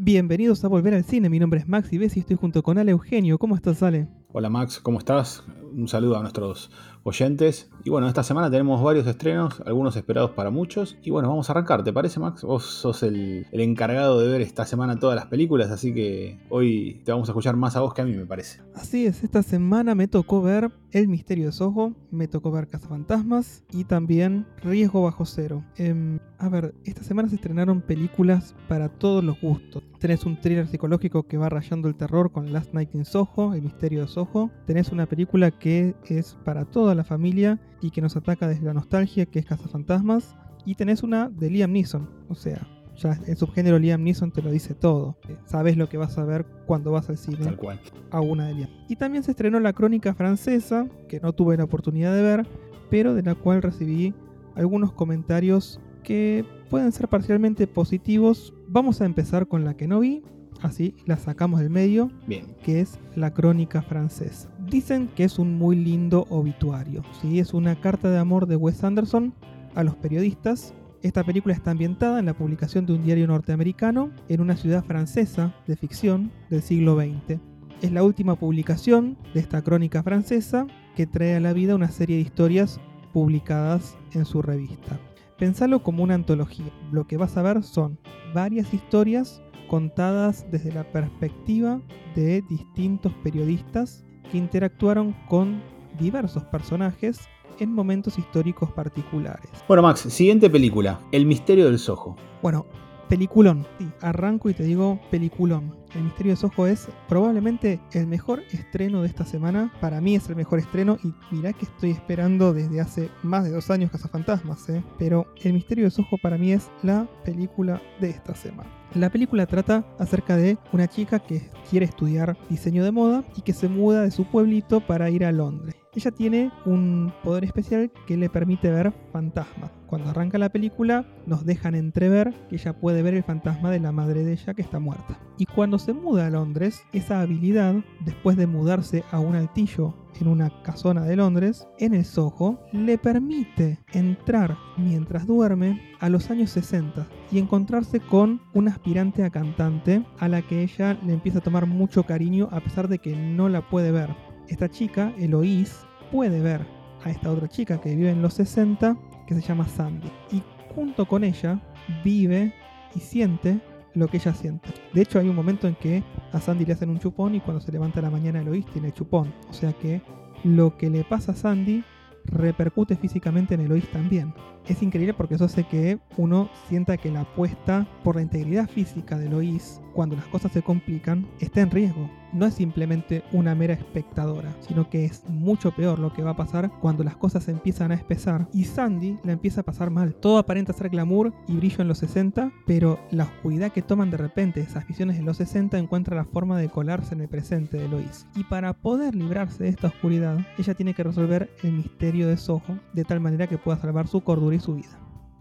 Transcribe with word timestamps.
Bienvenidos 0.00 0.64
a 0.64 0.68
Volver 0.68 0.94
al 0.94 1.02
Cine, 1.02 1.28
mi 1.28 1.40
nombre 1.40 1.58
es 1.58 1.66
Max 1.66 1.92
y 1.92 2.00
estoy 2.00 2.36
junto 2.36 2.62
con 2.62 2.78
Ale 2.78 2.92
Eugenio. 2.92 3.36
¿Cómo 3.36 3.56
estás, 3.56 3.82
Ale? 3.82 4.06
Hola 4.28 4.48
Max, 4.48 4.78
¿cómo 4.78 4.98
estás? 4.98 5.42
Un 5.72 5.88
saludo 5.88 6.16
a 6.16 6.20
nuestros 6.20 6.70
oyentes. 7.08 7.70
Y 7.84 7.90
bueno, 7.90 8.06
esta 8.06 8.22
semana 8.22 8.50
tenemos 8.50 8.82
varios 8.82 9.06
estrenos, 9.06 9.62
algunos 9.66 9.96
esperados 9.96 10.32
para 10.32 10.50
muchos. 10.50 10.96
Y 11.02 11.10
bueno, 11.10 11.28
vamos 11.28 11.48
a 11.48 11.52
arrancar, 11.52 11.82
¿te 11.82 11.92
parece 11.92 12.20
Max? 12.20 12.42
Vos 12.42 12.64
sos 12.64 13.02
el, 13.02 13.46
encargado 13.50 14.20
de 14.20 14.28
ver 14.28 14.40
esta 14.40 14.64
semana 14.64 14.98
todas 14.98 15.16
las 15.16 15.26
películas, 15.26 15.70
así 15.70 15.92
que 15.92 16.38
hoy 16.48 17.02
te 17.04 17.12
vamos 17.12 17.28
a 17.28 17.32
escuchar 17.32 17.56
más 17.56 17.76
a 17.76 17.80
vos 17.80 17.94
que 17.94 18.02
a 18.02 18.04
mí, 18.04 18.12
me 18.12 18.26
parece. 18.26 18.60
Así 18.74 19.06
es, 19.06 19.24
esta 19.24 19.42
semana 19.42 19.94
me 19.94 20.08
tocó 20.08 20.42
ver 20.42 20.70
El 20.92 21.08
Misterio 21.08 21.46
de 21.46 21.52
Soho, 21.52 21.94
me 22.10 22.28
tocó 22.28 22.50
ver 22.50 22.68
Cazafantasmas 22.68 23.64
y 23.72 23.84
también 23.84 24.46
Riesgo 24.62 25.02
Bajo 25.02 25.24
Cero. 25.24 25.64
Em, 25.76 26.18
a 26.38 26.48
ver, 26.48 26.74
esta 26.84 27.02
semana 27.02 27.28
se 27.28 27.36
estrenaron 27.36 27.80
películas 27.80 28.54
para 28.68 28.88
todos 28.88 29.24
los 29.24 29.40
gustos. 29.40 29.82
Tenés 29.98 30.24
un 30.24 30.40
thriller 30.40 30.68
psicológico 30.68 31.24
que 31.24 31.36
va 31.36 31.48
rayando 31.48 31.88
el 31.88 31.96
terror 31.96 32.30
con 32.30 32.52
Last 32.52 32.72
Night 32.72 32.94
in 32.94 33.04
Soho, 33.04 33.54
El 33.54 33.62
Misterio 33.62 34.02
de 34.02 34.08
Soho. 34.08 34.50
Tenés 34.66 34.92
una 34.92 35.06
película 35.06 35.50
que 35.50 35.96
es 36.06 36.36
para 36.44 36.64
toda 36.64 36.94
la 36.98 37.04
familia 37.04 37.58
y 37.80 37.90
que 37.90 38.02
nos 38.02 38.16
ataca 38.16 38.46
desde 38.46 38.66
la 38.66 38.74
nostalgia, 38.74 39.24
que 39.24 39.38
es 39.38 39.46
Cazafantasmas. 39.46 40.36
Y 40.66 40.74
tenés 40.74 41.02
una 41.02 41.30
de 41.30 41.48
Liam 41.48 41.72
Neeson, 41.72 42.10
o 42.28 42.34
sea, 42.34 42.66
ya 42.98 43.18
el 43.26 43.36
subgénero 43.36 43.78
Liam 43.78 44.02
Neeson 44.02 44.32
te 44.32 44.42
lo 44.42 44.50
dice 44.50 44.74
todo. 44.74 45.16
Sabes 45.46 45.76
lo 45.76 45.88
que 45.88 45.96
vas 45.96 46.18
a 46.18 46.24
ver 46.24 46.44
cuando 46.66 46.90
vas 46.92 47.08
al 47.08 47.16
cine. 47.16 47.38
Tal 47.38 47.56
cual. 47.56 47.80
A 48.10 48.20
una 48.20 48.46
de 48.48 48.54
Liam. 48.54 48.70
Y 48.88 48.96
también 48.96 49.22
se 49.22 49.30
estrenó 49.30 49.60
la 49.60 49.72
crónica 49.72 50.14
francesa, 50.14 50.88
que 51.08 51.20
no 51.20 51.32
tuve 51.32 51.56
la 51.56 51.64
oportunidad 51.64 52.14
de 52.14 52.22
ver, 52.22 52.46
pero 52.90 53.14
de 53.14 53.22
la 53.22 53.34
cual 53.34 53.62
recibí 53.62 54.14
algunos 54.56 54.92
comentarios 54.92 55.80
que 56.02 56.44
pueden 56.68 56.90
ser 56.92 57.08
parcialmente 57.08 57.66
positivos. 57.66 58.52
Vamos 58.66 59.00
a 59.00 59.06
empezar 59.06 59.46
con 59.46 59.64
la 59.64 59.76
que 59.76 59.86
no 59.86 60.00
vi, 60.00 60.22
así 60.62 60.94
la 61.06 61.16
sacamos 61.16 61.60
del 61.60 61.70
medio, 61.70 62.10
Bien. 62.26 62.44
que 62.62 62.80
es 62.80 62.98
la 63.14 63.32
crónica 63.32 63.82
francesa. 63.82 64.48
Dicen 64.68 65.08
que 65.08 65.24
es 65.24 65.38
un 65.38 65.58
muy 65.58 65.76
lindo 65.76 66.26
obituario, 66.30 67.02
¿sí? 67.20 67.38
es 67.38 67.54
una 67.54 67.80
carta 67.80 68.10
de 68.10 68.18
amor 68.18 68.46
de 68.46 68.56
Wes 68.56 68.84
Anderson 68.84 69.34
a 69.74 69.84
los 69.84 69.96
periodistas. 69.96 70.74
Esta 71.02 71.24
película 71.24 71.54
está 71.54 71.70
ambientada 71.70 72.18
en 72.18 72.26
la 72.26 72.36
publicación 72.36 72.84
de 72.84 72.94
un 72.94 73.04
diario 73.04 73.26
norteamericano 73.26 74.10
en 74.28 74.40
una 74.40 74.56
ciudad 74.56 74.84
francesa 74.84 75.54
de 75.66 75.76
ficción 75.76 76.32
del 76.50 76.62
siglo 76.62 76.96
XX. 76.96 77.40
Es 77.82 77.92
la 77.92 78.02
última 78.02 78.34
publicación 78.34 79.16
de 79.34 79.40
esta 79.40 79.62
crónica 79.62 80.02
francesa 80.02 80.66
que 80.96 81.06
trae 81.06 81.36
a 81.36 81.40
la 81.40 81.52
vida 81.52 81.76
una 81.76 81.90
serie 81.92 82.16
de 82.16 82.22
historias 82.22 82.80
publicadas 83.12 83.96
en 84.12 84.24
su 84.24 84.42
revista. 84.42 84.98
Pensalo 85.38 85.84
como 85.84 86.02
una 86.02 86.14
antología. 86.14 86.72
Lo 86.90 87.06
que 87.06 87.16
vas 87.16 87.36
a 87.36 87.42
ver 87.42 87.62
son 87.62 87.98
varias 88.34 88.74
historias 88.74 89.40
contadas 89.68 90.44
desde 90.50 90.72
la 90.72 90.82
perspectiva 90.90 91.80
de 92.16 92.42
distintos 92.42 93.12
periodistas 93.22 94.04
que 94.30 94.38
interactuaron 94.38 95.14
con 95.28 95.62
diversos 95.96 96.42
personajes 96.44 97.20
en 97.60 97.72
momentos 97.72 98.18
históricos 98.18 98.72
particulares. 98.72 99.50
Bueno, 99.68 99.82
Max, 99.82 100.00
siguiente 100.00 100.50
película, 100.50 101.00
El 101.12 101.24
misterio 101.26 101.66
del 101.66 101.78
Soho. 101.78 102.16
Bueno, 102.42 102.66
peliculón. 103.08 103.66
Sí, 103.78 103.88
arranco 104.00 104.50
y 104.50 104.54
te 104.54 104.64
digo 104.64 105.00
peliculón. 105.10 105.76
El 105.94 106.04
misterio 106.04 106.32
de 106.32 106.36
Soho 106.36 106.66
es 106.66 106.88
probablemente 107.08 107.80
el 107.92 108.06
mejor 108.06 108.42
estreno 108.50 109.02
de 109.02 109.08
esta 109.08 109.24
semana. 109.24 109.72
Para 109.80 110.00
mí 110.00 110.14
es 110.14 110.28
el 110.28 110.36
mejor 110.36 110.58
estreno 110.58 110.98
y 111.02 111.14
mirá 111.34 111.52
que 111.52 111.64
estoy 111.64 111.90
esperando 111.90 112.52
desde 112.52 112.80
hace 112.80 113.10
más 113.22 113.44
de 113.44 113.50
dos 113.50 113.70
años 113.70 113.90
Cazafantasmas, 113.90 114.68
¿eh? 114.68 114.84
Pero 114.98 115.26
El 115.42 115.54
misterio 115.54 115.84
de 115.84 115.90
Soho 115.90 116.18
para 116.22 116.36
mí 116.36 116.52
es 116.52 116.70
la 116.82 117.08
película 117.24 117.80
de 118.00 118.10
esta 118.10 118.34
semana. 118.34 118.70
La 118.94 119.10
película 119.10 119.46
trata 119.46 119.84
acerca 119.98 120.36
de 120.36 120.58
una 120.72 120.88
chica 120.88 121.18
que 121.18 121.50
quiere 121.70 121.86
estudiar 121.86 122.36
diseño 122.48 122.84
de 122.84 122.90
moda 122.90 123.24
y 123.36 123.42
que 123.42 123.52
se 123.52 123.68
muda 123.68 124.02
de 124.02 124.10
su 124.10 124.24
pueblito 124.24 124.80
para 124.80 125.10
ir 125.10 125.24
a 125.24 125.32
Londres. 125.32 125.77
Ella 125.94 126.10
tiene 126.10 126.52
un 126.66 127.12
poder 127.24 127.44
especial 127.44 127.90
que 128.06 128.16
le 128.16 128.28
permite 128.28 128.70
ver 128.70 128.92
fantasmas. 129.12 129.70
Cuando 129.86 130.10
arranca 130.10 130.36
la 130.36 130.50
película 130.50 131.06
nos 131.26 131.46
dejan 131.46 131.74
entrever 131.74 132.34
que 132.48 132.56
ella 132.56 132.78
puede 132.78 133.02
ver 133.02 133.14
el 133.14 133.24
fantasma 133.24 133.70
de 133.70 133.80
la 133.80 133.90
madre 133.90 134.22
de 134.22 134.32
ella 134.32 134.52
que 134.52 134.60
está 134.60 134.78
muerta. 134.78 135.18
Y 135.38 135.46
cuando 135.46 135.78
se 135.78 135.94
muda 135.94 136.26
a 136.26 136.30
Londres, 136.30 136.82
esa 136.92 137.22
habilidad, 137.22 137.74
después 138.04 138.36
de 138.36 138.46
mudarse 138.46 139.02
a 139.10 139.18
un 139.18 139.34
altillo 139.34 139.94
en 140.20 140.28
una 140.28 140.50
casona 140.62 141.04
de 141.04 141.16
Londres, 141.16 141.66
en 141.78 141.94
el 141.94 142.04
Soho, 142.04 142.60
le 142.72 142.98
permite 142.98 143.78
entrar 143.92 144.58
mientras 144.76 145.26
duerme 145.26 145.80
a 146.00 146.08
los 146.10 146.30
años 146.30 146.50
60 146.50 147.06
y 147.30 147.38
encontrarse 147.38 148.00
con 148.00 148.42
una 148.52 148.72
aspirante 148.72 149.24
a 149.24 149.30
cantante 149.30 150.04
a 150.18 150.28
la 150.28 150.42
que 150.42 150.62
ella 150.62 150.98
le 151.04 151.14
empieza 151.14 151.38
a 151.38 151.42
tomar 151.42 151.66
mucho 151.66 152.02
cariño 152.02 152.48
a 152.52 152.60
pesar 152.60 152.88
de 152.88 152.98
que 152.98 153.16
no 153.16 153.48
la 153.48 153.68
puede 153.68 153.90
ver. 153.90 154.27
Esta 154.48 154.68
chica, 154.68 155.12
Eloise, 155.18 155.86
puede 156.10 156.40
ver 156.40 156.66
a 157.04 157.10
esta 157.10 157.30
otra 157.30 157.48
chica 157.48 157.80
que 157.80 157.94
vive 157.94 158.10
en 158.10 158.22
los 158.22 158.34
60 158.34 158.96
que 159.26 159.34
se 159.34 159.42
llama 159.42 159.68
Sandy 159.68 160.10
y 160.32 160.42
junto 160.74 161.06
con 161.06 161.22
ella 161.22 161.60
vive 162.02 162.54
y 162.94 163.00
siente 163.00 163.60
lo 163.94 164.08
que 164.08 164.16
ella 164.16 164.32
siente. 164.32 164.70
De 164.94 165.02
hecho, 165.02 165.18
hay 165.18 165.28
un 165.28 165.36
momento 165.36 165.68
en 165.68 165.74
que 165.74 166.02
a 166.32 166.40
Sandy 166.40 166.64
le 166.64 166.72
hacen 166.72 166.90
un 166.90 166.98
chupón 166.98 167.34
y 167.34 167.40
cuando 167.40 167.60
se 167.60 167.72
levanta 167.72 168.00
la 168.00 168.10
mañana 168.10 168.40
Eloís 168.40 168.66
tiene 168.66 168.92
chupón. 168.92 169.32
O 169.50 169.52
sea 169.52 169.72
que 169.72 170.00
lo 170.44 170.76
que 170.76 170.88
le 170.88 171.04
pasa 171.04 171.32
a 171.32 171.36
Sandy 171.36 171.84
repercute 172.24 172.96
físicamente 172.96 173.54
en 173.54 173.60
Eloís 173.60 173.90
también. 173.90 174.34
Es 174.68 174.82
increíble 174.82 175.14
porque 175.14 175.36
eso 175.36 175.46
hace 175.46 175.64
que 175.64 175.98
uno 176.18 176.50
sienta 176.68 176.98
que 176.98 177.10
la 177.10 177.22
apuesta 177.22 177.88
por 178.04 178.16
la 178.16 178.22
integridad 178.22 178.68
física 178.68 179.18
de 179.18 179.26
Eloís, 179.26 179.80
cuando 179.94 180.14
las 180.14 180.26
cosas 180.26 180.52
se 180.52 180.62
complican, 180.62 181.26
está 181.40 181.62
en 181.62 181.70
riesgo 181.70 182.10
no 182.32 182.46
es 182.46 182.54
simplemente 182.54 183.22
una 183.32 183.54
mera 183.54 183.74
espectadora, 183.74 184.54
sino 184.60 184.88
que 184.88 185.04
es 185.04 185.24
mucho 185.28 185.72
peor 185.72 185.98
lo 185.98 186.12
que 186.12 186.22
va 186.22 186.32
a 186.32 186.36
pasar 186.36 186.70
cuando 186.80 187.04
las 187.04 187.16
cosas 187.16 187.48
empiezan 187.48 187.92
a 187.92 187.94
espesar 187.94 188.48
y 188.52 188.64
Sandy 188.64 189.18
la 189.24 189.32
empieza 189.32 189.62
a 189.62 189.64
pasar 189.64 189.90
mal. 189.90 190.14
Todo 190.14 190.38
aparenta 190.38 190.72
ser 190.72 190.90
glamour 190.90 191.32
y 191.46 191.56
brillo 191.56 191.82
en 191.82 191.88
los 191.88 191.98
60, 191.98 192.52
pero 192.66 192.98
la 193.10 193.24
oscuridad 193.24 193.72
que 193.72 193.82
toman 193.82 194.10
de 194.10 194.16
repente 194.16 194.60
esas 194.60 194.86
visiones 194.86 195.16
de 195.16 195.22
los 195.22 195.38
60 195.38 195.78
encuentra 195.78 196.16
la 196.16 196.24
forma 196.24 196.58
de 196.58 196.68
colarse 196.68 197.14
en 197.14 197.22
el 197.22 197.28
presente 197.28 197.78
de 197.78 197.88
Lois. 197.88 198.26
Y 198.34 198.44
para 198.44 198.72
poder 198.74 199.14
librarse 199.14 199.64
de 199.64 199.70
esta 199.70 199.88
oscuridad, 199.88 200.38
ella 200.58 200.74
tiene 200.74 200.94
que 200.94 201.02
resolver 201.02 201.50
el 201.62 201.72
misterio 201.72 202.28
de 202.28 202.36
Soho 202.36 202.78
de 202.92 203.04
tal 203.04 203.20
manera 203.20 203.46
que 203.46 203.58
pueda 203.58 203.78
salvar 203.78 204.06
su 204.08 204.22
cordura 204.22 204.56
su 204.60 204.74
vida. 204.74 204.98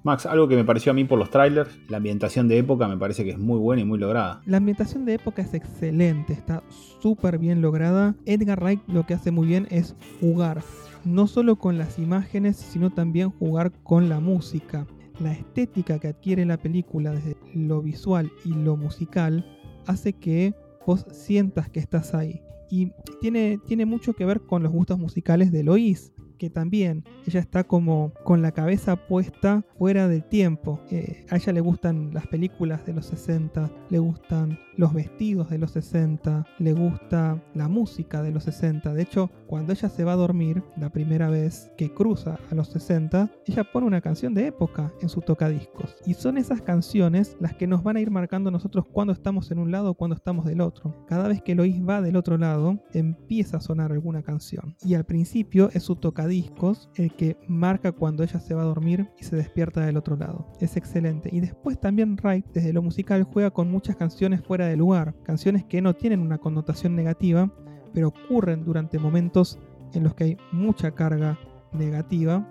Max, 0.07 0.25
algo 0.25 0.47
que 0.47 0.55
me 0.55 0.63
pareció 0.63 0.93
a 0.93 0.95
mí 0.95 1.03
por 1.03 1.19
los 1.19 1.29
trailers, 1.29 1.69
la 1.89 1.97
ambientación 1.97 2.47
de 2.47 2.57
época 2.57 2.87
me 2.87 2.97
parece 2.97 3.25
que 3.25 3.31
es 3.31 3.37
muy 3.37 3.59
buena 3.59 3.81
y 3.81 3.85
muy 3.85 3.99
lograda. 3.99 4.41
La 4.45 4.55
ambientación 4.55 5.03
de 5.03 5.15
época 5.15 5.41
es 5.41 5.53
excelente, 5.53 6.31
está 6.31 6.63
súper 7.01 7.37
bien 7.37 7.61
lograda. 7.61 8.15
Edgar 8.25 8.61
Wright 8.61 8.79
lo 8.87 9.05
que 9.05 9.15
hace 9.15 9.31
muy 9.31 9.47
bien 9.47 9.67
es 9.69 9.97
jugar, 10.21 10.63
no 11.03 11.27
solo 11.27 11.57
con 11.57 11.77
las 11.77 11.99
imágenes, 11.99 12.55
sino 12.55 12.89
también 12.89 13.31
jugar 13.31 13.73
con 13.83 14.07
la 14.07 14.21
música. 14.21 14.87
La 15.19 15.33
estética 15.33 15.99
que 15.99 16.07
adquiere 16.07 16.45
la 16.45 16.57
película 16.57 17.11
desde 17.11 17.35
lo 17.53 17.81
visual 17.81 18.31
y 18.45 18.53
lo 18.53 18.77
musical 18.77 19.45
hace 19.87 20.13
que 20.13 20.53
vos 20.85 21.05
sientas 21.11 21.69
que 21.69 21.81
estás 21.81 22.13
ahí. 22.13 22.41
Y 22.69 22.91
tiene, 23.19 23.59
tiene 23.67 23.85
mucho 23.85 24.13
que 24.13 24.23
ver 24.23 24.39
con 24.39 24.63
los 24.63 24.71
gustos 24.71 24.97
musicales 24.97 25.51
de 25.51 25.63
Lois 25.63 26.13
que 26.37 26.49
también 26.49 27.03
ella 27.25 27.39
está 27.39 27.63
como 27.63 28.13
con 28.23 28.41
la 28.41 28.51
cabeza 28.51 28.95
puesta 28.95 29.63
fuera 29.77 30.07
del 30.07 30.23
tiempo. 30.23 30.79
Eh, 30.91 31.25
a 31.29 31.37
ella 31.37 31.53
le 31.53 31.61
gustan 31.61 32.13
las 32.13 32.27
películas 32.27 32.85
de 32.85 32.93
los 32.93 33.05
60, 33.07 33.71
le 33.89 33.99
gustan 33.99 34.59
los 34.77 34.93
vestidos 34.93 35.49
de 35.49 35.57
los 35.57 35.71
60, 35.71 36.45
le 36.59 36.73
gusta 36.73 37.43
la 37.55 37.67
música 37.67 38.21
de 38.21 38.31
los 38.31 38.43
60. 38.43 38.93
De 38.93 39.01
hecho, 39.01 39.31
cuando 39.47 39.73
ella 39.73 39.89
se 39.89 40.03
va 40.03 40.13
a 40.13 40.17
dormir, 40.17 40.63
la 40.77 40.91
primera 40.91 41.29
vez 41.29 41.71
que 41.77 41.91
cruza 41.91 42.37
a 42.51 42.55
los 42.55 42.67
60, 42.69 43.31
ella 43.45 43.63
pone 43.63 43.87
una 43.87 44.01
canción 44.01 44.33
de 44.33 44.47
época 44.47 44.93
en 45.01 45.09
su 45.09 45.21
tocadiscos. 45.21 45.97
Y 46.05 46.13
son 46.13 46.37
esas 46.37 46.61
canciones 46.61 47.35
las 47.39 47.55
que 47.55 47.67
nos 47.67 47.83
van 47.83 47.97
a 47.97 48.01
ir 48.01 48.11
marcando 48.11 48.51
nosotros 48.51 48.85
cuando 48.91 49.13
estamos 49.13 49.49
en 49.51 49.59
un 49.59 49.71
lado 49.71 49.91
o 49.91 49.93
cuando 49.95 50.15
estamos 50.15 50.45
del 50.45 50.61
otro. 50.61 51.05
Cada 51.07 51.27
vez 51.27 51.41
que 51.41 51.55
Lois 51.55 51.81
va 51.81 52.01
del 52.01 52.15
otro 52.15 52.37
lado, 52.37 52.79
empieza 52.93 53.57
a 53.57 53.61
sonar 53.61 53.91
alguna 53.91 54.21
canción. 54.21 54.75
Y 54.83 54.93
al 54.93 55.05
principio 55.05 55.69
es 55.73 55.83
su 55.83 55.95
tocadiscos 55.95 56.26
el 56.27 57.13
que 57.13 57.37
marca 57.47 57.91
cuando 57.91 58.23
ella 58.23 58.39
se 58.39 58.53
va 58.53 58.61
a 58.61 58.65
dormir 58.65 59.09
y 59.19 59.23
se 59.23 59.35
despierta 59.35 59.85
del 59.85 59.97
otro 59.97 60.15
lado. 60.15 60.47
Es 60.59 60.77
excelente. 60.77 61.29
Y 61.31 61.39
después 61.39 61.79
también 61.79 62.17
Wright, 62.21 62.45
desde 62.53 62.73
lo 62.73 62.81
musical, 62.81 63.23
juega 63.23 63.51
con 63.51 63.69
muchas 63.69 63.95
canciones 63.95 64.41
fuera 64.41 64.67
de 64.67 64.77
lugar, 64.77 65.15
canciones 65.23 65.63
que 65.65 65.81
no 65.81 65.93
tienen 65.93 66.19
una 66.19 66.37
connotación 66.37 66.95
negativa, 66.95 67.51
pero 67.93 68.09
ocurren 68.09 68.63
durante 68.63 68.99
momentos 68.99 69.59
en 69.93 70.03
los 70.03 70.13
que 70.13 70.23
hay 70.23 70.37
mucha 70.51 70.91
carga 70.91 71.37
negativa 71.71 72.45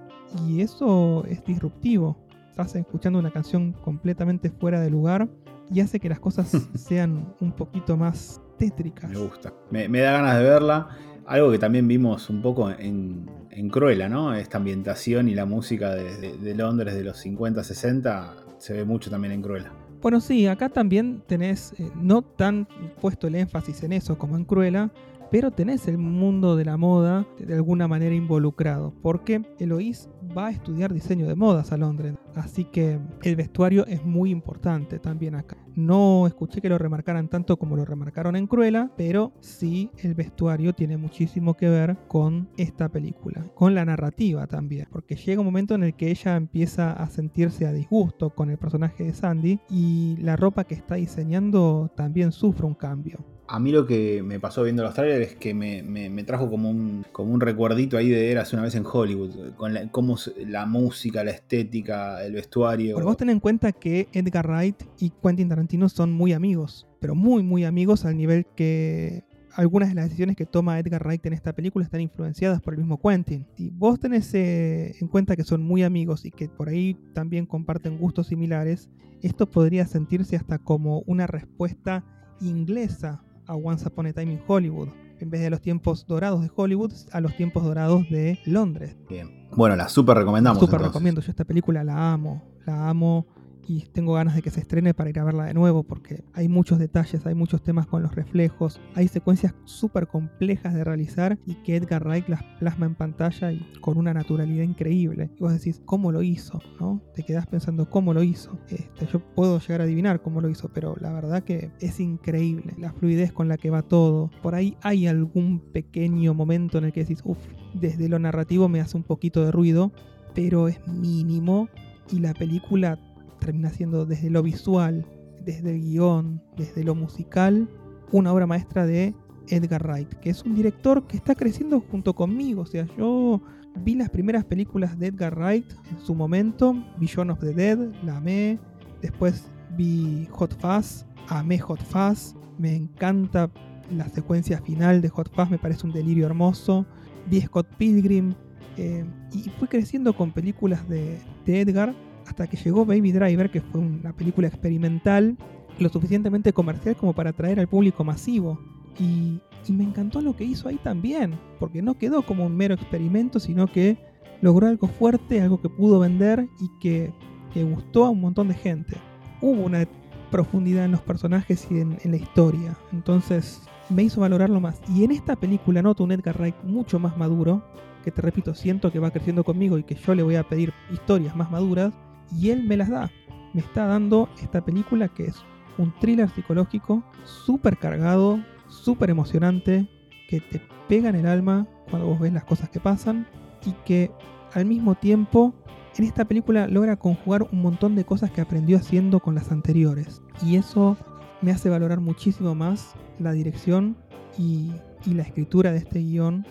y 0.46 0.60
eso 0.60 1.24
es 1.26 1.44
disruptivo. 1.44 2.16
Estás 2.50 2.74
escuchando 2.76 3.18
una 3.18 3.30
canción 3.30 3.72
completamente 3.72 4.50
fuera 4.50 4.80
de 4.80 4.90
lugar 4.90 5.28
y 5.70 5.80
hace 5.80 6.00
que 6.00 6.08
las 6.08 6.20
cosas 6.20 6.50
sean 6.74 7.34
un 7.40 7.52
poquito 7.52 7.96
más 7.96 8.40
tétricas. 8.58 9.10
Me 9.10 9.18
gusta, 9.18 9.52
me, 9.70 9.88
da 9.88 10.12
ganas 10.12 10.38
de 10.38 10.44
verla. 10.44 10.88
Algo 11.26 11.50
que 11.50 11.58
también 11.58 11.88
vimos 11.88 12.30
un 12.30 12.40
poco 12.40 12.70
en, 12.70 13.28
en 13.50 13.68
Cruella, 13.68 14.08
¿no? 14.08 14.34
Esta 14.34 14.58
ambientación 14.58 15.28
y 15.28 15.34
la 15.34 15.44
música 15.44 15.94
de, 15.94 16.54
Londres 16.54 16.94
de 16.94 17.02
los 17.02 17.18
50, 17.18 17.64
60 17.64 18.34
se 18.58 18.74
ve 18.74 18.84
mucho 18.84 19.10
también 19.10 19.32
en 19.32 19.42
Cruella. 19.42 19.72
Bueno, 20.02 20.20
sí, 20.20 20.46
acá 20.46 20.68
también 20.68 21.22
tenés 21.26 21.72
eh, 21.80 21.90
no 21.96 22.22
tan 22.22 22.68
puesto 23.00 23.26
el 23.26 23.34
énfasis 23.34 23.82
en 23.82 23.94
eso 23.94 24.16
como 24.16 24.36
en 24.36 24.44
Cruella, 24.44 24.90
pero 25.30 25.50
tenés 25.50 25.88
el 25.88 25.98
mundo 25.98 26.56
de 26.56 26.64
la 26.64 26.76
moda 26.76 27.26
de 27.38 27.54
alguna 27.54 27.88
manera 27.88 28.14
involucrado, 28.14 28.92
porque 29.02 29.42
Eloís 29.58 30.08
va 30.36 30.48
a 30.48 30.50
estudiar 30.50 30.92
diseño 30.92 31.26
de 31.26 31.34
modas 31.34 31.72
a 31.72 31.76
Londres, 31.76 32.14
así 32.34 32.64
que 32.64 32.98
el 33.22 33.36
vestuario 33.36 33.86
es 33.86 34.04
muy 34.04 34.30
importante 34.30 34.98
también 34.98 35.34
acá. 35.34 35.56
No 35.74 36.26
escuché 36.26 36.60
que 36.60 36.70
lo 36.70 36.78
remarcaran 36.78 37.28
tanto 37.28 37.58
como 37.58 37.76
lo 37.76 37.84
remarcaron 37.84 38.34
en 38.34 38.46
Cruella, 38.46 38.90
pero 38.96 39.32
sí 39.40 39.90
el 39.98 40.14
vestuario 40.14 40.72
tiene 40.74 40.96
muchísimo 40.96 41.54
que 41.54 41.68
ver 41.68 41.98
con 42.08 42.48
esta 42.56 42.88
película, 42.88 43.46
con 43.54 43.74
la 43.74 43.84
narrativa 43.84 44.46
también, 44.46 44.88
porque 44.90 45.16
llega 45.16 45.40
un 45.40 45.46
momento 45.46 45.74
en 45.74 45.82
el 45.82 45.94
que 45.94 46.10
ella 46.10 46.36
empieza 46.36 46.92
a 46.92 47.08
sentirse 47.08 47.66
a 47.66 47.72
disgusto 47.72 48.30
con 48.30 48.50
el 48.50 48.58
personaje 48.58 49.04
de 49.04 49.12
Sandy 49.12 49.60
y 49.68 50.16
la 50.18 50.36
ropa 50.36 50.64
que 50.64 50.74
está 50.74 50.94
diseñando 50.94 51.90
también 51.94 52.32
sufre 52.32 52.66
un 52.66 52.74
cambio. 52.74 53.35
A 53.48 53.60
mí 53.60 53.70
lo 53.70 53.86
que 53.86 54.22
me 54.22 54.40
pasó 54.40 54.64
viendo 54.64 54.82
los 54.82 54.94
trailers 54.94 55.32
es 55.32 55.36
que 55.36 55.54
me, 55.54 56.24
trajo 56.24 56.50
como 56.50 56.68
un, 56.68 57.04
como 57.12 57.32
un 57.32 57.40
recuerdito 57.40 57.96
ahí 57.96 58.08
de 58.08 58.32
Eras 58.32 58.52
una 58.52 58.62
vez 58.62 58.74
en 58.74 58.84
Hollywood, 58.84 59.54
con 59.56 59.74
la, 59.74 59.88
cómo 59.90 60.16
la 60.46 60.66
música, 60.66 61.22
la 61.22 61.30
estética, 61.30 62.24
el 62.24 62.32
vestuario. 62.32 62.96
Pero 62.96 63.06
vos 63.06 63.16
ten 63.16 63.30
en 63.30 63.40
cuenta 63.40 63.72
que 63.72 64.08
Edgar 64.12 64.48
Wright 64.48 64.82
y 64.98 65.10
Quentin 65.10 65.48
Tarantino 65.48 65.88
son 65.88 66.12
muy 66.12 66.32
amigos, 66.32 66.86
pero 67.00 67.14
muy, 67.14 67.42
muy 67.42 67.64
amigos 67.64 68.04
al 68.04 68.16
nivel 68.16 68.46
que 68.56 69.24
algunas 69.56 69.88
de 69.88 69.94
las 69.94 70.04
decisiones 70.06 70.36
que 70.36 70.44
toma 70.44 70.78
Edgar 70.78 71.02
Wright 71.02 71.24
en 71.24 71.32
esta 71.32 71.54
película 71.54 71.84
están 71.84 72.00
influenciadas 72.00 72.60
por 72.60 72.74
el 72.74 72.80
mismo 72.80 73.00
Quentin. 73.00 73.46
Si 73.56 73.70
vos 73.70 73.98
tenés 73.98 74.32
eh, 74.34 74.94
en 75.00 75.08
cuenta 75.08 75.34
que 75.34 75.44
son 75.44 75.62
muy 75.62 75.82
amigos 75.82 76.26
y 76.26 76.30
que 76.30 76.48
por 76.48 76.68
ahí 76.68 76.96
también 77.14 77.46
comparten 77.46 77.96
gustos 77.98 78.26
similares, 78.26 78.90
esto 79.22 79.50
podría 79.50 79.86
sentirse 79.86 80.36
hasta 80.36 80.58
como 80.58 81.00
una 81.06 81.26
respuesta 81.26 82.04
inglesa 82.40 83.22
a 83.46 83.54
Once 83.54 83.86
Upon 83.86 84.06
a 84.06 84.12
Time 84.12 84.32
in 84.32 84.40
Hollywood. 84.46 84.88
En 85.18 85.30
vez 85.30 85.40
de 85.40 85.50
los 85.50 85.60
tiempos 85.60 86.06
dorados 86.06 86.42
de 86.42 86.50
Hollywood, 86.54 86.92
a 87.12 87.20
los 87.20 87.34
tiempos 87.36 87.64
dorados 87.64 88.08
de 88.10 88.38
Londres. 88.44 88.96
Bien. 89.08 89.48
Bueno, 89.56 89.74
la 89.76 89.88
super 89.88 90.16
recomendamos. 90.16 90.60
Super 90.60 90.80
recomiendo. 90.80 91.20
Yo 91.20 91.30
esta 91.30 91.44
película 91.44 91.82
la 91.82 92.12
amo. 92.12 92.42
La 92.66 92.88
amo 92.88 93.26
y 93.68 93.86
tengo 93.92 94.14
ganas 94.14 94.34
de 94.34 94.42
que 94.42 94.50
se 94.50 94.60
estrene 94.60 94.94
para 94.94 95.10
ir 95.10 95.18
a 95.18 95.24
verla 95.24 95.44
de 95.44 95.54
nuevo 95.54 95.82
porque 95.82 96.24
hay 96.32 96.48
muchos 96.48 96.78
detalles, 96.78 97.26
hay 97.26 97.34
muchos 97.34 97.62
temas 97.62 97.86
con 97.86 98.02
los 98.02 98.14
reflejos, 98.14 98.80
hay 98.94 99.08
secuencias 99.08 99.54
súper 99.64 100.06
complejas 100.06 100.74
de 100.74 100.84
realizar 100.84 101.38
y 101.46 101.54
que 101.56 101.76
Edgar 101.76 102.04
Wright 102.04 102.28
las 102.28 102.42
plasma 102.58 102.86
en 102.86 102.94
pantalla 102.94 103.52
y 103.52 103.60
con 103.80 103.98
una 103.98 104.14
naturalidad 104.14 104.62
increíble. 104.62 105.30
Y 105.36 105.40
vos 105.40 105.52
decís, 105.52 105.80
¿cómo 105.84 106.12
lo 106.12 106.22
hizo? 106.22 106.60
¿no? 106.80 107.00
Te 107.14 107.22
quedás 107.22 107.46
pensando 107.46 107.90
cómo 107.90 108.14
lo 108.14 108.22
hizo. 108.22 108.58
Este, 108.68 109.06
yo 109.06 109.20
puedo 109.20 109.58
llegar 109.58 109.80
a 109.80 109.84
adivinar 109.84 110.22
cómo 110.22 110.40
lo 110.40 110.48
hizo, 110.48 110.70
pero 110.72 110.94
la 111.00 111.12
verdad 111.12 111.42
que 111.42 111.70
es 111.80 112.00
increíble 112.00 112.74
la 112.78 112.92
fluidez 112.92 113.32
con 113.32 113.48
la 113.48 113.56
que 113.56 113.70
va 113.70 113.82
todo. 113.82 114.30
Por 114.42 114.54
ahí 114.54 114.76
hay 114.82 115.06
algún 115.06 115.60
pequeño 115.72 116.34
momento 116.34 116.78
en 116.78 116.84
el 116.84 116.92
que 116.92 117.00
decís, 117.00 117.22
uff, 117.24 117.38
desde 117.74 118.08
lo 118.08 118.18
narrativo 118.18 118.68
me 118.68 118.80
hace 118.80 118.96
un 118.96 119.02
poquito 119.02 119.44
de 119.44 119.50
ruido, 119.50 119.92
pero 120.34 120.68
es 120.68 120.86
mínimo 120.86 121.68
y 122.10 122.20
la 122.20 122.34
película 122.34 122.98
termina 123.46 123.70
siendo 123.70 124.04
desde 124.06 124.28
lo 124.28 124.42
visual, 124.42 125.06
desde 125.44 125.70
el 125.70 125.80
guion, 125.80 126.42
desde 126.56 126.82
lo 126.82 126.96
musical, 126.96 127.68
una 128.10 128.32
obra 128.32 128.44
maestra 128.44 128.86
de 128.86 129.14
Edgar 129.46 129.86
Wright, 129.86 130.12
que 130.14 130.30
es 130.30 130.42
un 130.42 130.56
director 130.56 131.06
que 131.06 131.16
está 131.16 131.36
creciendo 131.36 131.80
junto 131.80 132.12
conmigo. 132.12 132.62
O 132.62 132.66
sea, 132.66 132.88
yo 132.98 133.40
vi 133.84 133.94
las 133.94 134.10
primeras 134.10 134.44
películas 134.44 134.98
de 134.98 135.06
Edgar 135.06 135.38
Wright 135.38 135.64
en 135.92 135.98
su 136.00 136.16
momento, 136.16 136.74
Vision 136.98 137.30
of 137.30 137.38
the 137.38 137.54
Dead, 137.54 137.78
la 138.02 138.16
amé, 138.16 138.58
después 139.00 139.48
vi 139.76 140.26
Hot 140.32 140.52
Fuzz, 140.60 141.06
amé 141.28 141.60
Hot 141.60 141.82
Fuzz, 141.84 142.34
me 142.58 142.74
encanta 142.74 143.48
la 143.92 144.08
secuencia 144.08 144.60
final 144.60 145.00
de 145.00 145.08
Hot 145.10 145.32
Fuzz, 145.32 145.50
me 145.50 145.58
parece 145.58 145.86
un 145.86 145.92
delirio 145.92 146.26
hermoso, 146.26 146.84
vi 147.30 147.40
Scott 147.42 147.68
Pilgrim, 147.78 148.34
eh, 148.76 149.04
y 149.32 149.48
fui 149.50 149.68
creciendo 149.68 150.16
con 150.16 150.32
películas 150.32 150.88
de, 150.88 151.20
de 151.46 151.60
Edgar 151.60 151.94
hasta 152.36 152.48
que 152.48 152.58
llegó 152.58 152.84
Baby 152.84 153.12
Driver, 153.12 153.50
que 153.50 153.62
fue 153.62 153.80
una 153.80 154.12
película 154.12 154.46
experimental, 154.46 155.38
lo 155.78 155.88
suficientemente 155.88 156.52
comercial 156.52 156.94
como 156.94 157.14
para 157.14 157.30
atraer 157.30 157.58
al 157.58 157.66
público 157.66 158.04
masivo. 158.04 158.60
Y, 159.00 159.40
me 159.72 159.82
encantó 159.82 160.20
lo 160.20 160.36
que 160.36 160.44
hizo 160.44 160.68
ahí 160.68 160.76
también, 160.76 161.40
porque 161.58 161.82
no 161.82 161.98
quedó 161.98 162.22
como 162.22 162.46
un 162.46 162.54
mero 162.56 162.74
experimento, 162.74 163.40
sino 163.40 163.66
que 163.66 163.96
logró 164.40 164.68
algo 164.68 164.86
fuerte, 164.86 165.40
algo 165.40 165.60
que 165.60 165.68
pudo 165.68 165.98
vender 165.98 166.46
y 166.60 166.70
que, 166.78 167.12
gustó 167.54 168.04
a 168.04 168.10
un 168.10 168.20
montón 168.20 168.48
de 168.48 168.54
gente. 168.54 168.96
Hubo 169.40 169.62
una 169.62 169.88
profundidad 170.30 170.84
en 170.84 170.92
los 170.92 171.00
personajes 171.00 171.66
y 171.70 171.80
en, 171.80 171.96
en, 172.04 172.10
la 172.10 172.18
historia, 172.18 172.76
entonces 172.92 173.62
me 173.88 174.02
hizo 174.02 174.20
valorarlo 174.20 174.60
más. 174.60 174.78
Y 174.94 175.04
en 175.04 175.10
esta 175.10 175.36
película 175.36 175.80
noto 175.80 176.04
un 176.04 176.12
Edgar 176.12 176.36
Wright 176.38 176.62
mucho 176.64 176.98
más 177.00 177.16
maduro, 177.16 177.64
que 178.04 178.10
te 178.12 178.20
repito, 178.20 178.54
siento 178.54 178.92
que 178.92 178.98
va 178.98 179.10
creciendo 179.10 179.42
conmigo 179.42 179.78
y 179.78 179.84
que 179.84 179.94
yo 179.94 180.14
le 180.14 180.22
voy 180.22 180.36
a 180.36 180.44
pedir 180.44 180.72
historias 180.92 181.34
más 181.34 181.50
maduras, 181.50 181.94
y 182.34 182.50
él 182.50 182.64
me 182.64 182.76
las 182.76 182.90
da. 182.90 183.10
Me 183.52 183.60
está 183.60 183.86
dando 183.86 184.28
esta 184.42 184.64
película 184.64 185.08
que 185.08 185.26
es 185.26 185.36
un 185.78 185.92
thriller 186.00 186.28
psicológico 186.30 187.04
súper 187.24 187.76
cargado, 187.76 188.42
súper 188.68 189.10
emocionante, 189.10 189.88
que 190.28 190.40
te 190.40 190.60
pega 190.88 191.08
en 191.08 191.16
el 191.16 191.26
alma 191.26 191.66
cuando 191.90 192.08
vos 192.08 192.20
ves 192.20 192.32
las 192.32 192.44
cosas 192.44 192.68
que 192.70 192.80
pasan 192.80 193.26
y 193.64 193.72
que 193.84 194.10
al 194.54 194.66
mismo 194.66 194.94
tiempo 194.94 195.54
en 195.96 196.04
esta 196.04 196.26
película 196.26 196.66
logra 196.66 196.96
conjugar 196.96 197.46
un 197.50 197.62
montón 197.62 197.94
de 197.94 198.04
cosas 198.04 198.30
que 198.30 198.40
aprendió 198.40 198.76
haciendo 198.76 199.20
con 199.20 199.34
las 199.34 199.50
anteriores. 199.50 200.20
Y 200.42 200.56
eso 200.56 200.96
me 201.40 201.52
hace 201.52 201.70
valorar 201.70 202.00
muchísimo 202.00 202.54
más 202.54 202.94
la 203.18 203.32
dirección 203.32 203.96
y, 204.38 204.72
y 205.06 205.14
la 205.14 205.22
escritura 205.22 205.72
de 205.72 205.78
este 205.78 206.00
guion 206.00 206.46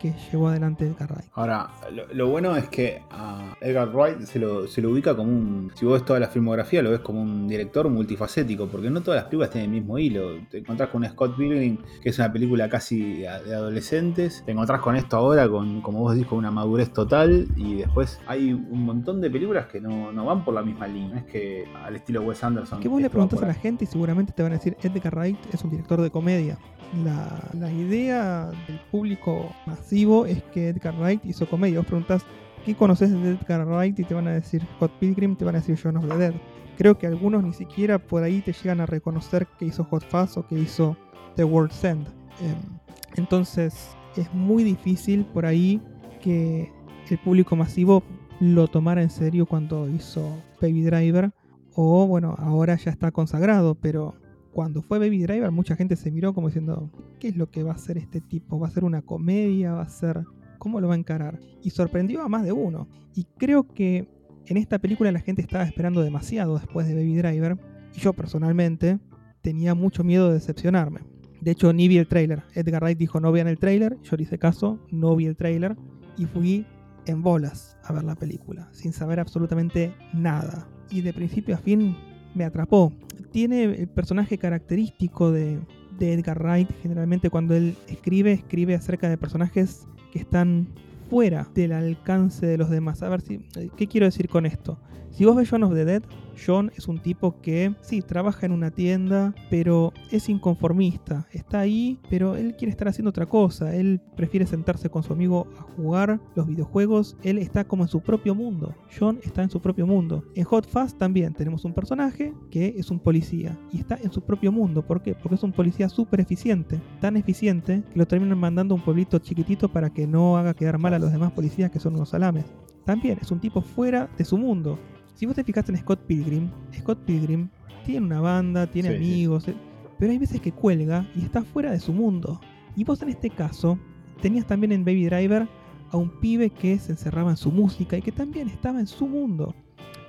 que 0.00 0.14
llevó 0.30 0.48
adelante 0.48 0.86
Edgar 0.86 1.12
Wright. 1.12 1.30
Ahora, 1.34 1.70
lo, 2.12 2.28
bueno 2.28 2.56
es 2.56 2.68
que 2.68 3.02
a 3.10 3.54
Edgar 3.60 3.94
Wright 3.94 4.22
se 4.22 4.38
lo, 4.38 4.64
ubica 4.90 5.14
como 5.14 5.30
un. 5.30 5.70
Si 5.74 5.84
vos 5.84 5.94
ves 5.94 6.04
toda 6.04 6.18
la 6.18 6.28
filmografía, 6.28 6.82
lo 6.82 6.90
ves 6.90 7.00
como 7.00 7.22
un 7.22 7.46
director 7.46 7.88
multifacético, 7.88 8.66
porque 8.66 8.90
no 8.90 9.02
todas 9.02 9.20
las 9.20 9.24
películas 9.26 9.50
tienen 9.50 9.70
el 9.70 9.80
mismo 9.80 9.98
hilo. 9.98 10.30
Te 10.50 10.58
encontrás 10.58 10.88
con 10.88 11.04
Scott 11.04 11.36
Pilgrim, 11.36 11.78
que 12.02 12.08
es 12.08 12.18
una 12.18 12.32
película 12.32 12.68
casi 12.68 13.20
de 13.20 13.28
adolescentes. 13.28 14.42
Te 14.44 14.52
encontrás 14.52 14.80
con 14.80 14.96
esto 14.96 15.16
ahora, 15.16 15.48
con, 15.48 15.82
como 15.82 16.00
vos 16.00 16.16
con 16.26 16.38
una 16.38 16.50
madurez 16.50 16.92
total. 16.92 17.46
Y 17.56 17.76
después 17.76 18.18
hay 18.26 18.52
un 18.52 18.84
montón 18.84 19.20
de 19.20 19.30
películas 19.30 19.66
que 19.66 19.80
no, 19.80 20.12
van 20.24 20.44
por 20.44 20.54
la 20.54 20.62
misma 20.62 20.86
línea. 20.86 21.18
Es 21.18 21.24
que 21.24 21.64
al 21.84 21.96
estilo 21.96 22.22
Wes 22.22 22.42
Anderson. 22.42 22.80
Que 22.80 22.88
vos 22.88 23.02
le 23.02 23.10
preguntás 23.10 23.42
a 23.42 23.46
la 23.46 23.54
gente 23.54 23.84
y 23.84 23.86
seguramente 23.86 24.32
te 24.32 24.42
van 24.42 24.52
a 24.52 24.56
decir: 24.56 24.76
Edgar 24.82 25.14
Wright 25.14 25.38
es 25.52 25.62
un 25.62 25.70
director 25.70 26.00
de 26.00 26.10
comedia. 26.10 26.58
La, 27.04 27.48
la 27.52 27.70
idea 27.70 28.50
del 28.66 28.80
público 28.90 29.54
más 29.64 29.78
es 29.92 30.42
que 30.52 30.68
Edgar 30.68 30.94
Wright 30.98 31.24
hizo 31.24 31.48
comedia. 31.48 31.78
Vos 31.78 31.86
preguntás, 31.86 32.22
¿qué 32.64 32.74
conoces 32.74 33.10
de 33.10 33.30
Edgar 33.30 33.66
Wright? 33.66 33.98
Y 33.98 34.04
te 34.04 34.14
van 34.14 34.28
a 34.28 34.32
decir 34.32 34.62
Hot 34.78 34.92
Pilgrim, 35.00 35.34
te 35.34 35.44
van 35.44 35.56
a 35.56 35.58
decir 35.58 35.78
John 35.82 35.96
of 35.96 36.08
the 36.08 36.16
Dead. 36.16 36.34
Creo 36.78 36.96
que 36.96 37.06
algunos 37.06 37.42
ni 37.42 37.52
siquiera 37.52 37.98
por 37.98 38.22
ahí 38.22 38.40
te 38.40 38.52
llegan 38.52 38.80
a 38.80 38.86
reconocer 38.86 39.46
que 39.58 39.66
hizo 39.66 39.84
Hot 39.84 40.04
Fuzz 40.08 40.36
o 40.36 40.46
que 40.46 40.58
hizo 40.58 40.96
The 41.36 41.44
World's 41.44 41.82
End. 41.84 42.06
Em, 42.40 42.78
entonces 43.16 43.96
es 44.16 44.32
muy 44.32 44.62
difícil 44.62 45.24
por 45.26 45.44
ahí 45.44 45.82
que 46.20 46.70
el 47.10 47.18
público 47.18 47.56
masivo 47.56 48.04
lo 48.38 48.68
tomara 48.68 49.02
en 49.02 49.10
serio 49.10 49.46
cuando 49.46 49.88
hizo 49.88 50.38
Baby 50.60 50.82
Driver. 50.82 51.32
O 51.74 52.06
bueno, 52.06 52.36
ahora 52.38 52.76
ya 52.76 52.90
está 52.90 53.10
consagrado, 53.10 53.74
pero 53.74 54.14
cuando 54.52 54.82
fue 54.82 54.98
Baby 54.98 55.22
Driver, 55.22 55.50
mucha 55.50 55.76
gente 55.76 55.96
se 55.96 56.10
miró 56.10 56.34
como 56.34 56.48
diciendo, 56.48 56.90
¿qué 57.18 57.28
es 57.28 57.36
lo 57.36 57.50
que 57.50 57.62
va 57.62 57.72
a 57.72 57.76
hacer 57.76 57.98
este 57.98 58.20
tipo? 58.20 58.58
¿Va 58.58 58.68
a 58.68 58.70
ser 58.70 58.84
una 58.84 59.02
comedia? 59.02 59.72
¿Va 59.72 59.82
a 59.82 59.88
ser... 59.88 60.24
¿Cómo 60.58 60.80
lo 60.80 60.88
va 60.88 60.94
a 60.94 60.98
encarar? 60.98 61.40
Y 61.62 61.70
sorprendió 61.70 62.22
a 62.22 62.28
más 62.28 62.44
de 62.44 62.52
uno. 62.52 62.88
Y 63.14 63.24
creo 63.38 63.66
que 63.66 64.08
en 64.46 64.56
esta 64.56 64.78
película 64.78 65.10
la 65.12 65.20
gente 65.20 65.40
estaba 65.40 65.64
esperando 65.64 66.02
demasiado 66.02 66.58
después 66.58 66.86
de 66.86 66.94
Baby 66.94 67.16
Driver. 67.16 67.58
Y 67.94 68.00
yo 68.00 68.12
personalmente 68.12 68.98
tenía 69.40 69.74
mucho 69.74 70.04
miedo 70.04 70.28
de 70.28 70.34
decepcionarme. 70.34 71.00
De 71.40 71.52
hecho, 71.52 71.72
ni 71.72 71.88
vi 71.88 71.96
el 71.96 72.08
trailer. 72.08 72.42
Edgar 72.54 72.82
Wright 72.82 72.98
dijo 72.98 73.20
no 73.20 73.32
vean 73.32 73.48
el 73.48 73.58
trailer. 73.58 73.96
Yo 74.02 74.16
le 74.16 74.24
hice 74.24 74.38
caso, 74.38 74.78
no 74.90 75.16
vi 75.16 75.26
el 75.26 75.36
trailer. 75.36 75.76
Y 76.18 76.26
fui 76.26 76.66
en 77.06 77.22
bolas 77.22 77.78
a 77.82 77.92
ver 77.92 78.04
la 78.04 78.14
película, 78.14 78.68
sin 78.72 78.92
saber 78.92 79.20
absolutamente 79.20 79.94
nada. 80.12 80.68
Y 80.90 81.00
de 81.00 81.14
principio 81.14 81.54
a 81.54 81.58
fin 81.58 81.96
me 82.34 82.44
atrapó. 82.44 82.92
Tiene 83.30 83.64
el 83.64 83.88
personaje 83.88 84.38
característico 84.38 85.30
de, 85.30 85.58
Edgar 86.00 86.42
Wright. 86.42 86.70
Generalmente 86.82 87.28
cuando 87.28 87.54
él 87.54 87.76
escribe, 87.86 88.32
escribe 88.32 88.74
acerca 88.74 89.08
de 89.08 89.18
personajes 89.18 89.86
que 90.12 90.18
están 90.18 90.68
fuera 91.10 91.46
del 91.54 91.72
alcance 91.72 92.46
de 92.46 92.56
los 92.56 92.70
demás. 92.70 93.02
A 93.02 93.08
ver 93.08 93.20
si. 93.20 93.40
¿Qué 93.76 93.86
quiero 93.86 94.06
decir 94.06 94.28
con 94.28 94.46
esto? 94.46 94.78
Si 95.10 95.24
vos 95.24 95.36
ves 95.36 95.50
John 95.50 95.64
of 95.64 95.74
the 95.74 95.84
Dead, 95.84 96.02
John 96.44 96.70
es 96.76 96.88
un 96.88 96.98
tipo 96.98 97.40
que, 97.40 97.74
sí, 97.80 98.02
trabaja 98.02 98.46
en 98.46 98.52
una 98.52 98.70
tienda, 98.70 99.34
pero 99.50 99.92
es 100.10 100.28
inconformista. 100.28 101.26
Está 101.32 101.60
ahí, 101.60 101.98
pero 102.08 102.36
él 102.36 102.56
quiere 102.56 102.70
estar 102.70 102.88
haciendo 102.88 103.10
otra 103.10 103.26
cosa. 103.26 103.74
Él 103.74 104.00
prefiere 104.16 104.46
sentarse 104.46 104.90
con 104.90 105.02
su 105.02 105.12
amigo 105.12 105.46
a 105.58 105.62
jugar 105.62 106.20
los 106.34 106.46
videojuegos. 106.46 107.16
Él 107.22 107.38
está 107.38 107.64
como 107.64 107.84
en 107.84 107.88
su 107.88 108.00
propio 108.00 108.34
mundo. 108.34 108.74
John 108.98 109.18
está 109.22 109.42
en 109.42 109.50
su 109.50 109.60
propio 109.60 109.86
mundo. 109.86 110.24
En 110.34 110.44
Hot 110.44 110.66
Fast 110.66 110.98
también 110.98 111.34
tenemos 111.34 111.64
un 111.64 111.74
personaje 111.74 112.32
que 112.50 112.74
es 112.76 112.90
un 112.90 112.98
policía 112.98 113.58
y 113.72 113.78
está 113.78 113.98
en 114.02 114.12
su 114.12 114.22
propio 114.22 114.52
mundo. 114.52 114.82
¿Por 114.82 115.02
qué? 115.02 115.14
Porque 115.14 115.36
es 115.36 115.42
un 115.42 115.52
policía 115.52 115.88
súper 115.88 116.20
eficiente. 116.20 116.80
Tan 117.00 117.16
eficiente 117.16 117.82
que 117.92 117.98
lo 117.98 118.06
terminan 118.06 118.38
mandando 118.38 118.74
a 118.74 118.78
un 118.78 118.84
pueblito 118.84 119.18
chiquitito 119.18 119.68
para 119.68 119.90
que 119.90 120.06
no 120.06 120.36
haga 120.36 120.54
quedar 120.54 120.78
mal 120.78 120.94
a 120.94 120.98
los 120.98 121.12
demás 121.12 121.32
policías 121.32 121.70
que 121.70 121.80
son 121.80 121.94
unos 121.94 122.10
salames. 122.10 122.44
También 122.84 123.18
es 123.20 123.30
un 123.30 123.40
tipo 123.40 123.60
fuera 123.60 124.08
de 124.18 124.24
su 124.24 124.38
mundo. 124.38 124.78
Si 125.20 125.26
vos 125.26 125.34
te 125.34 125.44
fijaste 125.44 125.70
en 125.70 125.76
Scott 125.76 126.00
Pilgrim, 126.06 126.50
Scott 126.72 126.98
Pilgrim 127.04 127.50
tiene 127.84 128.06
una 128.06 128.22
banda, 128.22 128.66
tiene 128.66 128.88
Sí, 128.88 128.96
amigos, 128.96 129.48
eh, 129.48 129.54
pero 129.98 130.12
hay 130.12 130.16
veces 130.16 130.40
que 130.40 130.50
cuelga 130.50 131.06
y 131.14 131.20
está 131.20 131.42
fuera 131.42 131.70
de 131.70 131.78
su 131.78 131.92
mundo. 131.92 132.40
Y 132.74 132.84
vos 132.84 133.02
en 133.02 133.10
este 133.10 133.28
caso 133.28 133.78
tenías 134.22 134.46
también 134.46 134.72
en 134.72 134.82
Baby 134.82 135.04
Driver 135.04 135.46
a 135.90 135.96
un 135.98 136.08
pibe 136.20 136.48
que 136.48 136.78
se 136.78 136.92
encerraba 136.92 137.32
en 137.32 137.36
su 137.36 137.52
música 137.52 137.98
y 137.98 138.00
que 138.00 138.12
también 138.12 138.48
estaba 138.48 138.80
en 138.80 138.86
su 138.86 139.06
mundo. 139.06 139.54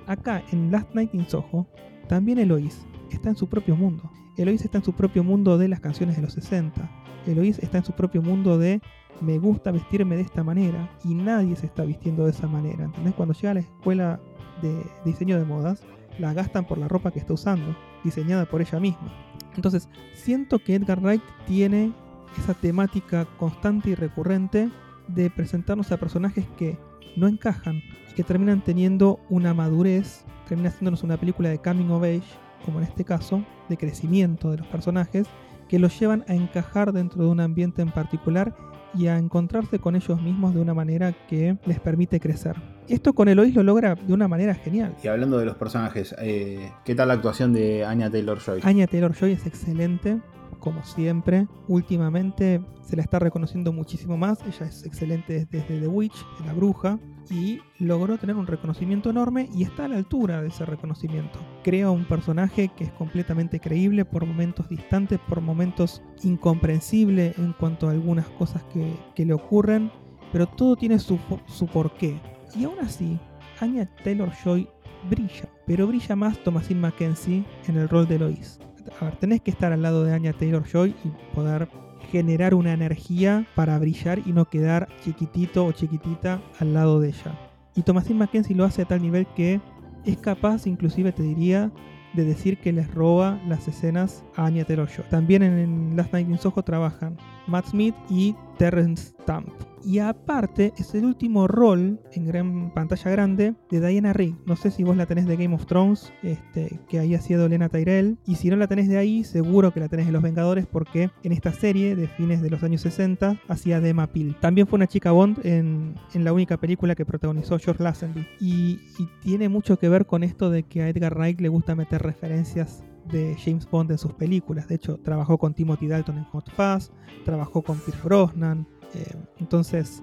Acá 0.06 0.42
en 0.50 0.72
Last 0.72 0.94
Night 0.94 1.14
in 1.14 1.28
Soho, 1.28 1.66
también 2.08 2.38
Eloise 2.38 2.86
está 3.10 3.28
en 3.28 3.36
su 3.36 3.50
propio 3.50 3.76
mundo. 3.76 4.10
Eloise 4.38 4.64
está 4.64 4.78
en 4.78 4.84
su 4.84 4.94
propio 4.94 5.22
mundo 5.22 5.58
de 5.58 5.68
las 5.68 5.80
canciones 5.80 6.16
de 6.16 6.22
los 6.22 6.32
60. 6.32 6.90
Eloise 7.26 7.62
está 7.62 7.76
en 7.76 7.84
su 7.84 7.92
propio 7.92 8.22
mundo 8.22 8.56
de 8.56 8.80
me 9.20 9.38
gusta 9.38 9.70
vestirme 9.72 10.16
de 10.16 10.22
esta 10.22 10.42
manera 10.42 10.90
y 11.04 11.14
nadie 11.14 11.54
se 11.54 11.66
está 11.66 11.84
vistiendo 11.84 12.24
de 12.24 12.30
esa 12.30 12.48
manera. 12.48 12.84
¿Entendés? 12.84 13.14
Cuando 13.14 13.34
llega 13.34 13.50
a 13.50 13.54
la 13.54 13.60
escuela 13.60 14.20
de 14.62 14.82
diseño 15.04 15.38
de 15.38 15.44
modas, 15.44 15.82
la 16.18 16.32
gastan 16.32 16.66
por 16.66 16.78
la 16.78 16.88
ropa 16.88 17.10
que 17.10 17.18
está 17.18 17.32
usando, 17.32 17.76
diseñada 18.04 18.46
por 18.46 18.60
ella 18.60 18.80
misma. 18.80 19.12
Entonces, 19.54 19.88
siento 20.14 20.58
que 20.58 20.74
Edgar 20.74 21.00
Wright 21.00 21.22
tiene 21.46 21.92
esa 22.38 22.54
temática 22.54 23.26
constante 23.38 23.90
y 23.90 23.94
recurrente 23.94 24.70
de 25.08 25.30
presentarnos 25.30 25.92
a 25.92 25.98
personajes 25.98 26.46
que 26.56 26.78
no 27.16 27.28
encajan 27.28 27.82
y 28.10 28.14
que 28.14 28.24
terminan 28.24 28.62
teniendo 28.62 29.20
una 29.28 29.52
madurez, 29.52 30.24
termina 30.48 30.70
haciéndonos 30.70 31.02
una 31.02 31.16
película 31.16 31.50
de 31.50 31.58
coming 31.58 31.90
of 31.90 32.02
age, 32.02 32.22
como 32.64 32.78
en 32.78 32.84
este 32.84 33.04
caso, 33.04 33.44
de 33.68 33.76
crecimiento 33.76 34.50
de 34.50 34.58
los 34.58 34.66
personajes, 34.68 35.26
que 35.68 35.78
los 35.78 35.98
llevan 35.98 36.24
a 36.28 36.34
encajar 36.34 36.92
dentro 36.92 37.24
de 37.24 37.30
un 37.30 37.40
ambiente 37.40 37.82
en 37.82 37.90
particular 37.90 38.54
y 38.94 39.06
a 39.06 39.18
encontrarse 39.18 39.78
con 39.78 39.96
ellos 39.96 40.20
mismos 40.20 40.54
de 40.54 40.60
una 40.60 40.74
manera 40.74 41.12
que 41.28 41.56
les 41.64 41.80
permite 41.80 42.20
crecer. 42.20 42.56
Esto 42.88 43.12
con 43.12 43.28
Eloís 43.28 43.54
lo 43.54 43.62
logra 43.62 43.94
de 43.94 44.12
una 44.12 44.28
manera 44.28 44.54
genial. 44.54 44.96
Y 45.02 45.08
hablando 45.08 45.38
de 45.38 45.44
los 45.44 45.56
personajes, 45.56 46.14
eh, 46.18 46.72
¿qué 46.84 46.94
tal 46.94 47.08
la 47.08 47.14
actuación 47.14 47.52
de 47.52 47.84
Anya 47.84 48.10
Taylor 48.10 48.38
Joy? 48.38 48.60
Anya 48.64 48.86
Taylor 48.86 49.14
Joy 49.14 49.32
es 49.32 49.46
excelente, 49.46 50.20
como 50.58 50.82
siempre. 50.84 51.46
Últimamente 51.68 52.60
se 52.82 52.96
la 52.96 53.02
está 53.02 53.18
reconociendo 53.18 53.72
muchísimo 53.72 54.16
más. 54.16 54.40
Ella 54.42 54.66
es 54.66 54.84
excelente 54.84 55.46
desde 55.50 55.80
The 55.80 55.88
Witch, 55.88 56.16
de 56.40 56.46
la 56.46 56.52
bruja, 56.52 56.98
y 57.30 57.60
logró 57.78 58.18
tener 58.18 58.36
un 58.36 58.46
reconocimiento 58.46 59.10
enorme 59.10 59.48
y 59.54 59.62
está 59.62 59.84
a 59.84 59.88
la 59.88 59.96
altura 59.96 60.42
de 60.42 60.48
ese 60.48 60.64
reconocimiento. 60.66 61.38
Crea 61.62 61.90
un 61.90 62.04
personaje 62.04 62.70
que 62.76 62.84
es 62.84 62.92
completamente 62.92 63.60
creíble, 63.60 64.04
por 64.04 64.26
momentos 64.26 64.68
distantes, 64.68 65.20
por 65.28 65.40
momentos 65.40 66.02
incomprensible 66.22 67.34
en 67.38 67.52
cuanto 67.52 67.88
a 67.88 67.92
algunas 67.92 68.28
cosas 68.30 68.62
que, 68.72 68.92
que 69.14 69.24
le 69.24 69.34
ocurren, 69.34 69.90
pero 70.32 70.46
todo 70.46 70.76
tiene 70.76 70.98
su, 70.98 71.18
su 71.46 71.66
porqué. 71.66 72.20
Y 72.54 72.64
aún 72.64 72.78
así, 72.80 73.18
Anya 73.60 73.88
Taylor 74.04 74.30
Joy 74.44 74.68
brilla, 75.08 75.48
pero 75.66 75.86
brilla 75.86 76.16
más 76.16 76.38
Thomasin 76.38 76.80
Mackenzie 76.80 77.44
en 77.66 77.76
el 77.76 77.88
rol 77.88 78.06
de 78.06 78.18
Lois. 78.18 78.60
A 79.00 79.06
ver, 79.06 79.16
tenés 79.16 79.40
que 79.40 79.50
estar 79.50 79.72
al 79.72 79.82
lado 79.82 80.04
de 80.04 80.12
Anya 80.12 80.32
Taylor 80.32 80.64
Joy 80.64 80.94
y 81.04 81.34
poder 81.34 81.68
generar 82.10 82.54
una 82.54 82.72
energía 82.72 83.46
para 83.54 83.78
brillar 83.78 84.20
y 84.26 84.32
no 84.32 84.48
quedar 84.48 84.88
chiquitito 85.02 85.64
o 85.64 85.72
chiquitita 85.72 86.42
al 86.58 86.74
lado 86.74 87.00
de 87.00 87.08
ella. 87.08 87.38
Y 87.74 87.82
Thomasin 87.82 88.18
Mackenzie 88.18 88.54
lo 88.54 88.64
hace 88.64 88.82
a 88.82 88.84
tal 88.84 89.00
nivel 89.00 89.26
que 89.34 89.60
es 90.04 90.16
capaz, 90.18 90.66
inclusive 90.66 91.12
te 91.12 91.22
diría, 91.22 91.70
de 92.12 92.24
decir 92.24 92.58
que 92.58 92.72
les 92.72 92.92
roba 92.92 93.40
las 93.46 93.66
escenas 93.68 94.22
a 94.36 94.46
Anya 94.46 94.64
Taylor 94.64 94.88
Joy. 94.88 95.06
También 95.08 95.42
en, 95.42 95.96
Last 95.96 96.12
Night 96.12 96.28
in 96.28 96.38
Soho 96.38 96.62
trabajan 96.62 97.16
Matt 97.46 97.68
Smith 97.68 97.94
y 98.10 98.34
Terrence 98.58 99.14
Stamp. 99.22 99.71
Y 99.84 99.98
aparte 99.98 100.72
es 100.76 100.94
el 100.94 101.04
último 101.04 101.48
rol 101.48 102.00
en 102.12 102.26
gran 102.26 102.72
pantalla 102.72 103.10
grande 103.10 103.54
de 103.70 103.86
Diana 103.86 104.12
Rigg. 104.12 104.36
No 104.46 104.56
sé 104.56 104.70
si 104.70 104.84
vos 104.84 104.96
la 104.96 105.06
tenés 105.06 105.26
de 105.26 105.36
Game 105.36 105.54
of 105.54 105.66
Thrones, 105.66 106.12
este, 106.22 106.80
que 106.88 106.98
ahí 106.98 107.14
ha 107.14 107.20
sido 107.20 107.48
Lena 107.48 107.68
Tyrell. 107.68 108.18
Y 108.26 108.36
si 108.36 108.48
no 108.48 108.56
la 108.56 108.68
tenés 108.68 108.88
de 108.88 108.98
ahí, 108.98 109.24
seguro 109.24 109.72
que 109.72 109.80
la 109.80 109.88
tenés 109.88 110.06
de 110.06 110.12
Los 110.12 110.22
Vengadores 110.22 110.66
porque 110.66 111.10
en 111.22 111.32
esta 111.32 111.52
serie 111.52 111.96
de 111.96 112.06
fines 112.08 112.42
de 112.42 112.50
los 112.50 112.62
años 112.62 112.82
60 112.82 113.40
hacía 113.48 113.80
de 113.80 113.90
Emma 113.90 114.06
Peel. 114.06 114.36
También 114.40 114.66
fue 114.66 114.76
una 114.76 114.86
chica 114.86 115.12
Bond 115.12 115.44
en, 115.44 115.94
en 116.14 116.24
la 116.24 116.32
única 116.32 116.56
película 116.58 116.94
que 116.94 117.04
protagonizó 117.04 117.58
George 117.58 117.82
Lazenby. 117.82 118.26
Y, 118.40 118.80
tiene 119.22 119.48
mucho 119.48 119.78
que 119.78 119.88
ver 119.88 120.06
con 120.06 120.22
esto 120.22 120.50
de 120.50 120.64
que 120.64 120.82
a 120.82 120.88
Edgar 120.88 121.14
Wright 121.16 121.40
le 121.40 121.48
gusta 121.48 121.74
meter 121.74 122.02
referencias 122.02 122.82
de 123.10 123.36
James 123.38 123.68
Bond 123.70 123.90
en 123.90 123.98
sus 123.98 124.12
películas. 124.14 124.68
De 124.68 124.76
hecho, 124.76 124.98
trabajó 124.98 125.38
con 125.38 125.54
Timothy 125.54 125.86
Dalton 125.86 126.18
en 126.18 126.24
Hot 126.24 126.50
Fuzz, 126.50 126.90
trabajó 127.24 127.62
con 127.62 127.78
Pierce 127.78 128.02
Brosnan. 128.02 128.66
Eh, 128.94 129.14
entonces, 129.38 130.02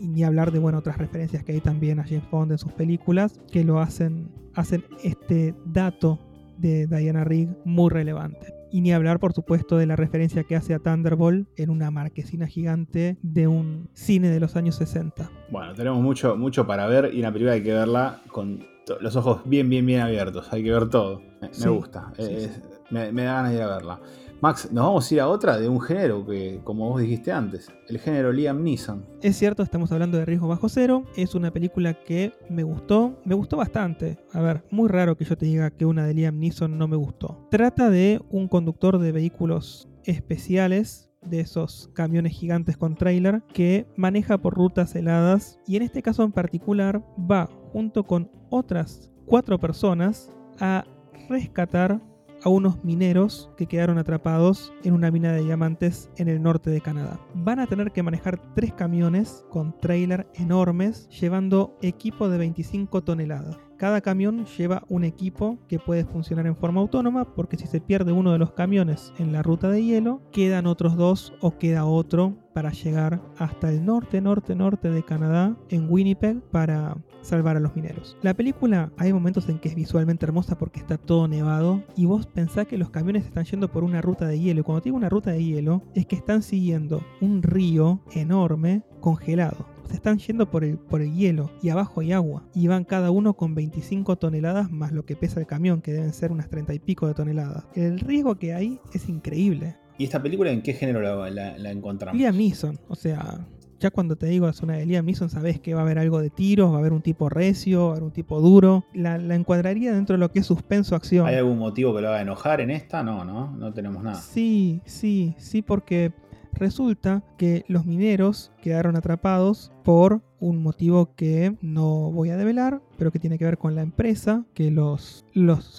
y 0.00 0.08
ni 0.08 0.24
hablar 0.24 0.52
de 0.52 0.58
bueno, 0.58 0.78
otras 0.78 0.98
referencias 0.98 1.44
que 1.44 1.52
hay 1.52 1.60
también 1.60 1.98
a 2.00 2.04
James 2.04 2.28
Bond 2.30 2.52
en 2.52 2.58
sus 2.58 2.72
películas 2.72 3.40
que 3.52 3.64
lo 3.64 3.80
hacen, 3.80 4.28
hacen 4.54 4.84
este 5.02 5.54
dato 5.66 6.18
de 6.58 6.86
Diana 6.86 7.24
Rigg 7.24 7.48
muy 7.64 7.90
relevante. 7.90 8.52
Y 8.72 8.80
ni 8.80 8.92
hablar, 8.92 9.20
por 9.20 9.32
supuesto, 9.32 9.76
de 9.78 9.86
la 9.86 9.94
referencia 9.96 10.42
que 10.44 10.56
hace 10.56 10.74
a 10.74 10.78
Thunderbolt 10.80 11.48
en 11.56 11.70
una 11.70 11.90
marquesina 11.90 12.46
gigante 12.46 13.16
de 13.22 13.46
un 13.46 13.88
cine 13.94 14.28
de 14.28 14.40
los 14.40 14.56
años 14.56 14.74
60. 14.76 15.30
Bueno, 15.50 15.72
tenemos 15.74 16.02
mucho, 16.02 16.36
mucho 16.36 16.66
para 16.66 16.86
ver 16.86 17.10
y 17.14 17.22
la 17.22 17.32
película 17.32 17.52
hay 17.54 17.62
que 17.62 17.72
verla 17.72 18.22
con 18.32 18.64
los 19.00 19.16
ojos 19.16 19.40
bien, 19.44 19.68
bien, 19.70 19.86
bien 19.86 20.00
abiertos. 20.00 20.52
Hay 20.52 20.62
que 20.64 20.72
ver 20.72 20.88
todo. 20.88 21.20
Me, 21.40 21.48
me 21.48 21.54
Sí, 21.54 21.68
gusta. 21.68 22.12
sí, 22.16 22.22
Eh, 22.28 22.50
sí. 22.52 22.60
Me, 22.90 23.12
me 23.12 23.22
da 23.24 23.34
ganas 23.34 23.50
de 23.52 23.56
ir 23.56 23.62
a 23.62 23.68
verla. 23.68 24.00
Max, 24.42 24.68
nos 24.70 24.84
vamos 24.84 25.10
a 25.10 25.14
ir 25.14 25.20
a 25.20 25.28
otra 25.28 25.58
de 25.58 25.66
un 25.68 25.80
género 25.80 26.26
que, 26.26 26.60
como 26.62 26.90
vos 26.90 27.00
dijiste 27.00 27.32
antes, 27.32 27.70
el 27.88 27.98
género 27.98 28.32
Liam 28.32 28.62
Neeson. 28.62 29.06
Es 29.22 29.36
cierto, 29.36 29.62
estamos 29.62 29.90
hablando 29.92 30.18
de 30.18 30.26
Riesgo 30.26 30.46
Bajo 30.46 30.68
Cero. 30.68 31.04
Es 31.16 31.34
una 31.34 31.50
película 31.50 31.94
que 31.94 32.34
me 32.50 32.62
gustó. 32.62 33.18
Me 33.24 33.34
gustó 33.34 33.56
bastante. 33.56 34.18
A 34.32 34.42
ver, 34.42 34.62
muy 34.70 34.88
raro 34.88 35.16
que 35.16 35.24
yo 35.24 35.38
te 35.38 35.46
diga 35.46 35.70
que 35.70 35.86
una 35.86 36.06
de 36.06 36.12
Liam 36.12 36.38
Neeson 36.38 36.76
no 36.76 36.86
me 36.86 36.96
gustó. 36.96 37.48
Trata 37.50 37.88
de 37.88 38.20
un 38.30 38.46
conductor 38.48 38.98
de 38.98 39.12
vehículos 39.12 39.88
especiales 40.04 41.10
de 41.22 41.40
esos 41.40 41.90
camiones 41.94 42.32
gigantes 42.32 42.76
con 42.76 42.94
trailer 42.94 43.42
que 43.52 43.86
maneja 43.96 44.38
por 44.38 44.54
rutas 44.54 44.94
heladas 44.94 45.58
y 45.66 45.76
en 45.76 45.82
este 45.82 46.02
caso 46.02 46.22
en 46.22 46.30
particular 46.30 47.02
va 47.18 47.48
junto 47.72 48.04
con 48.04 48.30
otras 48.50 49.10
cuatro 49.24 49.58
personas 49.58 50.30
a 50.60 50.84
rescatar 51.28 52.00
a 52.46 52.48
unos 52.48 52.84
mineros 52.84 53.50
que 53.56 53.66
quedaron 53.66 53.98
atrapados 53.98 54.72
en 54.84 54.94
una 54.94 55.10
mina 55.10 55.32
de 55.32 55.42
diamantes 55.42 56.08
en 56.16 56.28
el 56.28 56.40
norte 56.40 56.70
de 56.70 56.80
Canadá. 56.80 57.18
Van 57.34 57.58
a 57.58 57.66
tener 57.66 57.90
que 57.90 58.04
manejar 58.04 58.40
tres 58.54 58.72
camiones 58.72 59.44
con 59.50 59.76
trailer 59.80 60.28
enormes 60.34 61.08
llevando 61.08 61.76
equipo 61.82 62.28
de 62.28 62.38
25 62.38 63.02
toneladas. 63.02 63.65
Cada 63.76 64.00
camión 64.00 64.46
lleva 64.46 64.84
un 64.88 65.04
equipo 65.04 65.58
que 65.68 65.78
puede 65.78 66.04
funcionar 66.04 66.46
en 66.46 66.56
forma 66.56 66.80
autónoma 66.80 67.34
porque 67.34 67.58
si 67.58 67.66
se 67.66 67.80
pierde 67.80 68.10
uno 68.10 68.32
de 68.32 68.38
los 68.38 68.52
camiones 68.52 69.12
en 69.18 69.32
la 69.32 69.42
ruta 69.42 69.68
de 69.68 69.84
hielo, 69.84 70.22
quedan 70.32 70.66
otros 70.66 70.96
dos 70.96 71.34
o 71.40 71.58
queda 71.58 71.84
otro 71.84 72.34
para 72.54 72.70
llegar 72.70 73.20
hasta 73.36 73.68
el 73.68 73.84
norte, 73.84 74.22
norte, 74.22 74.54
norte 74.54 74.90
de 74.90 75.02
Canadá, 75.02 75.54
en 75.68 75.90
Winnipeg, 75.90 76.40
para 76.40 76.96
salvar 77.20 77.58
a 77.58 77.60
los 77.60 77.76
mineros. 77.76 78.16
La 78.22 78.32
película 78.32 78.90
hay 78.96 79.12
momentos 79.12 79.46
en 79.50 79.58
que 79.58 79.68
es 79.68 79.74
visualmente 79.74 80.24
hermosa 80.24 80.56
porque 80.56 80.80
está 80.80 80.96
todo 80.96 81.28
nevado 81.28 81.82
y 81.96 82.06
vos 82.06 82.26
pensás 82.26 82.66
que 82.66 82.78
los 82.78 82.88
camiones 82.88 83.26
están 83.26 83.44
yendo 83.44 83.70
por 83.70 83.84
una 83.84 84.00
ruta 84.00 84.26
de 84.26 84.40
hielo. 84.40 84.60
Y 84.60 84.62
cuando 84.62 84.80
digo 84.80 84.96
una 84.96 85.10
ruta 85.10 85.32
de 85.32 85.44
hielo, 85.44 85.82
es 85.94 86.06
que 86.06 86.16
están 86.16 86.42
siguiendo 86.42 87.02
un 87.20 87.42
río 87.42 88.00
enorme 88.14 88.84
congelado. 89.00 89.75
Se 89.88 89.94
están 89.94 90.18
yendo 90.18 90.50
por 90.50 90.64
el, 90.64 90.78
por 90.78 91.00
el 91.02 91.14
hielo 91.14 91.50
y 91.62 91.68
abajo 91.70 92.00
hay 92.00 92.12
agua. 92.12 92.42
Y 92.54 92.66
van 92.68 92.84
cada 92.84 93.10
uno 93.10 93.34
con 93.34 93.54
25 93.54 94.16
toneladas 94.16 94.70
más 94.70 94.92
lo 94.92 95.04
que 95.04 95.16
pesa 95.16 95.40
el 95.40 95.46
camión, 95.46 95.80
que 95.80 95.92
deben 95.92 96.12
ser 96.12 96.32
unas 96.32 96.48
30 96.48 96.74
y 96.74 96.78
pico 96.78 97.06
de 97.06 97.14
toneladas. 97.14 97.64
El 97.74 98.00
riesgo 98.00 98.34
que 98.36 98.54
hay 98.54 98.80
es 98.92 99.08
increíble. 99.08 99.76
¿Y 99.98 100.04
esta 100.04 100.22
película 100.22 100.50
en 100.50 100.62
qué 100.62 100.74
género 100.74 101.00
la, 101.00 101.30
la- 101.30 101.56
la 101.58 101.70
encontramos? 101.70 102.18
Liam 102.20 102.36
Neeson, 102.36 102.78
o 102.88 102.94
sea, 102.94 103.46
ya 103.80 103.90
cuando 103.90 104.16
te 104.16 104.26
digo 104.26 104.48
es 104.48 104.60
una 104.60 104.74
de 104.74 104.84
Liam 104.86 105.06
Neeson, 105.06 105.30
sabes 105.30 105.58
que 105.60 105.72
va 105.72 105.80
a 105.80 105.82
haber 105.84 105.98
algo 105.98 106.20
de 106.20 106.28
tiros, 106.30 106.70
va 106.72 106.76
a 106.76 106.78
haber 106.80 106.92
un 106.92 107.00
tipo 107.02 107.28
recio, 107.30 107.84
va 107.84 107.88
a 107.88 107.90
haber 107.92 108.02
un 108.04 108.10
tipo 108.10 108.40
duro. 108.40 108.84
La, 108.92 109.16
la 109.18 109.34
encuadraría 109.36 109.92
dentro 109.94 110.14
de 110.14 110.18
lo 110.18 110.30
que 110.30 110.40
es 110.40 110.46
suspenso-acción. 110.46 111.26
¿Hay 111.26 111.36
algún 111.36 111.58
motivo 111.58 111.94
que 111.94 112.02
lo 112.02 112.08
haga 112.08 112.20
enojar 112.20 112.60
en 112.60 112.70
esta? 112.70 113.02
No, 113.02 113.24
no, 113.24 113.56
no 113.56 113.72
tenemos 113.72 114.02
nada. 114.02 114.20
Sí, 114.20 114.82
sí, 114.84 115.34
sí, 115.38 115.62
porque 115.62 116.12
Resulta 116.56 117.22
que 117.36 117.64
los 117.68 117.84
mineros 117.84 118.50
quedaron 118.62 118.96
atrapados 118.96 119.72
por 119.84 120.22
un 120.40 120.62
motivo 120.62 121.14
que 121.14 121.56
no 121.60 122.10
voy 122.10 122.30
a 122.30 122.36
develar, 122.36 122.82
pero 122.96 123.12
que 123.12 123.18
tiene 123.18 123.38
que 123.38 123.44
ver 123.44 123.58
con 123.58 123.74
la 123.74 123.82
empresa 123.82 124.44
que 124.54 124.70
los, 124.70 125.24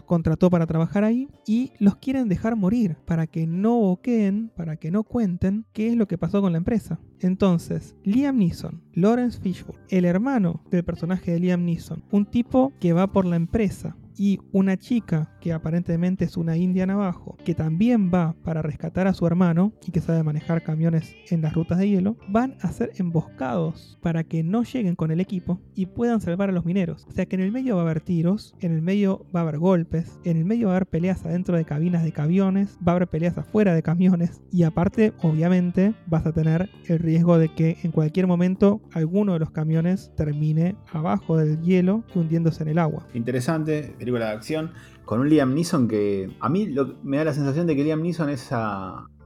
contrató 0.05 0.49
para 0.49 0.67
trabajar 0.67 1.03
ahí 1.03 1.29
y 1.45 1.71
los 1.79 1.95
quieren 1.95 2.29
dejar 2.29 2.55
morir 2.55 2.95
para 3.05 3.25
que 3.25 3.47
no 3.47 3.79
boqueen, 3.79 4.51
para 4.55 4.77
que 4.77 4.91
no 4.91 5.03
cuenten 5.03 5.65
qué 5.73 5.87
es 5.87 5.95
lo 5.95 6.07
que 6.07 6.17
pasó 6.17 6.41
con 6.41 6.51
la 6.51 6.59
empresa. 6.59 6.99
Entonces, 7.19 7.95
Liam 8.03 8.37
Neeson, 8.37 8.83
Lawrence 8.93 9.39
Fishburne, 9.41 9.81
el 9.89 10.05
hermano 10.05 10.61
del 10.69 10.83
personaje 10.83 11.31
de 11.31 11.39
Liam 11.39 11.65
Neeson, 11.65 12.03
un 12.11 12.25
tipo 12.25 12.71
que 12.79 12.93
va 12.93 13.11
por 13.11 13.25
la 13.25 13.35
empresa 13.35 13.97
y 14.17 14.39
una 14.51 14.77
chica 14.77 15.31
que 15.39 15.53
aparentemente 15.53 16.25
es 16.25 16.35
una 16.35 16.57
india 16.57 16.85
navajo, 16.85 17.37
que 17.45 17.55
también 17.55 18.11
va 18.13 18.35
para 18.43 18.61
rescatar 18.61 19.07
a 19.07 19.13
su 19.13 19.25
hermano 19.25 19.73
y 19.85 19.91
que 19.91 20.01
sabe 20.01 20.23
manejar 20.23 20.63
camiones 20.63 21.15
en 21.29 21.41
las 21.41 21.53
rutas 21.53 21.77
de 21.77 21.89
hielo, 21.89 22.17
van 22.27 22.57
a 22.61 22.71
ser 22.71 22.91
emboscados 22.95 23.97
para 24.01 24.23
que 24.23 24.43
no 24.43 24.63
lleguen 24.63 24.95
con 24.95 25.11
el 25.11 25.21
equipo 25.21 25.61
y 25.75 25.85
puedan 25.85 26.19
salvar 26.21 26.49
a 26.49 26.53
los 26.53 26.65
mineros. 26.65 27.05
O 27.07 27.11
sea 27.11 27.25
que 27.25 27.35
en 27.35 27.43
el 27.43 27.51
medio 27.51 27.75
va 27.75 27.83
a 27.83 27.85
haber 27.85 28.01
tiros, 28.01 28.55
en 28.59 28.73
el 28.73 28.81
medio 28.81 29.25
va 29.35 29.41
a 29.41 29.43
haber 29.43 29.59
golpes, 29.59 30.19
en 30.23 30.37
el 30.37 30.45
medio 30.45 30.67
va 30.67 30.73
a 30.73 30.75
haber 30.77 30.87
peleas 30.87 31.25
adentro 31.25 31.55
de 31.55 31.65
cabinas 31.65 32.03
de 32.03 32.11
camiones, 32.11 32.77
va 32.85 32.93
a 32.93 32.95
haber 32.95 33.07
peleas 33.07 33.37
afuera 33.37 33.73
de 33.73 33.83
camiones 33.83 34.41
y 34.51 34.63
aparte, 34.63 35.13
obviamente, 35.21 35.93
vas 36.07 36.25
a 36.25 36.31
tener 36.31 36.69
el 36.85 36.99
riesgo 36.99 37.37
de 37.37 37.49
que 37.53 37.77
en 37.83 37.91
cualquier 37.91 38.27
momento 38.27 38.81
alguno 38.93 39.33
de 39.33 39.39
los 39.39 39.51
camiones 39.51 40.11
termine 40.15 40.75
abajo 40.91 41.37
del 41.37 41.61
hielo 41.61 42.03
y 42.13 42.19
hundiéndose 42.19 42.63
en 42.63 42.69
el 42.69 42.79
agua. 42.79 43.07
Interesante, 43.13 43.95
película 44.07 44.27
de 44.27 44.31
acción 44.37 44.71
con 45.03 45.19
un 45.19 45.29
Liam 45.29 45.53
Neeson 45.53 45.89
que 45.89 46.29
a 46.39 46.47
mí 46.47 46.73
me 47.03 47.17
da 47.17 47.25
la 47.25 47.33
sensación 47.33 47.67
de 47.67 47.75
que 47.75 47.83
Liam 47.83 48.01
Neeson 48.01 48.29
es 48.29 48.49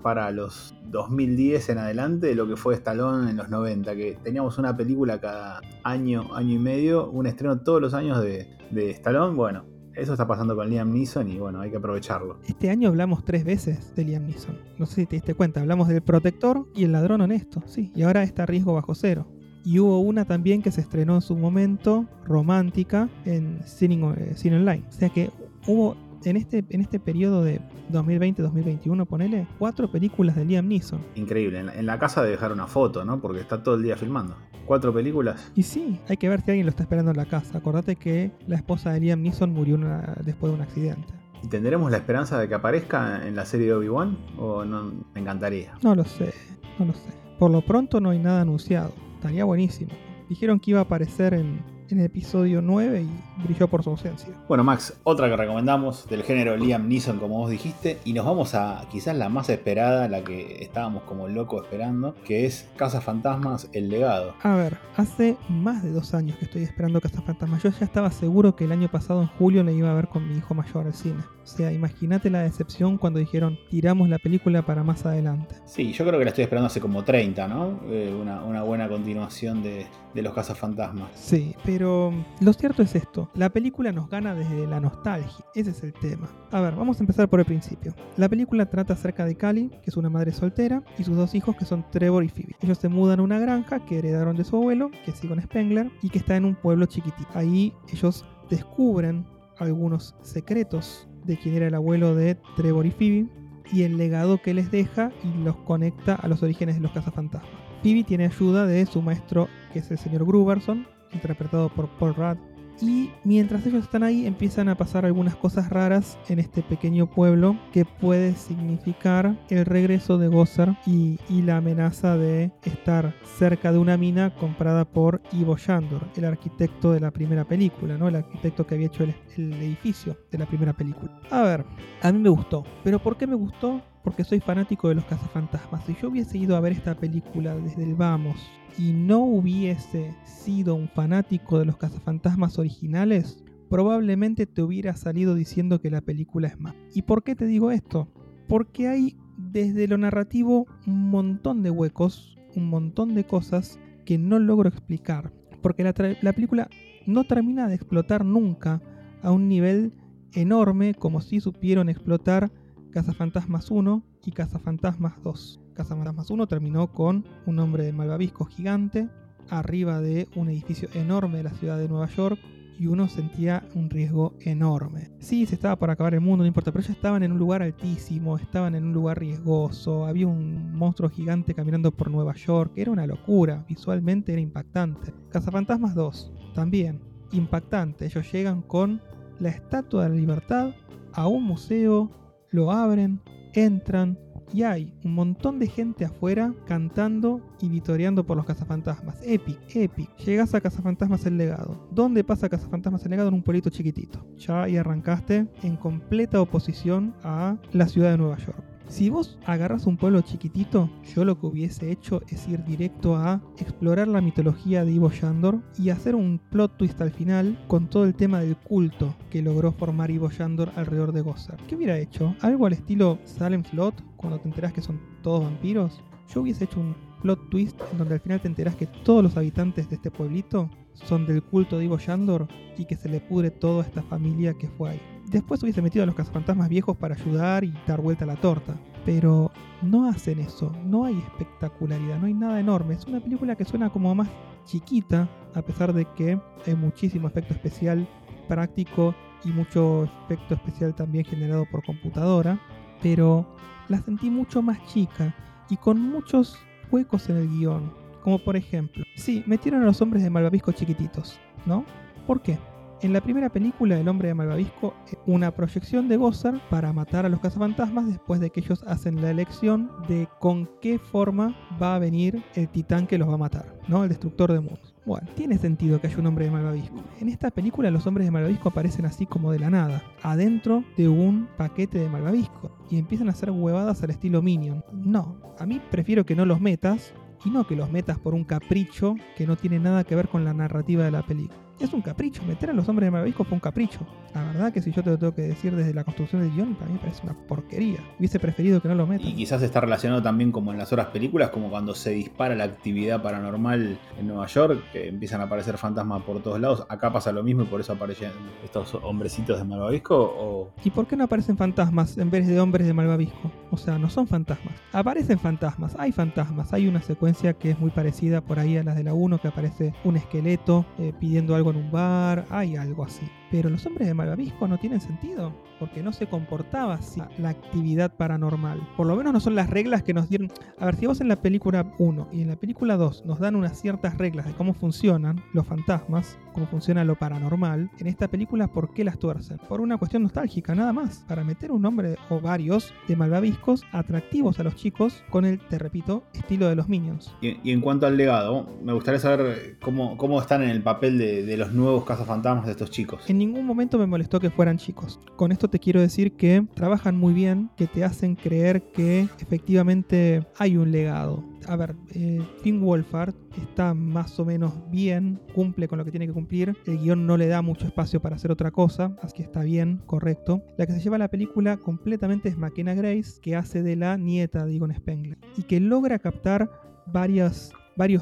para 0.01 0.31
los 0.31 0.73
2010 0.85 1.69
en 1.69 1.77
adelante 1.77 2.33
lo 2.33 2.47
que 2.47 2.55
fue 2.55 2.73
Stallone 2.73 3.29
en 3.29 3.37
los 3.37 3.49
90, 3.49 3.95
que 3.95 4.17
teníamos 4.23 4.57
una 4.57 4.75
película 4.75 5.21
cada 5.21 5.61
año, 5.83 6.33
año 6.33 6.55
y 6.55 6.57
medio, 6.57 7.11
un 7.11 7.27
estreno 7.27 7.59
todos 7.59 7.79
los 7.79 7.93
años 7.93 8.23
de, 8.23 8.47
de 8.71 8.89
Stallone. 8.89 9.35
Bueno, 9.35 9.65
eso 9.95 10.13
está 10.13 10.25
pasando 10.25 10.55
con 10.55 10.67
Liam 10.67 10.91
Neeson 10.91 11.29
y 11.29 11.37
bueno, 11.37 11.61
hay 11.61 11.69
que 11.69 11.77
aprovecharlo. 11.77 12.39
Este 12.47 12.71
año 12.71 12.89
hablamos 12.89 13.23
tres 13.23 13.43
veces 13.43 13.93
de 13.95 14.03
Liam 14.03 14.25
Neeson. 14.25 14.57
No 14.79 14.87
sé 14.87 15.01
si 15.01 15.05
te 15.05 15.17
diste 15.17 15.35
cuenta, 15.35 15.61
hablamos 15.61 15.89
del 15.89 16.01
protector 16.01 16.67
y 16.73 16.85
el 16.85 16.93
ladrón 16.93 17.21
honesto, 17.21 17.61
sí. 17.67 17.91
Y 17.93 18.01
ahora 18.01 18.23
está 18.23 18.47
riesgo 18.47 18.73
bajo 18.73 18.95
cero. 18.95 19.27
Y 19.63 19.79
hubo 19.79 19.99
una 19.99 20.25
también 20.25 20.61
que 20.61 20.71
se 20.71 20.81
estrenó 20.81 21.15
en 21.15 21.21
su 21.21 21.35
momento, 21.35 22.05
romántica, 22.25 23.09
en 23.25 23.59
Cine, 23.65 24.13
eh, 24.17 24.33
Cine 24.35 24.57
Online. 24.57 24.83
O 24.87 24.91
sea 24.91 25.09
que 25.09 25.29
hubo 25.67 25.95
en 26.23 26.37
este, 26.37 26.63
en 26.69 26.81
este 26.81 26.99
periodo 26.99 27.43
de 27.43 27.61
2020-2021, 27.91 29.05
ponele, 29.05 29.47
cuatro 29.59 29.91
películas 29.91 30.35
de 30.35 30.45
Liam 30.45 30.67
Neeson. 30.67 31.01
Increíble, 31.15 31.59
en 31.59 31.85
la, 31.85 31.99
casa 31.99 32.23
de 32.23 32.31
dejar 32.31 32.51
una 32.51 32.67
foto, 32.67 33.05
¿no? 33.05 33.21
Porque 33.21 33.41
está 33.41 33.63
todo 33.63 33.75
el 33.75 33.83
día 33.83 33.95
filmando. 33.95 34.35
Cuatro 34.65 34.93
películas. 34.93 35.51
Y 35.55 35.63
sí, 35.63 35.99
hay 36.07 36.17
que 36.17 36.29
ver 36.29 36.41
si 36.41 36.51
alguien 36.51 36.65
lo 36.65 36.69
está 36.69 36.83
esperando 36.83 37.11
en 37.11 37.17
la 37.17 37.25
casa. 37.25 37.57
Acordate 37.57 37.95
que 37.95 38.31
la 38.47 38.55
esposa 38.55 38.91
de 38.91 38.99
Liam 38.99 39.21
Neeson 39.21 39.51
murió 39.51 39.77
después 40.23 40.51
de 40.51 40.55
un 40.55 40.61
accidente. 40.61 41.13
¿Y 41.43 41.47
tendremos 41.47 41.89
la 41.89 41.97
esperanza 41.97 42.39
de 42.39 42.47
que 42.47 42.53
aparezca 42.53 43.27
en 43.27 43.35
la 43.35 43.45
serie 43.45 43.67
de 43.67 43.73
Obi-Wan? 43.73 44.17
¿O 44.37 44.63
no? 44.63 44.91
Me 45.13 45.21
encantaría. 45.21 45.73
No 45.83 45.95
lo 45.95 46.05
sé, 46.05 46.33
no 46.77 46.85
lo 46.85 46.93
sé. 46.93 47.09
Por 47.39 47.49
lo 47.49 47.61
pronto 47.61 47.99
no 47.99 48.11
hay 48.11 48.19
nada 48.19 48.41
anunciado. 48.41 48.93
Estaría 49.21 49.45
buenísimo. 49.45 49.91
Dijeron 50.29 50.59
que 50.59 50.71
iba 50.71 50.79
a 50.79 50.83
aparecer 50.83 51.35
en, 51.35 51.63
en 51.89 51.99
el 51.99 52.05
episodio 52.05 52.59
9 52.59 53.03
y 53.03 53.30
brilló 53.43 53.67
por 53.67 53.83
su 53.83 53.91
ausencia. 53.91 54.33
Bueno, 54.47 54.63
Max, 54.63 54.99
otra 55.03 55.29
que 55.29 55.37
recomendamos 55.37 56.07
del 56.07 56.23
género 56.23 56.57
Liam 56.57 56.87
Neeson, 56.87 57.19
como 57.19 57.37
vos 57.37 57.49
dijiste, 57.49 57.99
y 58.05 58.13
nos 58.13 58.25
vamos 58.25 58.55
a 58.55 58.85
quizás 58.91 59.15
la 59.15 59.29
más 59.29 59.49
esperada, 59.49 60.07
la 60.07 60.23
que 60.23 60.63
estábamos 60.63 61.03
como 61.03 61.27
locos 61.27 61.63
esperando, 61.63 62.15
que 62.25 62.45
es 62.45 62.69
Casa 62.75 63.01
Fantasmas, 63.01 63.69
El 63.73 63.89
Legado. 63.89 64.35
A 64.41 64.55
ver, 64.55 64.77
hace 64.97 65.37
más 65.49 65.83
de 65.83 65.91
dos 65.91 66.13
años 66.13 66.37
que 66.37 66.45
estoy 66.45 66.63
esperando 66.63 67.01
Casa 67.01 67.21
Fantasmas. 67.21 67.63
Yo 67.63 67.69
ya 67.69 67.85
estaba 67.85 68.11
seguro 68.11 68.55
que 68.55 68.65
el 68.65 68.71
año 68.71 68.89
pasado, 68.89 69.21
en 69.21 69.27
julio, 69.27 69.63
le 69.63 69.73
iba 69.73 69.91
a 69.91 69.93
ver 69.93 70.07
con 70.07 70.27
mi 70.27 70.37
hijo 70.37 70.53
mayor 70.53 70.87
al 70.87 70.93
cine. 70.93 71.21
O 71.43 71.47
sea, 71.47 71.71
imagínate 71.71 72.29
la 72.29 72.43
decepción 72.43 72.97
cuando 72.97 73.19
dijeron 73.19 73.57
tiramos 73.69 74.07
la 74.09 74.19
película 74.19 74.61
para 74.61 74.83
más 74.83 75.05
adelante. 75.05 75.55
Sí, 75.65 75.91
yo 75.91 76.05
creo 76.05 76.19
que 76.19 76.25
la 76.25 76.29
estoy 76.29 76.43
esperando 76.43 76.67
hace 76.67 76.79
como 76.79 77.03
30, 77.03 77.47
¿no? 77.47 77.79
Eh, 77.87 78.15
una, 78.19 78.43
una, 78.43 78.63
buena 78.63 78.87
continuación 78.87 79.63
de, 79.63 79.87
de 80.13 80.21
los 80.21 80.33
Fantasmas. 80.49 81.09
Sí, 81.15 81.55
pero 81.63 82.13
lo 82.39 82.53
cierto 82.53 82.81
es 82.81 82.95
esto. 82.95 83.29
La 83.33 83.49
película 83.49 83.93
nos 83.93 84.09
gana 84.09 84.35
desde 84.35 84.67
la 84.67 84.81
nostalgia. 84.81 85.45
Ese 85.55 85.69
es 85.71 85.83
el 85.83 85.93
tema. 85.93 86.29
A 86.51 86.59
ver, 86.59 86.75
vamos 86.75 86.99
a 86.99 87.03
empezar 87.03 87.29
por 87.29 87.39
el 87.39 87.45
principio. 87.45 87.93
La 88.17 88.27
película 88.27 88.65
trata 88.65 88.93
acerca 88.93 89.23
de 89.25 89.35
Cali, 89.35 89.69
que 89.69 89.89
es 89.89 89.95
una 89.95 90.09
madre 90.09 90.33
soltera, 90.33 90.83
y 90.97 91.05
sus 91.05 91.15
dos 91.15 91.33
hijos 91.33 91.55
que 91.55 91.63
son 91.63 91.85
Trevor 91.91 92.25
y 92.25 92.29
Phoebe. 92.29 92.57
Ellos 92.59 92.77
se 92.77 92.89
mudan 92.89 93.21
a 93.21 93.23
una 93.23 93.39
granja 93.39 93.85
que 93.85 93.99
heredaron 93.99 94.35
de 94.35 94.43
su 94.43 94.57
abuelo, 94.57 94.91
que 95.05 95.11
es 95.11 95.17
Sigon 95.17 95.41
Spengler, 95.41 95.89
y 96.01 96.09
que 96.09 96.17
está 96.19 96.35
en 96.35 96.43
un 96.43 96.55
pueblo 96.55 96.85
chiquitito. 96.87 97.29
Ahí 97.33 97.73
ellos 97.93 98.25
descubren 98.49 99.25
algunos 99.59 100.13
secretos 100.23 101.07
de 101.23 101.37
quién 101.37 101.55
era 101.55 101.67
el 101.67 101.75
abuelo 101.75 102.15
de 102.15 102.37
Trevor 102.57 102.85
y 102.85 102.91
Phoebe 102.91 103.29
y 103.71 103.83
el 103.83 103.95
legado 103.95 104.41
que 104.41 104.53
les 104.53 104.71
deja 104.71 105.11
y 105.23 105.41
los 105.41 105.55
conecta 105.57 106.15
a 106.15 106.27
los 106.27 106.43
orígenes 106.43 106.75
de 106.75 106.81
los 106.81 106.91
cazafantasmas. 106.91 107.49
Phoebe 107.81 108.03
tiene 108.03 108.25
ayuda 108.25 108.65
de 108.65 108.85
su 108.85 109.01
maestro, 109.01 109.47
que 109.71 109.79
es 109.79 109.89
el 109.89 109.97
señor 109.97 110.25
Gruberson, 110.25 110.85
interpretado 111.13 111.69
por 111.69 111.87
Paul 111.97 112.15
Rudd, 112.15 112.37
y 112.81 113.11
mientras 113.23 113.65
ellos 113.65 113.83
están 113.83 114.03
ahí 114.03 114.25
empiezan 114.25 114.69
a 114.69 114.75
pasar 114.75 115.05
algunas 115.05 115.35
cosas 115.35 115.69
raras 115.69 116.17
en 116.27 116.39
este 116.39 116.61
pequeño 116.63 117.07
pueblo 117.07 117.57
que 117.71 117.85
puede 117.85 118.33
significar 118.35 119.37
el 119.49 119.65
regreso 119.65 120.17
de 120.17 120.27
Gosser 120.27 120.75
y, 120.85 121.19
la 121.41 121.57
amenaza 121.57 122.17
de 122.17 122.51
estar 122.63 123.15
cerca 123.23 123.71
de 123.71 123.79
una 123.79 123.97
mina 123.97 124.35
comprada 124.35 124.85
por 124.85 125.21
Ivo 125.31 125.57
Shandor, 125.57 126.07
el 126.15 126.25
arquitecto 126.25 126.91
de 126.91 126.99
la 126.99 127.09
primera 127.09 127.45
película, 127.45 127.97
¿no? 127.97 128.07
el 128.07 128.15
arquitecto 128.15 128.67
que 128.67 128.75
había 128.75 128.85
hecho 128.85 129.03
el, 129.03 129.15
el 129.37 129.53
edificio 129.53 130.15
de 130.29 130.37
la 130.37 130.45
primera 130.45 130.73
película. 130.73 131.19
A 131.31 131.41
ver, 131.41 131.65
a 132.03 132.11
mí 132.11 132.19
me 132.19 132.29
gustó, 132.29 132.63
pero 132.83 132.99
¿por 132.99 133.17
qué 133.17 133.25
me 133.25 133.35
gustó? 133.35 133.81
porque 134.03 134.23
soy 134.23 134.39
fanático 134.39 134.89
de 134.89 134.95
los 134.95 135.05
cazafantasmas. 135.05 135.85
Si 135.85 135.95
yo 136.01 136.09
hubiese 136.09 136.37
ido 136.37 136.55
a 136.55 136.59
ver 136.59 136.73
esta 136.73 136.95
película 136.95 137.55
desde 137.55 137.83
el 137.83 137.95
vamos 137.95 138.35
y 138.77 138.93
no 138.93 139.19
hubiese 139.19 140.13
sido 140.25 140.75
un 140.75 140.87
fanático 140.87 141.59
de 141.59 141.65
los 141.65 141.77
cazafantasmas 141.77 142.57
originales, 142.57 143.43
probablemente 143.69 144.45
te 144.45 144.61
hubiera 144.61 144.95
salido 144.95 145.35
diciendo 145.35 145.79
que 145.79 145.91
la 145.91 146.01
película 146.01 146.47
es 146.47 146.59
más. 146.59 146.75
¿Y 146.93 147.03
por 147.03 147.23
qué 147.23 147.35
te 147.35 147.45
digo 147.45 147.71
esto? 147.71 148.09
Porque 148.47 148.87
hay 148.87 149.17
desde 149.37 149.87
lo 149.87 149.97
narrativo 149.97 150.67
un 150.85 151.09
montón 151.09 151.63
de 151.63 151.71
huecos, 151.71 152.37
un 152.55 152.69
montón 152.69 153.15
de 153.15 153.23
cosas 153.23 153.79
que 154.05 154.17
no 154.17 154.39
logro 154.39 154.69
explicar. 154.69 155.31
Porque 155.61 155.83
la, 155.83 155.93
la 156.21 156.33
película 156.33 156.69
no 157.05 157.23
termina 157.23 157.67
de 157.67 157.75
explotar 157.75 158.25
nunca 158.25 158.81
a 159.21 159.31
un 159.31 159.47
nivel 159.47 159.93
enorme 160.33 160.93
como 160.93 161.21
si 161.21 161.39
supieron 161.39 161.89
explotar 161.89 162.51
Cazafantasmas 162.91 163.71
1 163.71 164.03
y 164.25 164.31
Cazafantasmas 164.31 165.13
2. 165.23 165.61
Cazafantasmas 165.73 166.29
1 166.29 166.47
terminó 166.47 166.91
con 166.91 167.25
un 167.45 167.59
hombre 167.59 167.85
de 167.85 167.93
malvavisco 167.93 168.45
gigante 168.45 169.09
arriba 169.49 169.99
de 169.99 170.27
un 170.35 170.49
edificio 170.49 170.89
enorme 170.93 171.37
de 171.37 171.43
la 171.43 171.51
ciudad 171.51 171.77
de 171.77 171.87
Nueva 171.87 172.07
York 172.07 172.39
y 172.79 172.87
uno 172.87 173.07
sentía 173.07 173.63
un 173.75 173.89
riesgo 173.89 174.33
enorme. 174.39 175.11
Sí, 175.19 175.45
se 175.45 175.55
estaba 175.55 175.75
por 175.75 175.91
acabar 175.91 176.15
el 176.15 176.21
mundo, 176.21 176.43
no 176.43 176.47
importa, 176.47 176.71
pero 176.71 176.83
ellos 176.83 176.95
estaban 176.95 177.21
en 177.21 177.31
un 177.31 177.37
lugar 177.37 177.61
altísimo, 177.61 178.37
estaban 178.37 178.73
en 178.73 178.85
un 178.85 178.93
lugar 178.93 179.19
riesgoso, 179.19 180.07
había 180.07 180.25
un 180.25 180.73
monstruo 180.75 181.09
gigante 181.09 181.53
caminando 181.53 181.91
por 181.91 182.09
Nueva 182.09 182.33
York, 182.33 182.71
era 182.75 182.89
una 182.89 183.05
locura, 183.05 183.63
visualmente 183.67 184.31
era 184.31 184.41
impactante. 184.41 185.13
Cazafantasmas 185.29 185.93
2, 185.93 186.31
también, 186.55 187.01
impactante, 187.31 188.05
ellos 188.05 188.31
llegan 188.31 188.63
con 188.63 188.99
la 189.39 189.49
Estatua 189.49 190.03
de 190.03 190.09
la 190.09 190.15
Libertad 190.15 190.73
a 191.13 191.27
un 191.27 191.43
museo 191.43 192.09
lo 192.49 192.71
abren, 192.71 193.21
entran 193.53 194.17
y 194.53 194.63
hay 194.63 194.93
un 195.03 195.13
montón 195.13 195.59
de 195.59 195.67
gente 195.67 196.05
afuera 196.05 196.53
cantando 196.65 197.41
y 197.61 197.69
vitoreando 197.69 198.25
por 198.25 198.37
los 198.37 198.45
cazafantasmas. 198.45 199.17
Epic, 199.23 199.59
epic. 199.75 200.09
Llegas 200.17 200.53
a 200.53 200.61
Cazafantasmas 200.61 201.25
el 201.25 201.37
legado. 201.37 201.87
¿Dónde 201.91 202.23
pasa 202.23 202.49
Cazafantasmas 202.49 203.03
el 203.05 203.11
legado? 203.11 203.29
En 203.29 203.35
un 203.35 203.43
pueblito 203.43 203.69
chiquitito. 203.69 204.25
Ya 204.37 204.63
ahí 204.63 204.77
arrancaste 204.77 205.47
en 205.63 205.75
completa 205.75 206.41
oposición 206.41 207.13
a 207.23 207.57
la 207.71 207.87
ciudad 207.87 208.11
de 208.11 208.17
Nueva 208.17 208.37
York. 208.37 208.70
Si 208.91 209.09
vos 209.09 209.37
agarras 209.45 209.87
un 209.87 209.95
pueblo 209.95 210.19
chiquitito, 210.19 210.89
yo 211.15 211.23
lo 211.23 211.39
que 211.39 211.45
hubiese 211.45 211.93
hecho 211.93 212.21
es 212.27 212.45
ir 212.49 212.65
directo 212.65 213.15
a 213.15 213.41
explorar 213.57 214.09
la 214.09 214.19
mitología 214.19 214.83
de 214.83 214.91
Ivo 214.91 215.09
Shandor 215.09 215.61
y 215.79 215.91
hacer 215.91 216.13
un 216.13 216.41
plot 216.51 216.75
twist 216.75 216.99
al 216.99 217.11
final 217.11 217.57
con 217.69 217.89
todo 217.89 218.03
el 218.03 218.13
tema 218.13 218.41
del 218.41 218.57
culto 218.57 219.15
que 219.29 219.41
logró 219.41 219.71
formar 219.71 220.11
Ivo 220.11 220.29
Shandor 220.29 220.73
alrededor 220.75 221.13
de 221.13 221.21
Gosser. 221.21 221.55
¿Qué 221.69 221.77
hubiera 221.77 221.97
hecho? 221.97 222.35
¿Algo 222.41 222.65
al 222.65 222.73
estilo 222.73 223.17
Salem 223.23 223.63
Flot, 223.63 223.95
cuando 224.17 224.41
te 224.41 224.49
enterás 224.49 224.73
que 224.73 224.81
son 224.81 224.99
todos 225.23 225.45
vampiros? 225.45 226.01
Yo 226.27 226.41
hubiese 226.41 226.65
hecho 226.65 226.81
un 226.81 226.93
plot 227.21 227.49
twist 227.49 227.79
en 227.93 227.97
donde 227.97 228.15
al 228.15 228.19
final 228.19 228.41
te 228.41 228.49
enterás 228.49 228.75
que 228.75 228.87
todos 228.87 229.23
los 229.23 229.37
habitantes 229.37 229.87
de 229.87 229.95
este 229.95 230.11
pueblito 230.11 230.69
son 230.95 231.25
del 231.25 231.41
culto 231.41 231.77
de 231.77 231.85
Ivo 231.85 231.97
Shandor 231.97 232.49
y 232.77 232.83
que 232.83 232.97
se 232.97 233.07
le 233.07 233.21
pudre 233.21 233.51
toda 233.51 233.83
esta 233.83 234.03
familia 234.03 234.53
que 234.53 234.67
fue 234.67 234.89
ahí. 234.89 235.01
Después 235.31 235.63
hubiese 235.63 235.81
metido 235.81 236.03
a 236.03 236.05
los 236.05 236.15
cazafantasmas 236.15 236.67
viejos 236.67 236.97
para 236.97 237.15
ayudar 237.15 237.63
y 237.63 237.73
dar 237.87 238.01
vuelta 238.01 238.25
a 238.25 238.27
la 238.27 238.35
torta. 238.35 238.75
pero 239.05 239.49
no 239.81 240.07
hacen 240.07 240.39
eso, 240.39 240.71
no 240.85 241.05
hay 241.05 241.17
espectacularidad, 241.17 242.19
no 242.19 242.27
hay 242.27 242.35
nada 242.35 242.59
enorme. 242.59 242.93
Es 242.93 243.05
una 243.05 243.19
película 243.19 243.55
que 243.55 243.65
suena 243.65 243.89
como 243.89 244.13
más 244.13 244.27
chiquita, 244.65 245.27
a 245.55 245.61
pesar 245.63 245.91
de 245.91 246.05
que 246.15 246.39
hay 246.67 246.75
muchísimo 246.75 247.27
efecto 247.27 247.53
especial 247.55 248.07
práctico 248.47 249.15
y 249.43 249.49
mucho 249.49 250.03
efecto 250.25 250.53
especial 250.53 250.93
también 250.93 251.25
generado 251.25 251.65
por 251.71 251.83
computadora, 251.83 252.59
pero 253.01 253.55
la 253.87 253.99
sentí 254.01 254.29
mucho 254.29 254.61
más 254.61 254.85
chica 254.85 255.33
y 255.69 255.77
con 255.77 255.99
muchos 255.99 256.59
huecos 256.91 257.27
en 257.29 257.37
el 257.37 257.49
guion. 257.49 257.91
Como 258.21 258.37
por 258.37 258.55
ejemplo, 258.55 259.03
sí, 259.15 259.43
metieron 259.47 259.81
a 259.81 259.85
los 259.85 259.99
hombres 260.01 260.21
de 260.21 260.29
Malvavisco 260.29 260.73
chiquititos, 260.73 261.39
¿no? 261.65 261.85
¿Por 262.27 262.43
qué? 262.43 262.59
En 263.01 263.13
la 263.13 263.21
primera 263.21 263.49
película, 263.49 263.99
El 263.99 264.07
hombre 264.07 264.27
de 264.27 264.35
Malvavisco, 264.35 264.93
eh, 265.11 265.15
una 265.25 265.49
proyección 265.49 266.07
de 266.07 266.17
Gozer 266.17 266.61
para 266.69 266.93
matar 266.93 267.25
a 267.25 267.29
los 267.29 267.39
cazafantasmas 267.39 268.05
después 268.05 268.39
de 268.39 268.51
que 268.51 268.59
ellos 268.59 268.83
hacen 268.85 269.19
la 269.19 269.31
elección 269.31 269.89
de 270.07 270.27
con 270.39 270.69
qué 270.81 270.99
forma 270.99 271.55
va 271.81 271.95
a 271.95 271.99
venir 271.99 272.43
el 272.53 272.69
titán 272.69 273.07
que 273.07 273.17
los 273.17 273.27
va 273.27 273.33
a 273.33 273.37
matar, 273.37 273.79
¿no? 273.87 274.03
El 274.03 274.09
destructor 274.09 274.53
de 274.53 274.59
mundos. 274.59 274.93
Bueno, 275.03 275.27
tiene 275.35 275.57
sentido 275.57 275.99
que 275.99 276.07
haya 276.07 276.19
un 276.19 276.27
hombre 276.27 276.45
de 276.45 276.51
Malvavisco. 276.51 277.03
En 277.19 277.29
esta 277.29 277.49
película 277.49 277.89
los 277.89 278.05
hombres 278.05 278.27
de 278.27 278.31
Malvavisco 278.31 278.69
aparecen 278.69 279.07
así 279.07 279.25
como 279.25 279.51
de 279.51 279.57
la 279.57 279.71
nada, 279.71 280.03
adentro 280.21 280.83
de 280.95 281.09
un 281.09 281.47
paquete 281.57 281.97
de 281.97 282.07
Malvavisco, 282.07 282.85
y 282.91 282.99
empiezan 282.99 283.29
a 283.29 283.31
hacer 283.31 283.49
huevadas 283.49 284.03
al 284.03 284.11
estilo 284.11 284.43
Minion. 284.43 284.85
No, 284.93 285.39
a 285.57 285.65
mí 285.65 285.81
prefiero 285.89 286.23
que 286.23 286.35
no 286.35 286.45
los 286.45 286.61
metas, 286.61 287.15
y 287.43 287.49
no 287.49 287.65
que 287.65 287.75
los 287.75 287.91
metas 287.91 288.19
por 288.19 288.35
un 288.35 288.43
capricho 288.43 289.15
que 289.35 289.47
no 289.47 289.55
tiene 289.55 289.79
nada 289.79 290.03
que 290.03 290.15
ver 290.15 290.27
con 290.27 290.45
la 290.45 290.53
narrativa 290.53 291.03
de 291.03 291.09
la 291.09 291.23
película 291.23 291.70
es 291.85 291.93
un 291.93 292.01
capricho. 292.01 292.43
Meter 292.43 292.69
a 292.69 292.73
los 292.73 292.87
hombres 292.89 293.07
de 293.07 293.11
Malvavisco 293.11 293.43
fue 293.43 293.55
un 293.55 293.59
capricho. 293.59 293.99
La 294.33 294.43
verdad 294.43 294.73
que 294.73 294.81
si 294.81 294.91
yo 294.91 295.03
te 295.03 295.09
lo 295.09 295.17
tengo 295.17 295.33
que 295.33 295.41
decir 295.41 295.75
desde 295.75 295.93
la 295.93 296.03
construcción 296.03 296.41
del 296.41 296.51
guion, 296.51 296.75
para 296.75 296.87
mí 296.87 296.93
me 296.93 296.99
parece 296.99 297.23
una 297.23 297.33
porquería. 297.33 297.99
Hubiese 298.17 298.39
preferido 298.39 298.81
que 298.81 298.87
no 298.87 298.95
lo 298.95 299.07
metan. 299.07 299.27
Y 299.27 299.35
quizás 299.35 299.61
está 299.61 299.81
relacionado 299.81 300.21
también 300.21 300.51
como 300.51 300.71
en 300.71 300.77
las 300.77 300.91
otras 300.91 301.07
películas, 301.07 301.49
como 301.49 301.69
cuando 301.69 301.93
se 301.95 302.11
dispara 302.11 302.55
la 302.55 302.63
actividad 302.65 303.21
paranormal 303.21 303.99
en 304.17 304.27
Nueva 304.27 304.47
York, 304.47 304.83
que 304.91 305.07
empiezan 305.09 305.41
a 305.41 305.45
aparecer 305.45 305.77
fantasmas 305.77 306.23
por 306.23 306.41
todos 306.41 306.59
lados. 306.59 306.85
Acá 306.89 307.11
pasa 307.11 307.31
lo 307.31 307.43
mismo 307.43 307.63
y 307.63 307.65
por 307.65 307.81
eso 307.81 307.93
aparecen 307.93 308.31
estos 308.63 308.95
hombrecitos 308.95 309.57
de 309.57 309.65
Malvavisco. 309.65 310.15
O... 310.15 310.71
¿Y 310.83 310.89
por 310.89 311.07
qué 311.07 311.15
no 311.15 311.25
aparecen 311.25 311.57
fantasmas 311.57 312.17
en 312.17 312.29
vez 312.29 312.47
de 312.47 312.59
hombres 312.59 312.87
de 312.87 312.93
Malvavisco? 312.93 313.51
O 313.71 313.77
sea, 313.77 313.97
no 313.97 314.09
son 314.09 314.27
fantasmas. 314.27 314.75
Aparecen 314.93 315.39
fantasmas, 315.39 315.95
hay 315.97 316.11
fantasmas. 316.11 316.73
Hay 316.73 316.87
una 316.87 317.01
secuencia 317.01 317.53
que 317.53 317.71
es 317.71 317.79
muy 317.79 317.91
parecida 317.91 318.41
por 318.41 318.59
ahí 318.59 318.77
a 318.77 318.83
la 318.83 318.93
de 318.93 319.03
la 319.03 319.13
1, 319.13 319.39
que 319.39 319.47
aparece 319.47 319.93
un 320.03 320.17
esqueleto 320.17 320.85
eh, 320.99 321.13
pidiendo 321.19 321.55
algo 321.55 321.70
en 321.71 321.77
un 321.77 321.91
bar, 321.91 322.45
hay 322.49 322.75
algo 322.75 323.03
así. 323.03 323.27
Pero 323.51 323.69
los 323.69 323.85
hombres 323.85 324.07
de 324.07 324.13
Malvavisco 324.13 324.65
no 324.67 324.79
tienen 324.79 325.01
sentido, 325.01 325.53
porque 325.77 326.01
no 326.01 326.13
se 326.13 326.27
comportaba 326.27 326.93
así 326.93 327.21
la 327.37 327.49
actividad 327.49 328.15
paranormal. 328.15 328.79
Por 328.95 329.07
lo 329.07 329.15
menos 329.17 329.33
no 329.33 329.39
son 329.41 329.55
las 329.55 329.69
reglas 329.69 330.03
que 330.03 330.13
nos 330.13 330.29
dieron. 330.29 330.49
A 330.79 330.85
ver, 330.85 330.95
si 330.95 331.05
vos 331.05 331.19
en 331.19 331.27
la 331.27 331.35
película 331.35 331.91
1 331.99 332.29
y 332.31 332.41
en 332.41 332.47
la 332.47 332.55
película 332.55 332.95
2 332.95 333.25
nos 333.25 333.39
dan 333.39 333.55
unas 333.55 333.79
ciertas 333.79 334.17
reglas 334.17 334.45
de 334.45 334.53
cómo 334.53 334.73
funcionan 334.73 335.43
los 335.53 335.67
fantasmas, 335.67 336.39
cómo 336.53 336.65
funciona 336.67 337.03
lo 337.03 337.15
paranormal, 337.15 337.91
en 337.99 338.07
esta 338.07 338.29
película, 338.29 338.67
¿por 338.67 338.93
qué 338.93 339.03
las 339.03 339.19
tuercen? 339.19 339.57
Por 339.67 339.81
una 339.81 339.97
cuestión 339.97 340.23
nostálgica, 340.23 340.73
nada 340.73 340.93
más. 340.93 341.25
Para 341.27 341.43
meter 341.43 341.71
un 341.71 341.81
nombre 341.81 342.15
o 342.29 342.39
varios 342.39 342.93
de 343.09 343.17
malvaviscos 343.17 343.83
atractivos 343.91 344.59
a 344.59 344.63
los 344.63 344.75
chicos 344.75 345.23
con 345.29 345.43
el, 345.43 345.59
te 345.59 345.77
repito, 345.77 346.23
estilo 346.33 346.69
de 346.69 346.75
los 346.75 346.87
Minions. 346.87 347.35
Y, 347.41 347.69
en 347.69 347.81
cuanto 347.81 348.07
al 348.07 348.15
legado, 348.15 348.67
me 348.81 348.93
gustaría 348.93 349.19
saber 349.19 349.77
cómo, 349.81 350.15
cómo 350.15 350.39
están 350.39 350.63
en 350.63 350.69
el 350.69 350.81
papel 350.81 351.17
de, 351.17 351.57
los 351.57 351.73
nuevos 351.73 352.05
cazafantasmas 352.05 352.65
de 352.65 352.71
estos 352.71 352.89
chicos 352.91 353.21
ningún 353.41 353.65
momento 353.65 353.97
me 353.97 354.05
molestó 354.05 354.39
que 354.39 354.51
fueran 354.51 354.77
chicos. 354.77 355.19
Con 355.35 355.51
esto 355.51 355.67
te 355.67 355.79
quiero 355.79 355.99
decir 355.99 356.33
que 356.33 356.65
trabajan 356.75 357.17
muy 357.17 357.33
bien, 357.33 357.69
que 357.75 357.87
te 357.87 358.03
hacen 358.03 358.35
creer 358.35 358.83
que 358.91 359.27
efectivamente 359.39 360.45
hay 360.57 360.77
un 360.77 360.91
legado. 360.91 361.43
A 361.67 361.75
ver, 361.75 361.95
eh, 362.13 362.41
Finn 362.61 362.81
Wolfhard 362.81 363.33
está 363.61 363.93
más 363.93 364.39
o 364.39 364.45
menos 364.45 364.73
bien, 364.91 365.39
cumple 365.53 365.87
con 365.87 365.97
lo 365.97 366.05
que 366.05 366.11
tiene 366.11 366.27
que 366.27 366.33
cumplir. 366.33 366.75
El 366.85 366.99
guion 366.99 367.25
no 367.25 367.35
le 367.35 367.47
da 367.47 367.61
mucho 367.61 367.87
espacio 367.87 368.21
para 368.21 368.35
hacer 368.35 368.51
otra 368.51 368.71
cosa, 368.71 369.15
así 369.21 369.37
que 369.37 369.43
está 369.43 369.63
bien, 369.63 370.01
correcto. 370.05 370.61
La 370.77 370.85
que 370.85 370.93
se 370.93 370.99
lleva 370.99 371.17
la 371.17 371.29
película 371.29 371.77
completamente 371.77 372.49
es 372.49 372.57
McKenna 372.57 372.93
Grace, 372.93 373.39
que 373.41 373.55
hace 373.55 373.81
de 373.81 373.95
la 373.95 374.17
nieta 374.17 374.65
de 374.65 374.75
Egon 374.75 374.93
Spengler 374.93 375.37
y 375.57 375.63
que 375.63 375.79
logra 375.79 376.19
captar 376.19 376.69
varios 377.07 377.71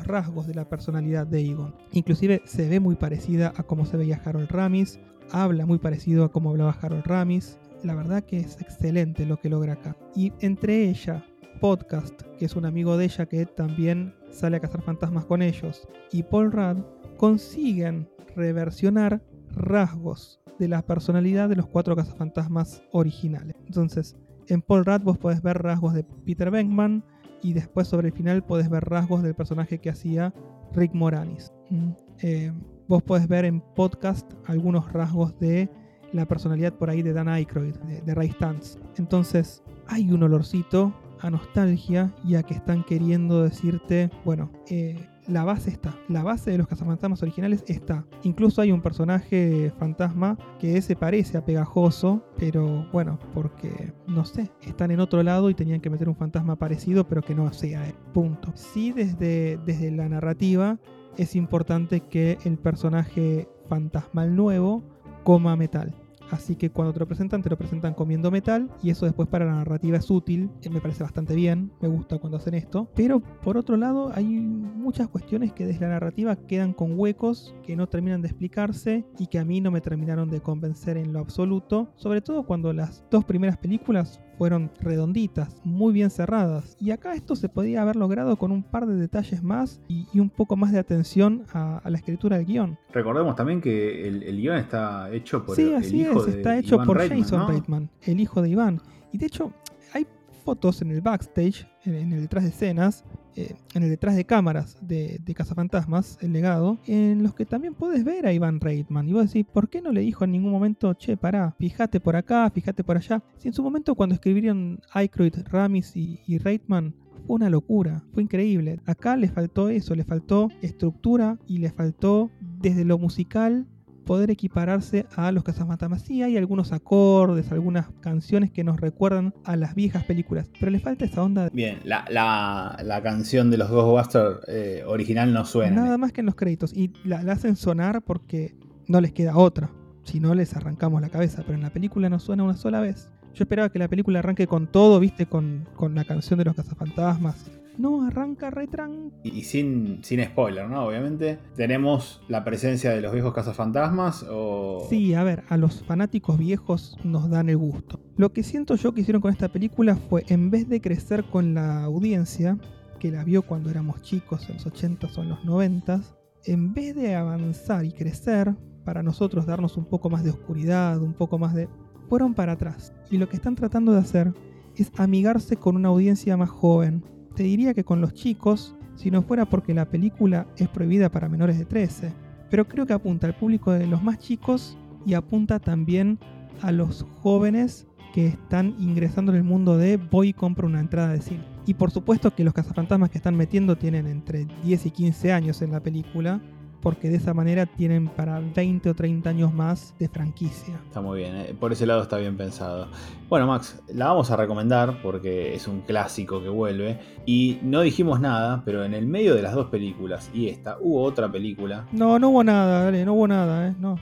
rasgos 0.05 0.47
de 0.47 0.55
la 0.55 0.67
personalidad 0.67 1.27
de 1.27 1.41
Egon. 1.41 1.75
Inclusive 1.91 2.41
se 2.45 2.67
ve 2.67 2.79
muy 2.79 2.95
parecida 2.95 3.53
a 3.55 3.63
cómo 3.63 3.85
se 3.85 3.97
veía 3.97 4.21
Harold 4.23 4.49
Ramis, 4.49 4.99
habla 5.31 5.65
muy 5.65 5.79
parecido 5.79 6.23
a 6.23 6.31
cómo 6.31 6.49
hablaba 6.49 6.77
Harold 6.81 7.05
Ramis. 7.05 7.59
La 7.83 7.95
verdad 7.95 8.23
que 8.23 8.37
es 8.37 8.59
excelente 8.59 9.25
lo 9.25 9.37
que 9.37 9.49
logra 9.49 9.73
acá. 9.73 9.95
Y 10.15 10.33
entre 10.41 10.89
ella, 10.89 11.23
Podcast, 11.59 12.21
que 12.37 12.45
es 12.45 12.55
un 12.55 12.65
amigo 12.65 12.97
de 12.97 13.05
ella 13.05 13.25
que 13.25 13.45
también 13.45 14.13
sale 14.31 14.57
a 14.57 14.59
cazar 14.59 14.81
fantasmas 14.81 15.25
con 15.25 15.41
ellos, 15.41 15.87
y 16.11 16.23
Paul 16.23 16.51
Rudd, 16.51 16.83
consiguen 17.17 18.07
reversionar 18.35 19.21
rasgos 19.51 20.39
de 20.57 20.67
la 20.67 20.81
personalidad 20.81 21.49
de 21.49 21.57
los 21.57 21.67
cuatro 21.67 21.95
cazafantasmas 21.95 22.81
originales. 22.91 23.55
Entonces, 23.65 24.15
en 24.47 24.61
Paul 24.61 24.85
Rudd 24.85 25.01
vos 25.01 25.17
podés 25.17 25.41
ver 25.41 25.61
rasgos 25.61 25.93
de 25.93 26.03
Peter 26.25 26.49
Venkman, 26.49 27.03
y 27.41 27.53
después 27.53 27.87
sobre 27.87 28.09
el 28.09 28.13
final 28.13 28.43
podés 28.43 28.69
ver 28.69 28.85
rasgos 28.85 29.23
del 29.23 29.35
personaje 29.35 29.79
que 29.79 29.89
hacía 29.89 30.33
Rick 30.73 30.93
Moranis. 30.93 31.51
Mm, 31.69 31.91
eh, 32.21 32.53
vos 32.89 33.03
podés 33.03 33.27
ver 33.27 33.45
en 33.45 33.61
podcast 33.61 34.29
algunos 34.47 34.91
rasgos 34.91 35.39
de 35.39 35.69
la 36.11 36.25
personalidad 36.25 36.73
por 36.73 36.89
ahí 36.89 37.03
de 37.03 37.13
Dan 37.13 37.29
Aykroyd, 37.29 37.75
de, 37.75 38.15
Ray 38.15 38.31
Stantz. 38.31 38.79
Entonces 38.97 39.61
hay 39.87 40.11
un 40.11 40.23
olorcito 40.23 40.91
a 41.21 41.29
nostalgia 41.29 42.11
y 42.25 42.33
a 42.33 42.41
que 42.41 42.55
están 42.55 42.83
queriendo 42.83 43.43
decirte, 43.43 44.09
bueno, 44.25 44.49
eh, 44.69 44.97
la 45.27 45.43
base 45.43 45.69
está. 45.69 45.95
La 46.07 46.23
base 46.23 46.49
de 46.49 46.57
los 46.57 46.67
cazafantasmas 46.67 47.21
originales 47.21 47.63
está. 47.67 48.05
Incluso 48.23 48.59
hay 48.59 48.71
un 48.71 48.81
personaje 48.81 49.71
fantasma 49.77 50.35
que 50.57 50.81
se 50.81 50.95
parece 50.95 51.37
a 51.37 51.45
Pegajoso, 51.45 52.23
pero 52.37 52.87
bueno, 52.91 53.19
porque 53.35 53.93
no 54.07 54.25
sé, 54.25 54.49
están 54.63 54.89
en 54.89 54.99
otro 54.99 55.21
lado 55.21 55.51
y 55.51 55.53
tenían 55.53 55.81
que 55.81 55.91
meter 55.91 56.09
un 56.09 56.15
fantasma 56.15 56.55
parecido, 56.55 57.07
pero 57.07 57.21
que 57.21 57.35
no 57.35 57.53
sea 57.53 57.87
él. 57.87 57.93
Punto. 58.13 58.51
Sí, 58.55 58.91
desde, 58.93 59.59
desde 59.63 59.91
la 59.91 60.09
narrativa 60.09 60.79
es 61.17 61.35
importante 61.35 62.01
que 62.01 62.37
el 62.45 62.57
personaje 62.57 63.47
fantasmal 63.67 64.35
nuevo 64.35 64.83
coma 65.23 65.55
metal. 65.55 65.93
Así 66.31 66.55
que 66.55 66.69
cuando 66.69 66.93
te 66.93 66.99
lo 66.99 67.07
presentan, 67.07 67.41
te 67.41 67.49
lo 67.49 67.57
presentan 67.57 67.93
comiendo 67.93 68.29
metal 68.29 68.69
y 68.83 68.91
eso 68.91 69.05
después 69.05 69.27
para 69.27 69.45
la 69.45 69.55
narrativa 69.55 69.97
es 69.97 70.09
útil, 70.11 70.49
eh, 70.61 70.69
me 70.69 70.79
parece 70.79 71.03
bastante 71.03 71.35
bien, 71.35 71.71
me 71.81 71.87
gusta 71.87 72.19
cuando 72.19 72.37
hacen 72.37 72.53
esto. 72.53 72.89
Pero 72.95 73.19
por 73.19 73.57
otro 73.57 73.77
lado 73.77 74.11
hay 74.13 74.25
muchas 74.25 75.07
cuestiones 75.07 75.53
que 75.53 75.65
desde 75.65 75.81
la 75.81 75.93
narrativa 75.93 76.35
quedan 76.35 76.73
con 76.73 76.99
huecos 76.99 77.55
que 77.63 77.75
no 77.75 77.87
terminan 77.87 78.21
de 78.21 78.27
explicarse 78.27 79.05
y 79.17 79.27
que 79.27 79.39
a 79.39 79.45
mí 79.45 79.59
no 79.61 79.71
me 79.71 79.81
terminaron 79.81 80.29
de 80.29 80.41
convencer 80.41 80.97
en 80.97 81.13
lo 81.13 81.19
absoluto, 81.19 81.91
sobre 81.95 82.21
todo 82.21 82.43
cuando 82.43 82.73
las 82.73 83.03
dos 83.09 83.25
primeras 83.25 83.57
películas 83.57 84.21
fueron 84.39 84.71
redonditas, 84.79 85.53
muy 85.65 85.91
bien 85.91 86.09
cerradas. 86.09 86.77
Y 86.79 86.91
acá 86.91 87.13
esto 87.13 87.35
se 87.35 87.49
podía 87.49 87.81
haber 87.81 87.97
logrado 87.97 88.37
con 88.37 88.53
un 88.53 88.63
par 88.63 88.87
de 88.87 88.95
detalles 88.95 89.43
más 89.43 89.81
y, 89.89 90.07
un 90.17 90.29
poco 90.29 90.55
más 90.55 90.71
de 90.71 90.79
atención 90.79 91.43
a, 91.53 91.81
la 91.83 91.97
escritura 91.97 92.37
del 92.37 92.45
guion. 92.45 92.79
Recordemos 92.93 93.35
también 93.35 93.59
que 93.59 94.07
el, 94.07 94.37
guion 94.37 94.55
está 94.55 95.11
hecho 95.11 95.45
por 95.45 95.57
sí, 95.57 95.73
así 95.73 96.03
es, 96.03 96.27
está 96.27 96.57
hecho 96.57 96.81
por 96.83 96.97
Jason 97.05 97.49
Reitman, 97.49 97.89
el 98.03 98.21
hijo 98.21 98.41
de 98.41 98.49
Iván. 98.51 98.81
Y 99.11 99.17
de 99.17 99.25
hecho, 99.25 99.51
hay 99.91 100.07
fotos 100.45 100.81
en 100.81 100.91
el 100.91 101.01
backstage, 101.01 101.67
en 101.83 102.13
el 102.13 102.21
detrás 102.21 102.45
de 102.45 102.51
escenas, 102.51 103.03
eh, 103.39 103.55
en 103.73 103.83
el 103.83 103.89
detrás 103.89 104.17
de 104.17 104.25
cámaras 104.25 104.77
de, 104.81 105.21
de 105.23 105.33
Cazafantasmas, 105.33 106.17
el 106.21 106.33
legado, 106.33 106.77
en 106.85 107.23
los 107.23 107.33
que 107.33 107.45
también 107.45 107.73
puedes 107.73 108.03
ver 108.03 108.27
a 108.27 108.33
Ivan 108.33 108.59
Reitman. 108.59 109.07
Y 109.07 109.13
vos 109.13 109.27
decís, 109.27 109.45
¿por 109.45 109.69
qué 109.69 109.81
no 109.81 109.93
le 109.93 110.01
dijo 110.01 110.25
en 110.25 110.33
ningún 110.33 110.51
momento, 110.51 110.93
che, 110.95 111.15
pará, 111.15 111.55
fíjate 111.57 112.01
por 112.01 112.17
acá, 112.17 112.49
fíjate 112.49 112.83
por 112.83 112.97
allá? 112.97 113.23
Si 113.37 113.47
en 113.47 113.53
su 113.53 113.63
momento 113.63 113.95
cuando 113.95 114.15
escribieron 114.15 114.81
Aykroyd, 114.91 115.35
Ramis 115.45 115.95
y, 115.95 116.19
y 116.27 116.37
Reitman, 116.37 116.93
fue 117.25 117.37
una 117.37 117.49
locura, 117.49 118.03
fue 118.13 118.23
increíble. 118.23 118.81
Acá 118.85 119.15
le 119.15 119.29
faltó 119.29 119.69
eso, 119.69 119.95
le 119.95 120.03
faltó 120.03 120.49
estructura 120.61 121.37
y 121.47 121.59
le 121.59 121.71
faltó 121.71 122.31
desde 122.41 122.83
lo 122.83 122.97
musical 122.97 123.67
poder 124.09 124.31
equipararse 124.31 125.05
a 125.15 125.31
los 125.31 125.43
cazafantasmas. 125.43 126.01
Sí, 126.01 126.23
hay 126.23 126.35
algunos 126.35 126.71
acordes, 126.71 127.51
algunas 127.51 127.91
canciones 128.01 128.49
que 128.49 128.63
nos 128.63 128.81
recuerdan 128.81 129.35
a 129.43 129.55
las 129.55 129.75
viejas 129.75 130.03
películas, 130.03 130.49
pero 130.59 130.71
le 130.71 130.79
falta 130.79 131.05
esa 131.05 131.21
onda. 131.21 131.47
Bien, 131.53 131.77
la, 131.83 132.05
la, 132.09 133.01
canción 133.03 133.51
de 133.51 133.57
los 133.57 133.69
Ghostbusters 133.69 134.39
eh, 134.47 134.83
original 134.87 135.31
no 135.31 135.45
suena. 135.45 135.83
Nada 135.83 135.99
más 135.99 136.11
que 136.11 136.21
en 136.21 136.25
los 136.25 136.33
créditos, 136.33 136.73
y 136.75 136.91
la, 137.03 137.17
hacen 137.17 137.55
sonar 137.55 138.01
porque 138.01 138.55
no 138.87 138.99
les 138.99 139.13
queda 139.13 139.37
otra. 139.37 139.69
Si 140.05 140.19
no, 140.19 140.33
les 140.33 140.55
arrancamos 140.55 141.03
la 141.03 141.09
cabeza, 141.09 141.43
pero 141.45 141.53
en 141.53 141.61
la 141.61 141.69
película 141.69 142.09
no 142.09 142.17
suena 142.17 142.41
una 142.41 142.57
sola 142.57 142.79
vez. 142.79 143.11
Yo 143.35 143.43
esperaba 143.43 143.69
que 143.69 143.77
la 143.77 143.89
película 143.89 144.17
arranque 144.17 144.47
con 144.47 144.65
todo, 144.65 144.99
viste, 144.99 145.27
con, 145.27 145.67
con 145.75 145.93
la 145.93 146.03
canción 146.03 146.39
de 146.39 146.45
los 146.45 146.55
cazafantasmas 146.55 147.51
No, 147.79 148.05
arranca 148.05 148.49
retran. 148.49 149.13
Y, 149.23 149.43
sin, 149.43 150.03
sin 150.03 150.21
spoiler, 150.25 150.67
¿no? 150.67 150.85
Obviamente. 150.85 151.39
¿Tenemos 151.55 152.21
la 152.27 152.43
presencia 152.43 152.91
de 152.91 152.99
los 152.99 153.13
viejos 153.13 153.33
cazafantasmas 153.33 154.25
o...? 154.29 154.85
Sí, 154.89 155.13
a 155.13 155.23
ver, 155.23 155.45
a 155.47 155.55
los 155.55 155.81
fanáticos 155.85 156.37
viejos 156.37 156.97
nos 157.05 157.29
dan 157.29 157.47
el 157.47 157.55
gusto. 157.55 158.01
Lo 158.17 158.33
que 158.33 158.43
siento 158.43 158.75
yo 158.75 158.93
que 158.93 158.99
hicieron 158.99 159.21
con 159.21 159.31
esta 159.31 159.47
película 159.47 159.95
fue, 159.95 160.25
en 160.27 160.51
vez 160.51 160.67
de 160.67 160.81
crecer 160.81 161.23
con 161.23 161.53
la 161.53 161.85
audiencia, 161.85 162.57
que 162.99 163.11
la 163.11 163.23
vio 163.23 163.43
cuando 163.43 163.69
éramos 163.69 164.01
chicos, 164.01 164.49
en 164.49 164.55
los 164.55 164.67
80s 164.67 165.17
o 165.17 165.23
en 165.23 165.29
los 165.29 165.39
90s, 165.45 166.17
en 166.43 166.73
vez 166.73 166.97
de 166.97 167.15
avanzar 167.15 167.85
y 167.85 167.93
crecer, 167.93 168.55
para 168.83 169.03
nosotros 169.03 169.45
darnos 169.45 169.77
un 169.77 169.85
poco 169.85 170.09
más 170.09 170.25
de 170.25 170.31
oscuridad, 170.31 171.01
un 171.01 171.13
poco 171.13 171.39
más 171.39 171.53
de... 171.55 171.69
fueron 172.09 172.33
para 172.33 172.51
atrás. 172.51 172.91
Y 173.09 173.19
lo 173.19 173.29
que 173.29 173.37
están 173.37 173.55
tratando 173.55 173.93
de 173.93 173.99
hacer 173.99 174.33
es 174.75 174.91
amigarse 174.97 175.55
con 175.55 175.77
una 175.77 175.87
audiencia 175.87 176.35
más 176.35 176.49
joven. 176.49 177.05
Te 177.39 177.43
diría 177.43 177.73
que 177.73 177.85
con 177.85 178.01
los 178.01 178.13
chicos, 178.13 178.75
si 178.95 179.11
no 179.11 179.21
fuera 179.21 179.45
porque 179.45 179.73
la 179.73 179.89
película 179.89 180.45
es 180.57 180.67
prohibida 180.67 181.09
para 181.09 181.29
menores 181.29 181.57
de 181.57 181.63
13. 181.63 182.11
Pero 182.49 182.67
creo 182.67 182.85
que 182.85 182.91
apunta 182.91 183.27
al 183.27 183.33
público 183.33 183.71
de 183.71 183.87
los 183.87 184.03
más 184.03 184.19
chicos 184.19 184.77
y 185.05 185.13
apunta 185.13 185.57
también 185.57 186.19
a 186.61 186.73
los 186.73 187.05
jóvenes 187.21 187.87
que 188.13 188.27
están 188.27 188.75
ingresando 188.77 189.31
en 189.31 189.37
el 189.37 189.45
mundo 189.45 189.77
de 189.77 189.95
voy 189.95 190.27
y 190.27 190.33
compro 190.33 190.67
una 190.67 190.81
entrada 190.81 191.13
de 191.13 191.21
cine. 191.21 191.45
Y 191.65 191.75
por 191.75 191.91
supuesto 191.91 192.35
que 192.35 192.43
los 192.43 192.53
cazafantasmas 192.53 193.09
que 193.09 193.19
están 193.19 193.37
metiendo 193.37 193.77
tienen 193.77 194.05
entre 194.05 194.45
10 194.65 194.87
y 194.87 194.91
15 194.91 195.31
años 195.31 195.61
en 195.61 195.71
la 195.71 195.79
película, 195.79 196.41
porque 196.81 197.09
de 197.09 197.17
esa 197.17 197.33
manera 197.33 197.65
tienen 197.65 198.07
para 198.07 198.39
20 198.39 198.89
o 198.89 198.93
30 198.95 199.29
años 199.29 199.53
más 199.53 199.93
de 199.99 200.07
franquicia. 200.07 200.79
Está 200.85 201.01
muy 201.01 201.19
bien, 201.19 201.35
eh, 201.35 201.55
por 201.59 201.71
ese 201.71 201.85
lado 201.85 202.01
está 202.01 202.17
bien 202.17 202.37
pensado. 202.37 202.87
Bueno, 203.27 203.47
Max, 203.47 203.81
la 203.93 204.07
vamos 204.07 204.31
a 204.31 204.35
recomendar 204.35 205.01
porque 205.01 205.53
es 205.53 205.67
un 205.67 205.81
clásico 205.81 206.41
que 206.41 206.49
vuelve. 206.49 206.99
Y 207.25 207.59
no 207.61 207.81
dijimos 207.81 208.19
nada, 208.19 208.63
pero 208.65 208.83
en 208.83 208.93
el 208.93 209.05
medio 209.05 209.35
de 209.35 209.41
las 209.41 209.53
dos 209.53 209.67
películas 209.67 210.29
y 210.33 210.49
esta, 210.49 210.77
hubo 210.79 211.03
otra 211.03 211.31
película. 211.31 211.85
No, 211.91 212.19
no 212.19 212.29
hubo 212.29 212.43
nada, 212.43 212.85
dale, 212.85 213.05
no 213.05 213.13
hubo 213.13 213.27
nada, 213.27 213.67
¿eh? 213.67 213.75
No, 213.79 213.97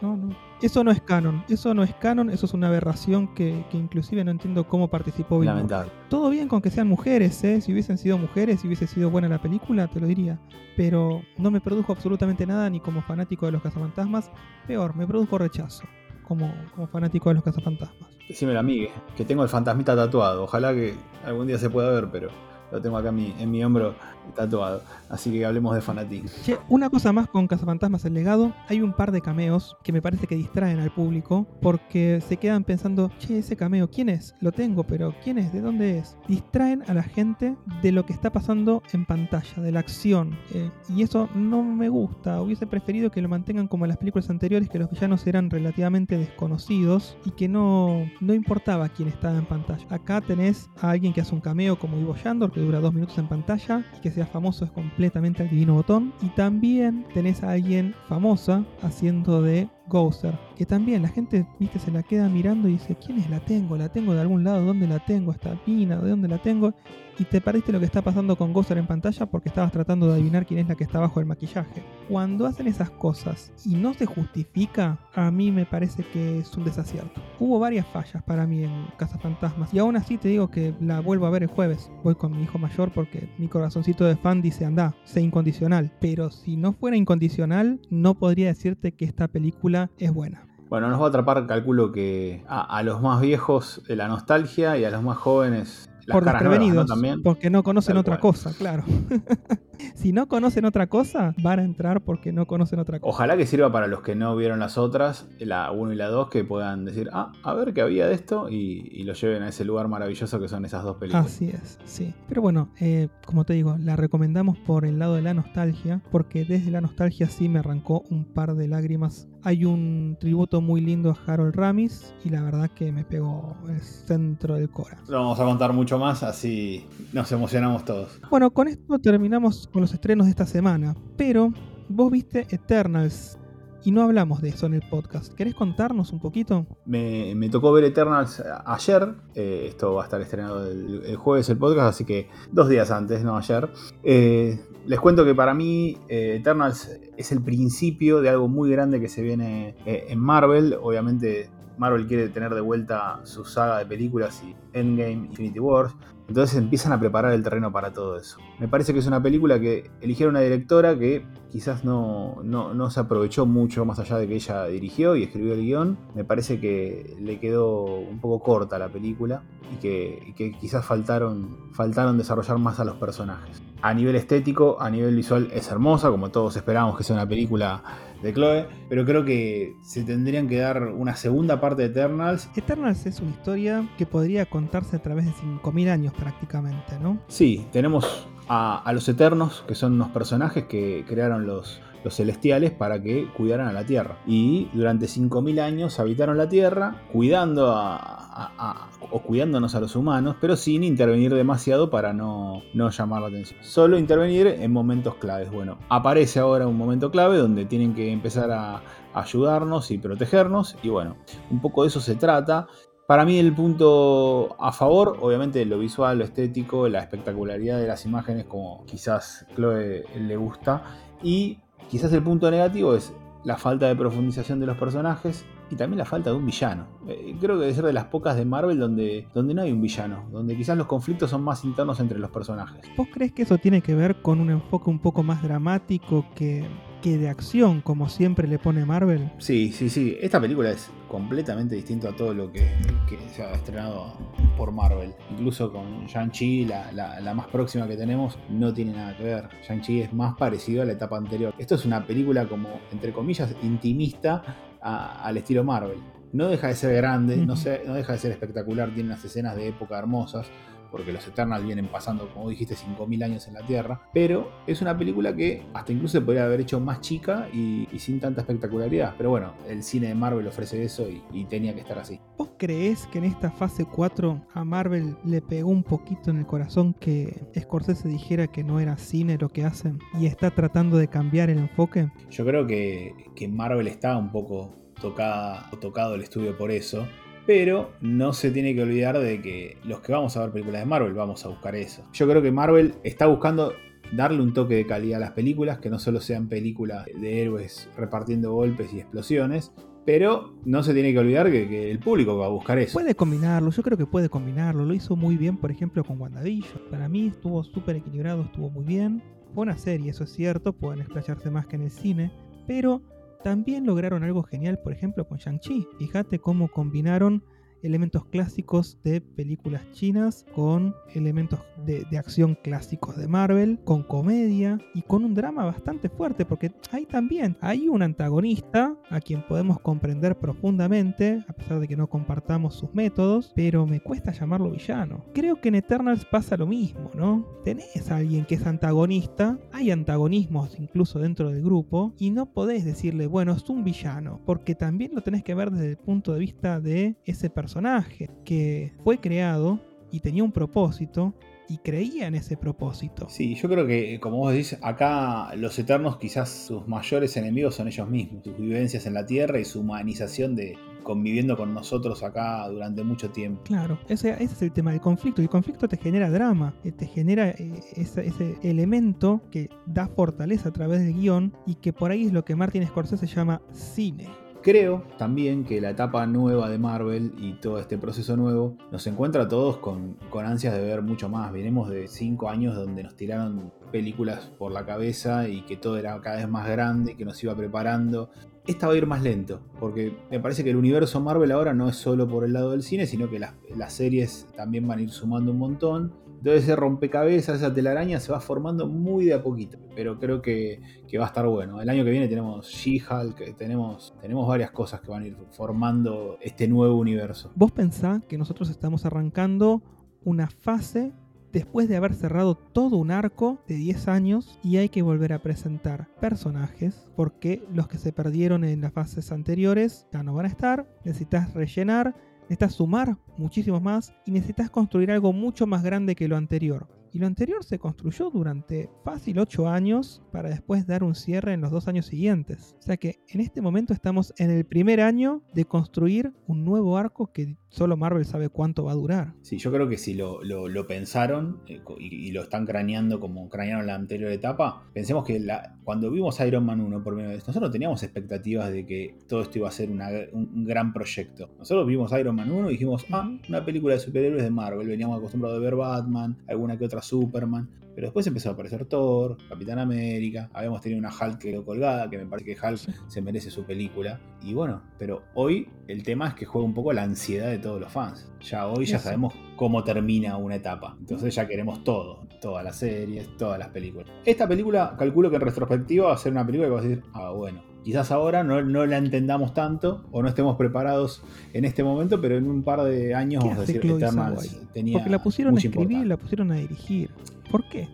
no, 0.00 0.16
no. 0.16 0.51
Eso 0.62 0.84
no 0.84 0.92
es 0.92 1.02
canon, 1.02 1.44
eso 1.48 1.74
no 1.74 1.82
es 1.82 1.92
canon, 1.94 2.30
eso 2.30 2.46
es 2.46 2.54
una 2.54 2.68
aberración 2.68 3.34
que, 3.34 3.64
inclusive 3.72 4.22
no 4.22 4.30
entiendo 4.30 4.68
cómo 4.68 4.86
participó 4.88 5.40
Bilbo. 5.40 5.54
Lamentable. 5.54 5.90
Todo 6.08 6.30
bien 6.30 6.46
con 6.46 6.62
que 6.62 6.70
sean 6.70 6.86
mujeres, 6.86 7.42
¿eh? 7.42 7.60
si 7.60 7.72
hubiesen 7.72 7.98
sido 7.98 8.16
mujeres, 8.16 8.60
si 8.60 8.68
hubiese 8.68 8.86
sido 8.86 9.10
buena 9.10 9.28
la 9.28 9.42
película, 9.42 9.88
te 9.88 9.98
lo 9.98 10.06
diría. 10.06 10.38
Pero 10.76 11.22
no 11.36 11.50
me 11.50 11.60
produjo 11.60 11.90
absolutamente 11.92 12.46
nada 12.46 12.70
ni 12.70 12.78
como 12.78 13.02
fanático 13.02 13.46
de 13.46 13.52
los 13.52 13.62
cazafantasmas, 13.62 14.30
peor, 14.68 14.94
me 14.94 15.04
produjo 15.04 15.36
rechazo 15.36 15.82
como, 16.22 16.54
como 16.76 16.86
fanático 16.86 17.30
de 17.30 17.34
los 17.34 17.44
cazafantasmas. 17.44 18.08
Decime 18.28 18.54
la 18.54 18.62
migue, 18.62 18.92
que 19.16 19.24
tengo 19.24 19.42
el 19.42 19.48
fantasmita 19.48 19.96
tatuado, 19.96 20.44
ojalá 20.44 20.72
que 20.72 20.94
algún 21.26 21.48
día 21.48 21.58
se 21.58 21.70
pueda 21.70 21.90
ver, 21.90 22.08
pero 22.12 22.30
lo 22.70 22.80
tengo 22.80 22.96
acá 22.96 23.08
en 23.08 23.16
mi, 23.16 23.34
en 23.38 23.50
mi 23.50 23.64
hombro 23.64 23.96
tatuado. 24.34 24.82
Así 25.08 25.30
que 25.30 25.44
hablemos 25.44 25.74
de 25.74 25.80
fanatismo. 25.80 26.30
Che, 26.42 26.58
una 26.68 26.88
cosa 26.88 27.12
más 27.12 27.28
con 27.28 27.46
Cazafantasmas 27.46 28.04
el 28.04 28.14
legado. 28.14 28.52
Hay 28.68 28.80
un 28.80 28.92
par 28.92 29.12
de 29.12 29.20
cameos 29.20 29.76
que 29.82 29.92
me 29.92 30.02
parece 30.02 30.26
que 30.26 30.34
distraen 30.34 30.80
al 30.80 30.90
público 30.90 31.46
porque 31.60 32.20
se 32.26 32.36
quedan 32.36 32.64
pensando, 32.64 33.10
che, 33.18 33.38
ese 33.38 33.56
cameo, 33.56 33.90
¿quién 33.90 34.08
es? 34.08 34.34
Lo 34.40 34.52
tengo, 34.52 34.84
pero 34.84 35.14
¿quién 35.22 35.38
es? 35.38 35.52
¿De 35.52 35.60
dónde 35.60 35.98
es? 35.98 36.16
Distraen 36.28 36.82
a 36.86 36.94
la 36.94 37.02
gente 37.02 37.56
de 37.82 37.92
lo 37.92 38.06
que 38.06 38.12
está 38.12 38.30
pasando 38.30 38.82
en 38.92 39.04
pantalla, 39.04 39.62
de 39.62 39.72
la 39.72 39.80
acción. 39.80 40.36
Eh, 40.54 40.70
y 40.88 41.02
eso 41.02 41.28
no 41.34 41.62
me 41.62 41.88
gusta. 41.88 42.40
Hubiese 42.40 42.66
preferido 42.66 43.10
que 43.10 43.20
lo 43.20 43.28
mantengan 43.28 43.68
como 43.68 43.84
en 43.84 43.90
las 43.90 43.98
películas 43.98 44.30
anteriores, 44.30 44.68
que 44.68 44.78
los 44.78 44.90
villanos 44.90 45.26
eran 45.26 45.50
relativamente 45.50 46.16
desconocidos 46.16 47.16
y 47.24 47.30
que 47.32 47.48
no, 47.48 48.06
no 48.20 48.34
importaba 48.34 48.88
quién 48.88 49.08
estaba 49.08 49.38
en 49.38 49.46
pantalla. 49.46 49.86
Acá 49.90 50.20
tenés 50.20 50.70
a 50.80 50.90
alguien 50.90 51.12
que 51.12 51.20
hace 51.20 51.34
un 51.34 51.40
cameo 51.40 51.78
como 51.78 51.98
Ivo 51.98 52.14
Yandor, 52.16 52.52
que 52.52 52.60
dura 52.60 52.80
dos 52.80 52.94
minutos 52.94 53.18
en 53.18 53.28
pantalla 53.28 53.84
y 53.96 54.00
que 54.00 54.10
sea 54.12 54.26
famoso 54.26 54.64
es 54.64 54.70
completamente 54.70 55.42
el 55.42 55.50
divino 55.50 55.74
botón. 55.74 56.12
Y 56.22 56.28
también 56.30 57.04
tenés 57.14 57.42
a 57.42 57.52
alguien 57.52 57.94
famosa 58.08 58.64
haciendo 58.82 59.42
de 59.42 59.68
Gouser, 59.92 60.38
que 60.56 60.64
también 60.64 61.02
la 61.02 61.08
gente, 61.08 61.46
viste, 61.60 61.78
se 61.78 61.90
la 61.90 62.02
queda 62.02 62.26
mirando 62.30 62.66
y 62.66 62.72
dice, 62.72 62.96
¿quién 62.96 63.18
es 63.18 63.28
la 63.28 63.40
tengo? 63.40 63.76
¿La 63.76 63.90
tengo 63.90 64.14
de 64.14 64.22
algún 64.22 64.42
lado? 64.42 64.64
¿Dónde 64.64 64.86
la 64.86 65.04
tengo? 65.04 65.32
¿Esta 65.32 65.54
pina? 65.66 65.98
¿De 65.98 66.08
dónde 66.08 66.28
la 66.28 66.38
tengo? 66.38 66.72
Y 67.18 67.24
te 67.24 67.42
parece 67.42 67.72
lo 67.72 67.78
que 67.78 67.84
está 67.84 68.00
pasando 68.00 68.36
con 68.36 68.54
Gouser 68.54 68.78
en 68.78 68.86
pantalla 68.86 69.26
porque 69.26 69.50
estabas 69.50 69.70
tratando 69.70 70.06
de 70.06 70.14
adivinar 70.14 70.46
quién 70.46 70.60
es 70.60 70.68
la 70.68 70.76
que 70.76 70.84
está 70.84 70.98
bajo 70.98 71.20
el 71.20 71.26
maquillaje. 71.26 71.82
Cuando 72.08 72.46
hacen 72.46 72.66
esas 72.68 72.88
cosas 72.88 73.52
y 73.66 73.74
no 73.74 73.92
se 73.92 74.06
justifica, 74.06 74.98
a 75.14 75.30
mí 75.30 75.52
me 75.52 75.66
parece 75.66 76.04
que 76.04 76.38
es 76.38 76.56
un 76.56 76.64
desacierto. 76.64 77.20
Hubo 77.38 77.58
varias 77.58 77.86
fallas 77.86 78.22
para 78.22 78.46
mí 78.46 78.64
en 78.64 78.86
Casa 78.96 79.18
Fantasmas 79.18 79.74
y 79.74 79.78
aún 79.78 79.96
así 79.96 80.16
te 80.16 80.28
digo 80.28 80.50
que 80.50 80.74
la 80.80 81.00
vuelvo 81.00 81.26
a 81.26 81.30
ver 81.30 81.42
el 81.42 81.50
jueves. 81.50 81.90
Voy 82.02 82.14
con 82.14 82.32
mi 82.32 82.44
hijo 82.44 82.56
mayor 82.58 82.90
porque 82.94 83.28
mi 83.36 83.48
corazoncito 83.48 84.06
de 84.06 84.16
fan 84.16 84.40
dice 84.40 84.64
anda, 84.64 84.94
sé 85.04 85.20
incondicional. 85.20 85.92
Pero 86.00 86.30
si 86.30 86.56
no 86.56 86.72
fuera 86.72 86.96
incondicional, 86.96 87.78
no 87.90 88.14
podría 88.14 88.46
decirte 88.46 88.92
que 88.92 89.04
esta 89.04 89.28
película 89.28 89.81
es 89.98 90.12
buena. 90.12 90.46
Bueno, 90.68 90.88
nos 90.88 91.00
va 91.00 91.04
a 91.04 91.08
atrapar, 91.08 91.46
calculo 91.46 91.92
que 91.92 92.44
a, 92.48 92.82
los 92.82 93.02
más 93.02 93.20
viejos 93.20 93.82
la 93.88 94.08
nostalgia 94.08 94.78
y 94.78 94.84
a 94.84 94.90
los 94.90 95.02
más 95.02 95.18
jóvenes 95.18 95.90
por 96.10 96.24
desprevenidos, 96.24 96.90
porque 97.22 97.50
no 97.50 97.62
conocen 97.62 97.96
otra 97.96 98.18
cosa, 98.18 98.52
claro. 98.56 98.84
si 99.94 100.12
no 100.12 100.28
conocen 100.28 100.64
otra 100.64 100.88
cosa, 100.88 101.34
van 101.42 101.58
a 101.60 101.64
entrar 101.64 102.02
porque 102.02 102.32
no 102.32 102.46
conocen 102.46 102.78
otra 102.78 103.00
cosa. 103.00 103.08
Ojalá 103.08 103.36
que 103.36 103.46
sirva 103.46 103.70
para 103.70 103.86
los 103.86 104.02
que 104.02 104.14
no 104.14 104.34
vieron 104.34 104.58
las 104.58 104.78
otras, 104.78 105.26
la 105.38 105.70
1 105.70 105.92
y 105.92 105.96
la 105.96 106.08
2, 106.08 106.28
que 106.28 106.44
puedan 106.44 106.84
decir, 106.84 107.10
ah, 107.12 107.32
a 107.42 107.54
ver 107.54 107.72
qué 107.72 107.82
había 107.82 108.06
de 108.06 108.14
esto 108.14 108.48
y, 108.48 109.02
lo 109.02 109.14
lleven 109.14 109.42
a 109.42 109.48
ese 109.48 109.64
lugar 109.64 109.88
maravilloso 109.88 110.38
que 110.38 110.48
son 110.48 110.64
esas 110.64 110.84
dos 110.84 110.96
películas. 110.96 111.26
Así 111.26 111.48
es, 111.48 111.78
sí. 111.84 112.14
Pero 112.28 112.40
bueno, 112.40 112.70
eh, 112.80 113.08
como 113.26 113.44
te 113.44 113.52
digo, 113.52 113.76
la 113.78 113.96
recomendamos 113.96 114.58
por 114.58 114.84
el 114.84 115.00
lado 115.00 115.16
de 115.16 115.22
la 115.22 115.34
nostalgia, 115.34 116.00
porque 116.12 116.44
desde 116.44 116.70
la 116.70 116.80
nostalgia 116.80 117.28
sí 117.28 117.48
me 117.48 117.58
arrancó 117.58 118.04
un 118.10 118.24
par 118.24 118.54
de 118.54 118.68
lágrimas. 118.68 119.28
Hay 119.44 119.64
un 119.64 120.16
tributo 120.20 120.60
muy 120.60 120.80
lindo 120.80 121.10
a 121.10 121.32
Harold 121.32 121.56
Ramis 121.56 122.14
y 122.24 122.28
la 122.28 122.42
verdad 122.42 122.70
que 122.70 122.92
me 122.92 123.04
pegó 123.04 123.56
el 123.68 123.80
centro 123.80 124.54
del 124.54 124.70
corazón. 124.70 125.04
Lo 125.08 125.18
vamos 125.18 125.40
a 125.40 125.44
contar 125.44 125.72
mucho 125.72 125.98
más, 125.98 126.22
así 126.22 126.86
nos 127.12 127.30
emocionamos 127.32 127.84
todos. 127.84 128.20
Bueno, 128.30 128.52
con 128.52 128.68
esto 128.68 128.98
terminamos 129.00 129.68
con 129.72 129.82
los 129.82 129.92
estrenos 129.92 130.26
de 130.26 130.30
esta 130.30 130.46
semana, 130.46 130.94
pero 131.16 131.52
vos 131.88 132.12
viste 132.12 132.46
Eternals 132.50 133.36
y 133.84 133.90
no 133.90 134.02
hablamos 134.02 134.40
de 134.42 134.50
eso 134.50 134.66
en 134.66 134.74
el 134.74 134.82
podcast. 134.82 135.32
¿Querés 135.34 135.54
contarnos 135.54 136.12
un 136.12 136.20
poquito? 136.20 136.66
Me, 136.84 137.48
tocó 137.50 137.72
ver 137.72 137.84
Eternals 137.84 138.42
ayer. 138.64 139.14
Eh, 139.34 139.66
esto 139.68 139.94
va 139.94 140.02
a 140.02 140.04
estar 140.04 140.20
estrenado 140.20 140.70
el, 140.70 141.16
jueves 141.16 141.48
el 141.48 141.58
podcast, 141.58 141.88
así 141.88 142.04
que 142.04 142.28
dos 142.50 142.68
días 142.68 142.90
antes, 142.90 143.24
no 143.24 143.36
ayer. 143.36 143.68
Eh, 144.02 144.60
les 144.86 145.00
cuento 145.00 145.24
que 145.24 145.34
para 145.34 145.54
mí 145.54 145.98
eh, 146.08 146.36
Eternals 146.40 146.90
es 147.16 147.32
el 147.32 147.42
principio 147.42 148.20
de 148.20 148.28
algo 148.28 148.48
muy 148.48 148.70
grande 148.70 149.00
que 149.00 149.08
se 149.08 149.22
viene 149.22 149.74
en 149.84 150.18
Marvel. 150.18 150.76
Obviamente 150.80 151.50
Marvel 151.78 152.06
quiere 152.06 152.28
tener 152.28 152.54
de 152.54 152.60
vuelta 152.60 153.20
su 153.24 153.44
saga 153.44 153.78
de 153.78 153.86
películas 153.86 154.42
y 154.46 154.54
Endgame, 154.72 155.26
Infinity 155.28 155.58
Wars. 155.58 155.94
Entonces 156.28 156.56
empiezan 156.56 156.92
a 156.92 157.00
preparar 157.00 157.32
el 157.32 157.42
terreno 157.42 157.72
para 157.72 157.92
todo 157.92 158.16
eso. 158.16 158.38
Me 158.58 158.68
parece 158.68 158.92
que 158.92 159.00
es 159.00 159.06
una 159.06 159.22
película 159.22 159.60
que 159.60 159.90
eligieron 160.00 160.34
una 160.34 160.40
directora 160.40 160.98
que 160.98 161.26
quizás 161.50 161.84
no, 161.84 162.36
no, 162.42 162.90
se 162.90 163.00
aprovechó 163.00 163.44
mucho 163.44 163.84
más 163.84 163.98
allá 163.98 164.16
de 164.16 164.26
que 164.26 164.36
ella 164.36 164.64
dirigió 164.66 165.16
y 165.16 165.24
escribió 165.24 165.52
el 165.52 165.60
guion. 165.60 165.98
Me 166.14 166.24
parece 166.24 166.58
que 166.58 167.16
le 167.20 167.38
quedó 167.38 167.84
un 167.84 168.20
poco 168.20 168.42
corta 168.42 168.78
la 168.78 168.88
película 168.88 169.42
y 169.72 169.76
que, 169.76 170.56
quizás 170.58 170.84
faltaron, 170.84 171.72
faltaron 171.72 172.16
desarrollar 172.16 172.58
más 172.58 172.80
a 172.80 172.84
los 172.84 172.96
personajes. 172.96 173.62
A 173.82 173.92
nivel 173.92 174.14
estético, 174.16 174.80
a 174.80 174.88
nivel 174.90 175.14
visual 175.16 175.50
es 175.52 175.70
hermosa, 175.70 176.10
como 176.10 176.30
todos 176.30 176.56
esperamos 176.56 176.96
que 176.96 177.04
sea 177.04 177.16
una 177.16 177.28
película 177.28 177.82
de 178.22 178.32
Chloe, 178.32 178.66
pero 178.88 179.04
creo 179.04 179.24
que 179.24 179.76
se 179.82 180.04
tendrían 180.04 180.48
que 180.48 180.58
dar 180.58 180.84
una 180.84 181.16
segunda 181.16 181.60
parte 181.60 181.82
de 181.82 181.88
Eternals. 181.88 182.48
Eternals 182.54 183.04
es 183.06 183.20
una 183.20 183.30
historia 183.30 183.88
que 183.98 184.06
podría 184.06 184.46
contarse 184.46 184.96
a 184.96 185.02
través 185.02 185.26
de 185.26 185.32
5.000 185.32 185.88
años 185.88 186.11
prácticamente, 186.12 186.98
¿no? 187.00 187.18
Sí, 187.28 187.66
tenemos 187.72 188.26
a, 188.48 188.90
los 188.92 189.08
Eternos, 189.08 189.64
que 189.66 189.74
son 189.74 189.94
unos 189.94 190.08
personajes 190.08 190.64
que 190.64 191.04
crearon 191.06 191.46
los, 191.46 191.80
celestiales 192.10 192.72
para 192.72 193.00
que 193.00 193.28
cuidaran 193.36 193.68
a 193.68 193.72
la 193.72 193.86
Tierra. 193.86 194.18
Y 194.26 194.68
durante 194.72 195.06
5.000 195.06 195.60
años 195.60 196.00
habitaron 196.00 196.36
la 196.36 196.48
Tierra, 196.48 197.00
cuidando 197.12 197.72
a, 197.72 198.88
o 199.10 199.22
cuidándonos 199.22 199.76
a 199.76 199.80
los 199.80 199.94
humanos, 199.94 200.34
pero 200.40 200.56
sin 200.56 200.82
intervenir 200.82 201.32
demasiado 201.32 201.90
para 201.90 202.12
no, 202.12 202.62
no 202.74 202.90
llamar 202.90 203.22
la 203.22 203.28
atención. 203.28 203.62
Solo 203.62 203.98
intervenir 203.98 204.48
en 204.48 204.72
momentos 204.72 205.14
claves. 205.14 205.50
Bueno, 205.52 205.78
aparece 205.88 206.40
ahora 206.40 206.66
un 206.66 206.76
momento 206.76 207.12
clave 207.12 207.38
donde 207.38 207.66
tienen 207.66 207.94
que 207.94 208.10
empezar 208.10 208.50
a 208.50 208.82
ayudarnos 209.14 209.92
y 209.92 209.98
protegernos. 209.98 210.76
Y 210.82 210.88
bueno, 210.88 211.16
un 211.50 211.60
poco 211.60 211.82
de 211.82 211.88
eso 211.88 212.00
se 212.00 212.16
trata. 212.16 212.66
Para 213.06 213.24
mí 213.24 213.38
el 213.38 213.54
punto 213.54 214.56
a 214.60 214.72
favor, 214.72 215.18
obviamente 215.20 215.64
lo 215.64 215.78
visual, 215.78 216.18
lo 216.18 216.24
estético, 216.24 216.88
la 216.88 217.00
espectacularidad 217.00 217.78
de 217.78 217.86
las 217.86 218.06
imágenes, 218.06 218.44
como 218.44 218.84
quizás 218.86 219.46
Chloe 219.54 220.04
le 220.16 220.36
gusta. 220.36 220.84
Y 221.22 221.58
quizás 221.90 222.12
el 222.12 222.22
punto 222.22 222.50
negativo 222.50 222.94
es 222.94 223.12
la 223.44 223.58
falta 223.58 223.88
de 223.88 223.96
profundización 223.96 224.60
de 224.60 224.66
los 224.66 224.78
personajes 224.78 225.44
y 225.72 225.76
también 225.76 225.98
la 225.98 226.04
falta 226.04 226.30
de 226.30 226.36
un 226.36 226.44
villano. 226.44 226.86
Eh, 227.08 227.34
creo 227.40 227.56
que 227.56 227.62
debe 227.62 227.74
ser 227.74 227.84
de 227.84 227.94
las 227.94 228.04
pocas 228.04 228.36
de 228.36 228.44
Marvel 228.44 228.78
donde, 228.78 229.26
donde 229.34 229.54
no 229.54 229.62
hay 229.62 229.72
un 229.72 229.80
villano, 229.80 230.28
donde 230.30 230.54
quizás 230.54 230.76
los 230.76 230.86
conflictos 230.86 231.30
son 231.30 231.42
más 231.42 231.64
internos 231.64 231.98
entre 231.98 232.18
los 232.18 232.30
personajes. 232.30 232.84
¿Vos 232.96 233.08
crees 233.10 233.32
que 233.32 233.42
eso 233.42 233.56
tiene 233.56 233.80
que 233.80 233.94
ver 233.94 234.20
con 234.20 234.38
un 234.38 234.50
enfoque 234.50 234.90
un 234.90 234.98
poco 234.98 235.22
más 235.22 235.42
dramático 235.42 236.26
que, 236.34 236.66
que 237.00 237.16
de 237.16 237.30
acción, 237.30 237.80
como 237.80 238.10
siempre 238.10 238.46
le 238.46 238.58
pone 238.58 238.84
Marvel? 238.84 239.32
Sí, 239.38 239.72
sí, 239.72 239.88
sí. 239.88 240.14
Esta 240.20 240.38
película 240.38 240.70
es 240.70 240.90
completamente 241.08 241.74
distinto 241.74 242.08
a 242.08 242.14
todo 242.14 242.34
lo 242.34 242.52
que, 242.52 242.70
que 243.08 243.18
se 243.34 243.42
ha 243.42 243.52
estrenado 243.52 244.12
por 244.58 244.72
Marvel. 244.72 245.14
Incluso 245.30 245.72
con 245.72 246.06
Shang-Chi, 246.06 246.66
la, 246.66 246.92
la, 246.92 247.18
la, 247.20 247.32
más 247.32 247.46
próxima 247.46 247.88
que 247.88 247.96
tenemos, 247.96 248.38
no 248.50 248.74
tiene 248.74 248.92
nada 248.92 249.16
que 249.16 249.24
ver. 249.24 249.48
Shang-Chi 249.66 250.02
es 250.02 250.12
más 250.12 250.36
parecido 250.36 250.82
a 250.82 250.84
la 250.84 250.92
etapa 250.92 251.16
anterior. 251.16 251.54
Esto 251.58 251.76
es 251.76 251.86
una 251.86 252.06
película 252.06 252.46
como, 252.46 252.68
entre 252.92 253.12
comillas, 253.12 253.54
intimista 253.62 254.42
a, 254.82 255.22
al 255.24 255.36
estilo 255.36 255.64
Marvel. 255.64 255.98
No 256.32 256.48
deja 256.48 256.68
de 256.68 256.74
ser 256.74 256.94
grande, 256.96 257.36
no, 257.36 257.56
se, 257.56 257.82
no 257.86 257.94
deja 257.94 258.14
de 258.14 258.18
ser 258.18 258.32
espectacular, 258.32 258.88
tiene 258.94 259.10
unas 259.10 259.24
escenas 259.24 259.54
de 259.54 259.68
época 259.68 259.98
hermosas, 259.98 260.46
porque 260.92 261.12
los 261.12 261.26
Eternals 261.26 261.64
vienen 261.64 261.88
pasando, 261.88 262.28
como 262.32 262.50
dijiste, 262.50 262.76
5.000 262.76 263.24
años 263.24 263.48
en 263.48 263.54
la 263.54 263.62
Tierra, 263.62 264.02
pero 264.12 264.52
es 264.66 264.82
una 264.82 264.96
película 264.96 265.34
que 265.34 265.64
hasta 265.74 265.90
incluso 265.90 266.12
se 266.12 266.20
podría 266.20 266.44
haber 266.44 266.60
hecho 266.60 266.78
más 266.78 267.00
chica 267.00 267.48
y, 267.52 267.88
y 267.90 267.98
sin 267.98 268.20
tanta 268.20 268.42
espectacularidad. 268.42 269.14
Pero 269.16 269.30
bueno, 269.30 269.54
el 269.68 269.82
cine 269.82 270.08
de 270.08 270.14
Marvel 270.14 270.46
ofrece 270.46 270.82
eso 270.84 271.08
y, 271.08 271.22
y, 271.32 271.46
tenía 271.46 271.74
que 271.74 271.80
estar 271.80 271.98
así. 271.98 272.20
¿Vos 272.36 272.50
creés 272.58 273.06
que 273.06 273.18
en 273.18 273.24
esta 273.24 273.50
fase 273.50 273.86
4 273.86 274.46
a 274.52 274.64
Marvel 274.64 275.16
le 275.24 275.40
pegó 275.40 275.70
un 275.70 275.82
poquito 275.82 276.30
en 276.30 276.36
el 276.36 276.46
corazón 276.46 276.94
que 276.94 277.48
Scorsese 277.58 278.08
dijera 278.08 278.46
que 278.46 278.62
no 278.62 278.78
era 278.78 278.96
cine 278.98 279.38
lo 279.38 279.48
que 279.48 279.64
hacen 279.64 279.98
y 280.20 280.26
está 280.26 280.50
tratando 280.50 280.98
de 280.98 281.08
cambiar 281.08 281.50
el 281.50 281.58
enfoque? 281.58 282.10
Yo 282.30 282.44
creo 282.44 282.66
que, 282.66 283.14
que 283.34 283.48
Marvel 283.48 283.88
está 283.88 284.16
un 284.18 284.30
poco 284.30 284.82
tocada, 285.00 285.68
tocado 285.80 286.14
el 286.14 286.22
estudio 286.22 286.56
por 286.56 286.70
eso. 286.70 287.06
Pero 287.46 287.92
no 288.00 288.32
se 288.32 288.50
tiene 288.50 288.74
que 288.74 288.82
olvidar 288.82 289.18
de 289.18 289.42
que 289.42 289.76
los 289.84 290.00
que 290.00 290.12
vamos 290.12 290.36
a 290.36 290.42
ver 290.42 290.52
películas 290.52 290.80
de 290.80 290.86
Marvel 290.86 291.12
vamos 291.14 291.44
a 291.44 291.48
buscar 291.48 291.74
eso. 291.74 292.04
Yo 292.12 292.28
creo 292.28 292.40
que 292.40 292.52
Marvel 292.52 292.94
está 293.02 293.26
buscando 293.26 293.72
darle 294.12 294.42
un 294.42 294.52
toque 294.52 294.74
de 294.74 294.86
calidad 294.86 295.16
a 295.16 295.20
las 295.20 295.32
películas, 295.32 295.78
que 295.78 295.90
no 295.90 295.98
solo 295.98 296.20
sean 296.20 296.48
películas 296.48 297.06
de 297.06 297.42
héroes 297.42 297.88
repartiendo 297.96 298.52
golpes 298.52 298.92
y 298.92 299.00
explosiones, 299.00 299.72
pero 300.04 300.54
no 300.64 300.82
se 300.82 300.94
tiene 300.94 301.12
que 301.12 301.18
olvidar 301.18 301.50
que, 301.50 301.68
que, 301.68 301.90
el 301.90 301.98
público 301.98 302.36
va 302.36 302.46
a 302.46 302.50
buscar 302.50 302.78
eso. 302.78 302.92
Puede 302.92 303.14
combinarlo, 303.14 303.70
yo 303.70 303.82
creo 303.82 303.96
que 303.96 304.06
puede 304.06 304.28
combinarlo. 304.28 304.84
Lo 304.84 304.94
hizo 304.94 305.16
muy 305.16 305.36
bien, 305.36 305.56
por 305.56 305.70
ejemplo, 305.70 306.04
con 306.04 306.20
WandaVision. 306.20 306.82
Para 306.90 307.08
mí 307.08 307.28
estuvo 307.28 307.62
súper 307.64 307.96
equilibrado, 307.96 308.42
estuvo 308.42 308.70
muy 308.70 308.84
bien. 308.84 309.22
Fue 309.54 309.62
una 309.62 309.76
serie, 309.76 310.10
eso 310.10 310.24
es 310.24 310.32
cierto, 310.32 310.72
pueden 310.72 311.00
explayarse 311.00 311.50
más 311.50 311.66
que 311.66 311.76
en 311.76 311.82
el 311.82 311.90
cine, 311.90 312.32
pero 312.66 313.02
también 313.42 313.86
lograron 313.86 314.24
algo 314.24 314.42
genial, 314.42 314.78
por 314.78 314.92
ejemplo, 314.92 315.26
con 315.26 315.38
Shang-Chi. 315.38 315.86
Fíjate 315.98 316.38
cómo 316.38 316.68
combinaron 316.68 317.42
elementos 317.82 318.24
clásicos 318.26 318.98
de 319.02 319.20
películas 319.20 319.82
chinas 319.92 320.46
con 320.54 320.94
elementos 321.14 321.60
de, 321.84 322.06
acción 322.16 322.56
clásicos 322.62 323.16
de 323.16 323.26
Marvel, 323.26 323.80
con 323.84 324.02
comedia 324.04 324.78
y 324.94 325.02
con 325.02 325.24
un 325.24 325.34
drama 325.34 325.64
bastante 325.64 326.08
fuerte, 326.08 326.44
porque 326.44 326.72
ahí 326.92 327.04
también 327.04 327.56
hay 327.60 327.88
un 327.88 328.02
antagonista 328.02 328.96
a 329.10 329.20
quien 329.20 329.44
podemos 329.46 329.80
comprender 329.80 330.38
profundamente, 330.38 331.44
a 331.48 331.52
pesar 331.52 331.80
de 331.80 331.88
que 331.88 331.96
no 331.96 332.08
compartamos 332.08 332.76
sus 332.76 332.94
métodos, 332.94 333.52
pero 333.56 333.86
me 333.86 334.00
cuesta 334.00 334.32
llamarlo 334.32 334.70
villano. 334.70 335.24
Creo 335.34 335.60
que 335.60 335.68
en 335.68 335.76
Eternals 335.76 336.24
pasa 336.24 336.56
lo 336.56 336.66
mismo, 336.66 337.10
¿no? 337.14 337.44
Tenés 337.64 338.10
a 338.10 338.18
alguien 338.18 338.44
que 338.44 338.54
es 338.54 338.66
antagonista, 338.66 339.58
hay 339.72 339.90
antagonismos 339.90 340.78
incluso 340.78 341.18
dentro 341.18 341.50
del 341.50 341.62
grupo, 341.62 342.14
y 342.18 342.30
no 342.30 342.52
podés 342.52 342.84
decirle, 342.84 343.26
bueno, 343.26 343.52
es 343.52 343.68
un 343.68 343.82
villano, 343.82 344.40
porque 344.46 344.74
también 344.74 345.12
lo 345.14 345.22
tenés 345.22 345.42
que 345.42 345.54
ver 345.54 345.70
desde 345.70 345.90
el 345.90 345.96
punto 345.96 346.32
de 346.34 346.38
vista 346.38 346.80
de 346.80 347.16
ese 347.24 347.50
personaje 347.50 347.71
personaje 347.72 348.28
que 348.44 348.92
fue 349.02 349.18
creado 349.18 349.80
y 350.10 350.20
tenía 350.20 350.44
un 350.44 350.52
propósito 350.52 351.32
y 351.70 351.78
creía 351.78 352.26
en 352.26 352.34
ese 352.34 352.58
propósito. 352.58 353.28
Sí, 353.30 353.54
yo 353.54 353.66
creo 353.66 353.86
que, 353.86 354.20
como 354.20 354.36
vos 354.38 354.52
decís, 354.52 354.76
acá 354.82 355.54
los 355.56 355.78
Eternos 355.78 356.18
quizás 356.18 356.50
sus 356.50 356.86
mayores 356.86 357.34
enemigos 357.38 357.76
son 357.76 357.88
ellos 357.88 358.06
mismos, 358.10 358.44
sus 358.44 358.58
vivencias 358.58 359.06
en 359.06 359.14
la 359.14 359.24
Tierra 359.24 359.58
y 359.58 359.64
su 359.64 359.80
humanización 359.80 360.54
de 360.54 360.76
conviviendo 361.02 361.56
con 361.56 361.72
nosotros 361.72 362.22
acá 362.22 362.68
durante 362.68 363.02
mucho 363.02 363.30
tiempo. 363.30 363.62
Claro, 363.64 363.98
ese, 364.06 364.30
ese 364.34 364.44
es 364.44 364.62
el 364.62 364.72
tema 364.72 364.90
del 364.90 365.00
conflicto. 365.00 365.40
El 365.40 365.48
conflicto 365.48 365.88
te 365.88 365.96
genera 365.96 366.30
drama, 366.30 366.74
te 366.82 367.06
genera 367.06 367.48
eh, 367.48 367.80
ese, 367.96 368.26
ese, 368.26 368.58
elemento 368.62 369.40
que 369.50 369.70
da 369.86 370.08
fortaleza 370.08 370.68
a 370.68 370.72
través 370.72 371.00
del 371.00 371.14
guion 371.14 371.56
y 371.66 371.76
que 371.76 371.94
por 371.94 372.10
ahí 372.10 372.26
es 372.26 372.32
lo 372.34 372.44
que 372.44 372.54
Martin 372.54 372.86
Scorsese 372.86 373.26
llama 373.26 373.62
cine. 373.72 374.28
Creo 374.62 375.02
también 375.18 375.64
que 375.64 375.80
la 375.80 375.90
etapa 375.90 376.24
nueva 376.26 376.70
de 376.70 376.78
Marvel 376.78 377.32
y 377.36 377.54
todo 377.54 377.80
este 377.80 377.98
proceso 377.98 378.36
nuevo 378.36 378.76
nos 378.92 379.04
encuentra 379.08 379.42
a 379.42 379.48
todos 379.48 379.78
con, 379.78 380.14
con 380.30 380.46
ansias 380.46 380.72
de 380.74 380.80
ver 380.80 381.02
mucho 381.02 381.28
más. 381.28 381.52
Venimos 381.52 381.90
de 381.90 382.06
cinco 382.06 382.48
años 382.48 382.76
donde 382.76 383.02
nos 383.02 383.16
tiraron 383.16 383.72
películas 383.90 384.52
por 384.58 384.70
la 384.70 384.86
cabeza 384.86 385.48
y 385.48 385.62
que 385.62 385.76
todo 385.76 385.98
era 385.98 386.20
cada 386.20 386.36
vez 386.36 386.48
más 386.48 386.68
grande, 386.68 387.16
que 387.16 387.24
nos 387.24 387.42
iba 387.42 387.56
preparando. 387.56 388.30
Esta 388.64 388.86
va 388.86 388.92
a 388.92 388.96
ir 388.96 389.06
más 389.06 389.24
lento, 389.24 389.60
porque 389.80 390.16
me 390.30 390.38
parece 390.38 390.62
que 390.62 390.70
el 390.70 390.76
universo 390.76 391.20
Marvel 391.20 391.50
ahora 391.50 391.74
no 391.74 391.88
es 391.88 391.96
solo 391.96 392.28
por 392.28 392.44
el 392.44 392.52
lado 392.52 392.70
del 392.70 392.84
cine, 392.84 393.06
sino 393.08 393.28
que 393.28 393.40
las, 393.40 393.54
las 393.76 393.92
series 393.92 394.46
también 394.56 394.86
van 394.86 395.00
a 395.00 395.02
ir 395.02 395.10
sumando 395.10 395.50
un 395.50 395.58
montón. 395.58 396.12
Entonces 396.42 396.64
ese 396.64 396.74
rompecabezas, 396.74 397.58
esa 397.58 397.72
telaraña 397.72 398.18
se 398.18 398.32
va 398.32 398.40
formando 398.40 398.88
muy 398.88 399.26
de 399.26 399.34
a 399.34 399.44
poquito, 399.44 399.78
pero 399.94 400.18
creo 400.18 400.42
que, 400.42 400.82
que 401.06 401.16
va 401.16 401.26
a 401.26 401.28
estar 401.28 401.46
bueno. 401.46 401.80
El 401.80 401.88
año 401.88 402.02
que 402.02 402.10
viene 402.10 402.26
tenemos 402.26 402.66
She-Hulk, 402.66 403.56
tenemos, 403.56 404.12
tenemos 404.20 404.48
varias 404.48 404.72
cosas 404.72 405.00
que 405.00 405.12
van 405.12 405.22
a 405.22 405.26
ir 405.28 405.36
formando 405.52 406.38
este 406.40 406.66
nuevo 406.66 406.98
universo. 406.98 407.52
Vos 407.54 407.70
pensás 407.70 408.22
que 408.28 408.36
nosotros 408.36 408.70
estamos 408.70 409.06
arrancando 409.06 409.82
una 410.24 410.48
fase 410.48 411.12
después 411.52 411.88
de 411.88 411.96
haber 411.96 412.12
cerrado 412.12 412.56
todo 412.56 412.96
un 412.96 413.12
arco 413.12 413.62
de 413.68 413.76
10 413.76 414.08
años 414.08 414.58
y 414.64 414.78
hay 414.78 414.88
que 414.88 415.02
volver 415.02 415.32
a 415.32 415.42
presentar 415.42 416.08
personajes 416.20 417.08
porque 417.14 417.64
los 417.72 417.86
que 417.86 417.98
se 417.98 418.12
perdieron 418.12 418.64
en 418.64 418.80
las 418.80 418.92
fases 418.92 419.30
anteriores 419.30 420.08
ya 420.12 420.24
no 420.24 420.34
van 420.34 420.46
a 420.46 420.48
estar, 420.48 420.88
necesitas 421.04 421.54
rellenar 421.54 422.16
necesitas 422.52 422.74
sumar 422.74 423.16
muchísimos 423.38 423.80
más 423.80 424.14
y 424.26 424.30
necesitas 424.30 424.68
construir 424.68 425.10
algo 425.10 425.32
mucho 425.32 425.66
más 425.66 425.82
grande 425.82 426.14
que 426.14 426.28
lo 426.28 426.36
anterior. 426.36 426.86
Y 427.10 427.18
lo 427.18 427.26
anterior 427.26 427.64
se 427.64 427.78
construyó 427.78 428.28
durante 428.28 428.90
fácil 429.04 429.38
8 429.38 429.70
años 429.70 430.22
para 430.32 430.50
después 430.50 430.86
dar 430.86 431.02
un 431.02 431.14
cierre 431.14 431.54
en 431.54 431.62
los 431.62 431.70
dos 431.70 431.88
años 431.88 432.04
siguientes. 432.04 432.76
O 432.78 432.82
sea 432.82 432.98
que 432.98 433.20
en 433.28 433.40
este 433.40 433.62
momento 433.62 433.94
estamos 433.94 434.34
en 434.36 434.50
el 434.50 434.66
primer 434.66 435.00
año 435.00 435.42
de 435.54 435.64
construir 435.64 436.34
un 436.46 436.62
nuevo 436.62 436.98
arco 436.98 437.32
que 437.32 437.56
solo 437.72 437.96
Marvel 437.96 438.24
sabe 438.24 438.50
cuánto 438.50 438.84
va 438.84 438.92
a 438.92 438.94
durar. 438.94 439.32
Sí, 439.40 439.58
yo 439.58 439.72
creo 439.72 439.88
que 439.88 439.96
si 439.96 440.14
lo, 440.14 440.44
lo, 440.44 440.68
lo 440.68 440.86
pensaron 440.86 441.60
eh, 441.66 441.80
y, 441.98 442.28
y, 442.28 442.30
lo 442.30 442.42
están 442.42 442.66
craneando 442.66 443.18
como 443.18 443.48
cranearon 443.48 443.86
la 443.86 443.94
anterior 443.94 444.30
etapa, 444.30 444.84
pensemos 444.92 445.26
que 445.26 445.40
la, 445.40 445.76
cuando 445.82 446.10
vimos 446.10 446.38
Iron 446.40 446.64
Man 446.64 446.80
1 446.80 447.02
por 447.02 447.14
primera 447.14 447.34
vez, 447.34 447.46
nosotros 447.46 447.72
teníamos 447.72 448.02
expectativas 448.02 448.70
de 448.70 448.86
que 448.86 449.16
todo 449.26 449.42
esto 449.42 449.58
iba 449.58 449.68
a 449.68 449.72
ser 449.72 449.90
una, 449.90 450.08
un, 450.32 450.50
un, 450.54 450.64
gran 450.64 450.92
proyecto. 450.92 451.50
Nosotros 451.58 451.86
vimos 451.86 452.12
Iron 452.12 452.36
Man 452.36 452.50
1 452.50 452.68
y 452.68 452.72
dijimos, 452.72 453.06
ah, 453.10 453.28
una 453.48 453.64
película 453.64 453.94
de 453.94 454.00
superhéroes 454.00 454.42
de 454.42 454.50
Marvel. 454.50 454.86
Veníamos 454.86 455.18
acostumbrados 455.18 455.58
a 455.58 455.60
ver 455.60 455.74
Batman, 455.74 456.36
alguna 456.46 456.76
que 456.76 456.84
otra 456.84 457.00
Superman. 457.00 457.68
Pero 457.94 458.06
después 458.06 458.26
empezó 458.26 458.50
a 458.50 458.52
aparecer 458.52 458.86
Thor, 458.86 459.36
Capitán 459.48 459.78
América, 459.78 460.48
habíamos 460.54 460.80
tenido 460.80 460.98
una 460.98 461.10
Hulk 461.10 461.38
que 461.38 461.62
colgada, 461.62 462.08
que 462.08 462.16
me 462.16 462.26
parece 462.26 462.54
que 462.54 462.66
Hulk 462.66 462.78
se 463.08 463.20
merece 463.20 463.50
su 463.50 463.64
película. 463.64 464.18
Y 464.42 464.54
bueno, 464.54 464.82
pero 464.98 465.22
hoy 465.34 465.68
el 465.88 466.02
tema 466.02 466.28
es 466.28 466.34
que 466.34 466.46
juega 466.46 466.66
un 466.66 466.74
poco 466.74 466.92
la 466.92 467.02
ansiedad 467.02 467.50
de 467.50 467.58
todos 467.62 467.80
los 467.80 467.90
fans. 467.90 468.30
Ya 468.42 468.68
hoy 468.68 468.84
ya 468.84 468.98
sabemos 468.98 469.32
cómo 469.56 469.82
termina 469.84 470.36
una 470.36 470.56
etapa. 470.56 470.96
Entonces 471.00 471.34
ya 471.34 471.46
queremos 471.48 471.82
todo, 471.84 472.26
todas 472.40 472.62
las 472.62 472.76
series, 472.76 473.36
todas 473.38 473.58
las 473.58 473.68
películas. 473.68 474.08
Esta 474.26 474.46
película, 474.46 474.94
calculo 474.98 475.30
que 475.30 475.36
en 475.36 475.42
retrospectiva 475.42 476.08
va 476.08 476.14
a 476.14 476.18
ser 476.18 476.32
una 476.32 476.44
película 476.44 476.68
que 476.68 476.74
va 476.74 476.80
a 476.80 476.82
decir, 476.82 477.02
ah, 477.14 477.30
bueno, 477.30 477.62
quizás 477.82 478.10
ahora 478.10 478.44
no, 478.44 478.60
no, 478.62 478.84
la 478.84 478.98
entendamos 478.98 479.54
tanto 479.54 480.04
o 480.10 480.22
no 480.22 480.28
estemos 480.28 480.56
preparados 480.56 481.22
en 481.52 481.64
este 481.64 481.82
momento, 481.82 482.20
pero 482.20 482.36
en 482.36 482.48
un 482.48 482.62
par 482.62 482.82
de 482.82 483.14
años 483.14 483.42
vamos 483.42 483.58
a 483.58 483.60
decir 483.62 483.80
que 483.80 483.92
Eternals 483.92 484.60
tenía. 484.72 484.98
Porque 484.98 485.10
la 485.10 485.22
pusieron 485.22 485.56
a 485.56 485.58
escribir 485.58 486.06
la 486.06 486.16
pusieron 486.16 486.52
a 486.52 486.56
dirigir. 486.56 487.10
¿Por 487.50 487.68
qué? 487.68 487.88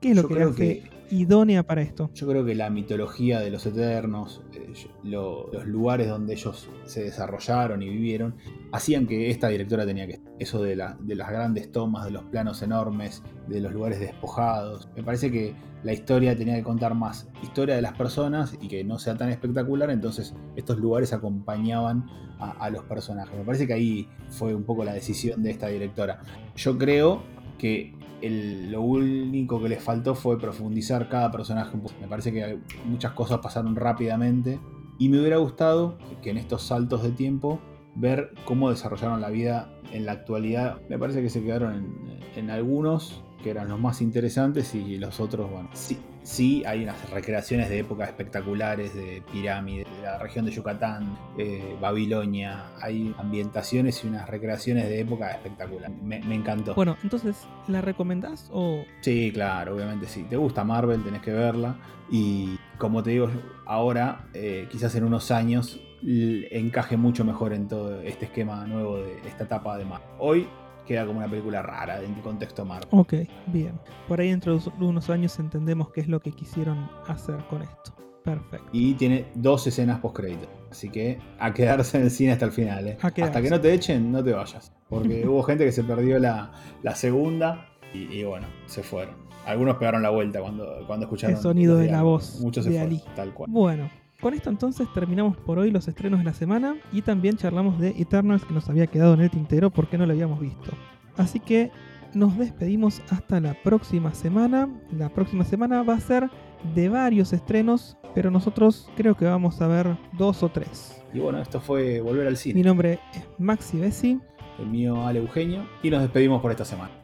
¿Qué 0.00 0.10
es 0.10 0.16
lo 0.16 0.22
Yo 0.22 0.28
que 0.28 0.34
le 0.34 0.42
hace 0.44 0.54
que, 0.54 0.99
idónea 1.10 1.62
para 1.62 1.82
esto? 1.82 2.10
Yo 2.14 2.28
creo 2.28 2.44
que 2.44 2.54
la 2.54 2.70
mitología 2.70 3.40
de 3.40 3.50
los 3.50 3.66
Eternos, 3.66 4.42
eh, 4.52 4.72
lo, 5.02 5.50
los 5.52 5.66
lugares 5.66 6.08
donde 6.08 6.34
ellos 6.34 6.68
se 6.84 7.04
desarrollaron 7.04 7.82
y 7.82 7.88
vivieron, 7.88 8.36
hacían 8.72 9.06
que 9.06 9.30
esta 9.30 9.48
directora 9.48 9.86
tenía 9.86 10.06
que. 10.06 10.20
Eso 10.38 10.62
de, 10.62 10.76
la, 10.76 10.96
de 11.00 11.14
las 11.14 11.28
grandes 11.30 11.70
tomas, 11.70 12.04
de 12.04 12.12
los 12.12 12.24
planos 12.24 12.62
enormes, 12.62 13.22
de 13.48 13.60
los 13.60 13.72
lugares 13.72 14.00
despojados. 14.00 14.88
Me 14.96 15.02
parece 15.02 15.30
que 15.30 15.54
la 15.82 15.92
historia 15.92 16.36
tenía 16.36 16.54
que 16.56 16.62
contar 16.62 16.94
más 16.94 17.28
historia 17.42 17.74
de 17.74 17.82
las 17.82 17.92
personas 17.92 18.56
y 18.60 18.68
que 18.68 18.84
no 18.84 18.98
sea 18.98 19.16
tan 19.16 19.30
espectacular, 19.30 19.90
entonces 19.90 20.34
estos 20.56 20.78
lugares 20.78 21.12
acompañaban 21.12 22.06
a 22.38 22.70
los 22.70 22.84
personajes. 22.84 23.36
Me 23.36 23.44
parece 23.44 23.66
que 23.66 23.74
ahí 23.74 24.08
fue 24.28 24.54
un 24.54 24.64
poco 24.64 24.82
la 24.82 24.94
decisión 24.94 25.42
de 25.42 25.50
esta 25.50 25.68
directora. 25.68 26.22
Yo 26.56 26.78
creo 26.78 27.22
que 27.58 27.94
lo 28.22 28.82
único 28.82 29.62
que 29.62 29.68
les 29.68 29.82
faltó 29.82 30.14
fue 30.14 30.38
profundizar 30.38 31.08
cada 31.08 31.30
personaje. 31.30 31.78
Me 32.00 32.08
parece 32.08 32.32
que 32.32 32.58
muchas 32.84 33.12
cosas 33.12 33.38
pasaron 33.38 33.76
rápidamente 33.76 34.60
Y 34.98 35.08
me 35.08 35.18
hubiera 35.20 35.38
gustado 35.38 35.98
que 36.22 36.30
en 36.30 36.36
estos 36.36 36.62
saltos 36.62 37.02
de 37.02 37.12
tiempo 37.12 37.60
ver 37.94 38.32
cómo 38.44 38.70
desarrollaron 38.70 39.20
la 39.20 39.30
vida 39.30 39.72
en 39.92 40.06
la 40.06 40.12
actualidad. 40.12 40.80
Me 40.88 40.98
parece 40.98 41.22
que 41.22 41.30
se 41.30 41.42
quedaron 41.42 41.74
en, 41.74 42.20
en 42.36 42.50
algunos 42.50 43.22
que 43.42 43.50
eran 43.50 43.68
los 43.68 43.80
más 43.80 44.02
interesantes 44.02 44.74
y 44.74 44.98
los 44.98 45.18
otros, 45.20 45.50
bueno, 45.50 45.70
sí, 45.72 45.98
sí 46.22 46.62
hay 46.66 46.82
unas 46.82 47.10
recreaciones 47.10 47.68
de 47.68 47.78
épocas 47.80 48.08
espectaculares 48.08 48.94
de 48.94 49.22
pirámides, 49.32 49.86
de 49.96 50.02
la 50.02 50.18
región 50.18 50.44
de 50.44 50.52
Yucatán, 50.52 51.18
eh, 51.38 51.76
Babilonia, 51.80 52.66
hay 52.80 53.14
ambientaciones 53.18 54.04
y 54.04 54.08
unas 54.08 54.28
recreaciones 54.28 54.88
de 54.88 55.00
época 55.00 55.30
espectaculares. 55.30 55.96
Me, 56.02 56.16
encantó. 56.34 56.74
Bueno, 56.74 56.96
entonces, 57.02 57.36
¿la 57.68 57.80
recomendás 57.80 58.48
o...? 58.52 58.84
Sí, 59.00 59.30
claro, 59.32 59.74
obviamente 59.74 60.06
sí. 60.06 60.24
¿Te 60.28 60.36
gusta 60.36 60.64
Marvel? 60.64 61.02
Tenés 61.02 61.22
que 61.22 61.32
verla. 61.32 61.76
Y 62.10 62.58
como 62.78 63.02
te 63.02 63.10
digo, 63.10 63.30
ahora, 63.66 64.26
eh, 64.34 64.68
quizás 64.70 64.94
en 64.94 65.04
unos 65.04 65.30
años, 65.30 65.80
encaje 66.02 66.96
mucho 66.96 67.24
mejor 67.24 67.52
en 67.52 67.68
todo 67.68 68.00
este 68.00 68.24
esquema 68.24 68.66
nuevo 68.66 68.98
de 68.98 69.18
esta 69.26 69.44
etapa 69.44 69.76
de 69.76 69.84
Marvel. 69.84 70.08
Hoy 70.18 70.48
queda 70.90 71.06
como 71.06 71.20
una 71.20 71.28
película 71.28 71.62
rara 71.62 72.02
en 72.02 72.14
el 72.14 72.20
contexto 72.20 72.64
Marvel. 72.64 72.88
Ok, 72.90 73.14
bien. 73.46 73.78
Por 74.08 74.20
ahí 74.20 74.30
dentro 74.30 74.58
de 74.58 74.84
unos 74.84 75.08
años 75.08 75.38
entendemos 75.38 75.92
qué 75.92 76.00
es 76.00 76.08
lo 76.08 76.18
que 76.18 76.32
quisieron 76.32 76.90
hacer 77.06 77.36
con 77.48 77.62
esto. 77.62 77.94
Perfecto. 78.24 78.68
Y 78.72 78.94
tiene 78.94 79.26
dos 79.36 79.64
escenas 79.68 80.00
post 80.00 80.16
crédito. 80.16 80.48
Así 80.68 80.90
que 80.90 81.20
a 81.38 81.54
quedarse 81.54 81.96
en 81.96 82.02
el 82.02 82.10
cine 82.10 82.32
hasta 82.32 82.44
el 82.44 82.50
final. 82.50 82.88
¿eh? 82.88 82.98
Hasta 83.00 83.40
que 83.40 83.50
no 83.50 83.60
te 83.60 83.72
echen, 83.72 84.10
no 84.10 84.24
te 84.24 84.32
vayas. 84.32 84.72
Porque 84.88 85.24
hubo 85.28 85.44
gente 85.44 85.64
que 85.64 85.70
se 85.70 85.84
perdió 85.84 86.18
la, 86.18 86.50
segunda 86.96 87.68
y, 87.94 88.24
bueno, 88.24 88.48
se 88.66 88.82
fueron. 88.82 89.14
Algunos 89.46 89.76
pegaron 89.76 90.02
la 90.02 90.10
vuelta 90.10 90.40
cuando, 90.40 90.84
cuando 90.88 91.06
escucharon. 91.06 91.36
El 91.36 91.42
sonido 91.42 91.76
de, 91.76 91.88
la 91.88 92.02
voz. 92.02 92.40
Muchos 92.40 92.64
se 92.64 92.72
fueron, 92.72 93.00
tal 93.14 93.32
cual. 93.32 93.48
Bueno, 93.48 93.88
con 94.20 94.34
esto 94.34 94.50
entonces 94.50 94.86
terminamos 94.92 95.36
por 95.36 95.58
hoy 95.58 95.70
los 95.70 95.88
estrenos 95.88 96.18
de 96.20 96.24
la 96.24 96.34
semana 96.34 96.76
y 96.92 97.02
también 97.02 97.36
charlamos 97.36 97.78
de 97.78 97.90
Eternals 97.90 98.44
que 98.44 98.54
nos 98.54 98.68
había 98.68 98.86
quedado 98.86 99.14
en 99.14 99.20
el 99.20 99.30
tintero 99.30 99.70
porque 99.70 99.98
no 99.98 100.06
lo 100.06 100.12
habíamos 100.12 100.40
visto. 100.40 100.72
Así 101.16 101.40
que 101.40 101.70
nos 102.14 102.36
despedimos 102.38 103.02
hasta 103.10 103.40
la 103.40 103.54
próxima 103.62 104.14
semana. 104.14 104.68
La 104.96 105.08
próxima 105.08 105.44
semana 105.44 105.82
va 105.82 105.94
a 105.94 106.00
ser 106.00 106.28
de 106.74 106.88
varios 106.88 107.32
estrenos, 107.32 107.96
pero 108.14 108.30
nosotros 108.30 108.90
creo 108.96 109.16
que 109.16 109.24
vamos 109.24 109.60
a 109.60 109.68
ver 109.68 109.96
dos 110.18 110.42
o 110.42 110.48
tres. 110.48 111.02
Y 111.12 111.18
bueno, 111.18 111.40
esto 111.40 111.60
fue 111.60 112.00
Volver 112.00 112.26
al 112.26 112.36
Cine. 112.36 112.54
Mi 112.54 112.62
nombre 112.62 113.00
es 113.14 113.24
Maxi 113.38 113.78
Bessi. 113.78 114.20
El 114.58 114.66
mío 114.66 115.06
Ale 115.06 115.20
Eugenio. 115.20 115.66
Y 115.82 115.90
nos 115.90 116.02
despedimos 116.02 116.42
por 116.42 116.50
esta 116.50 116.64
semana. 116.64 116.99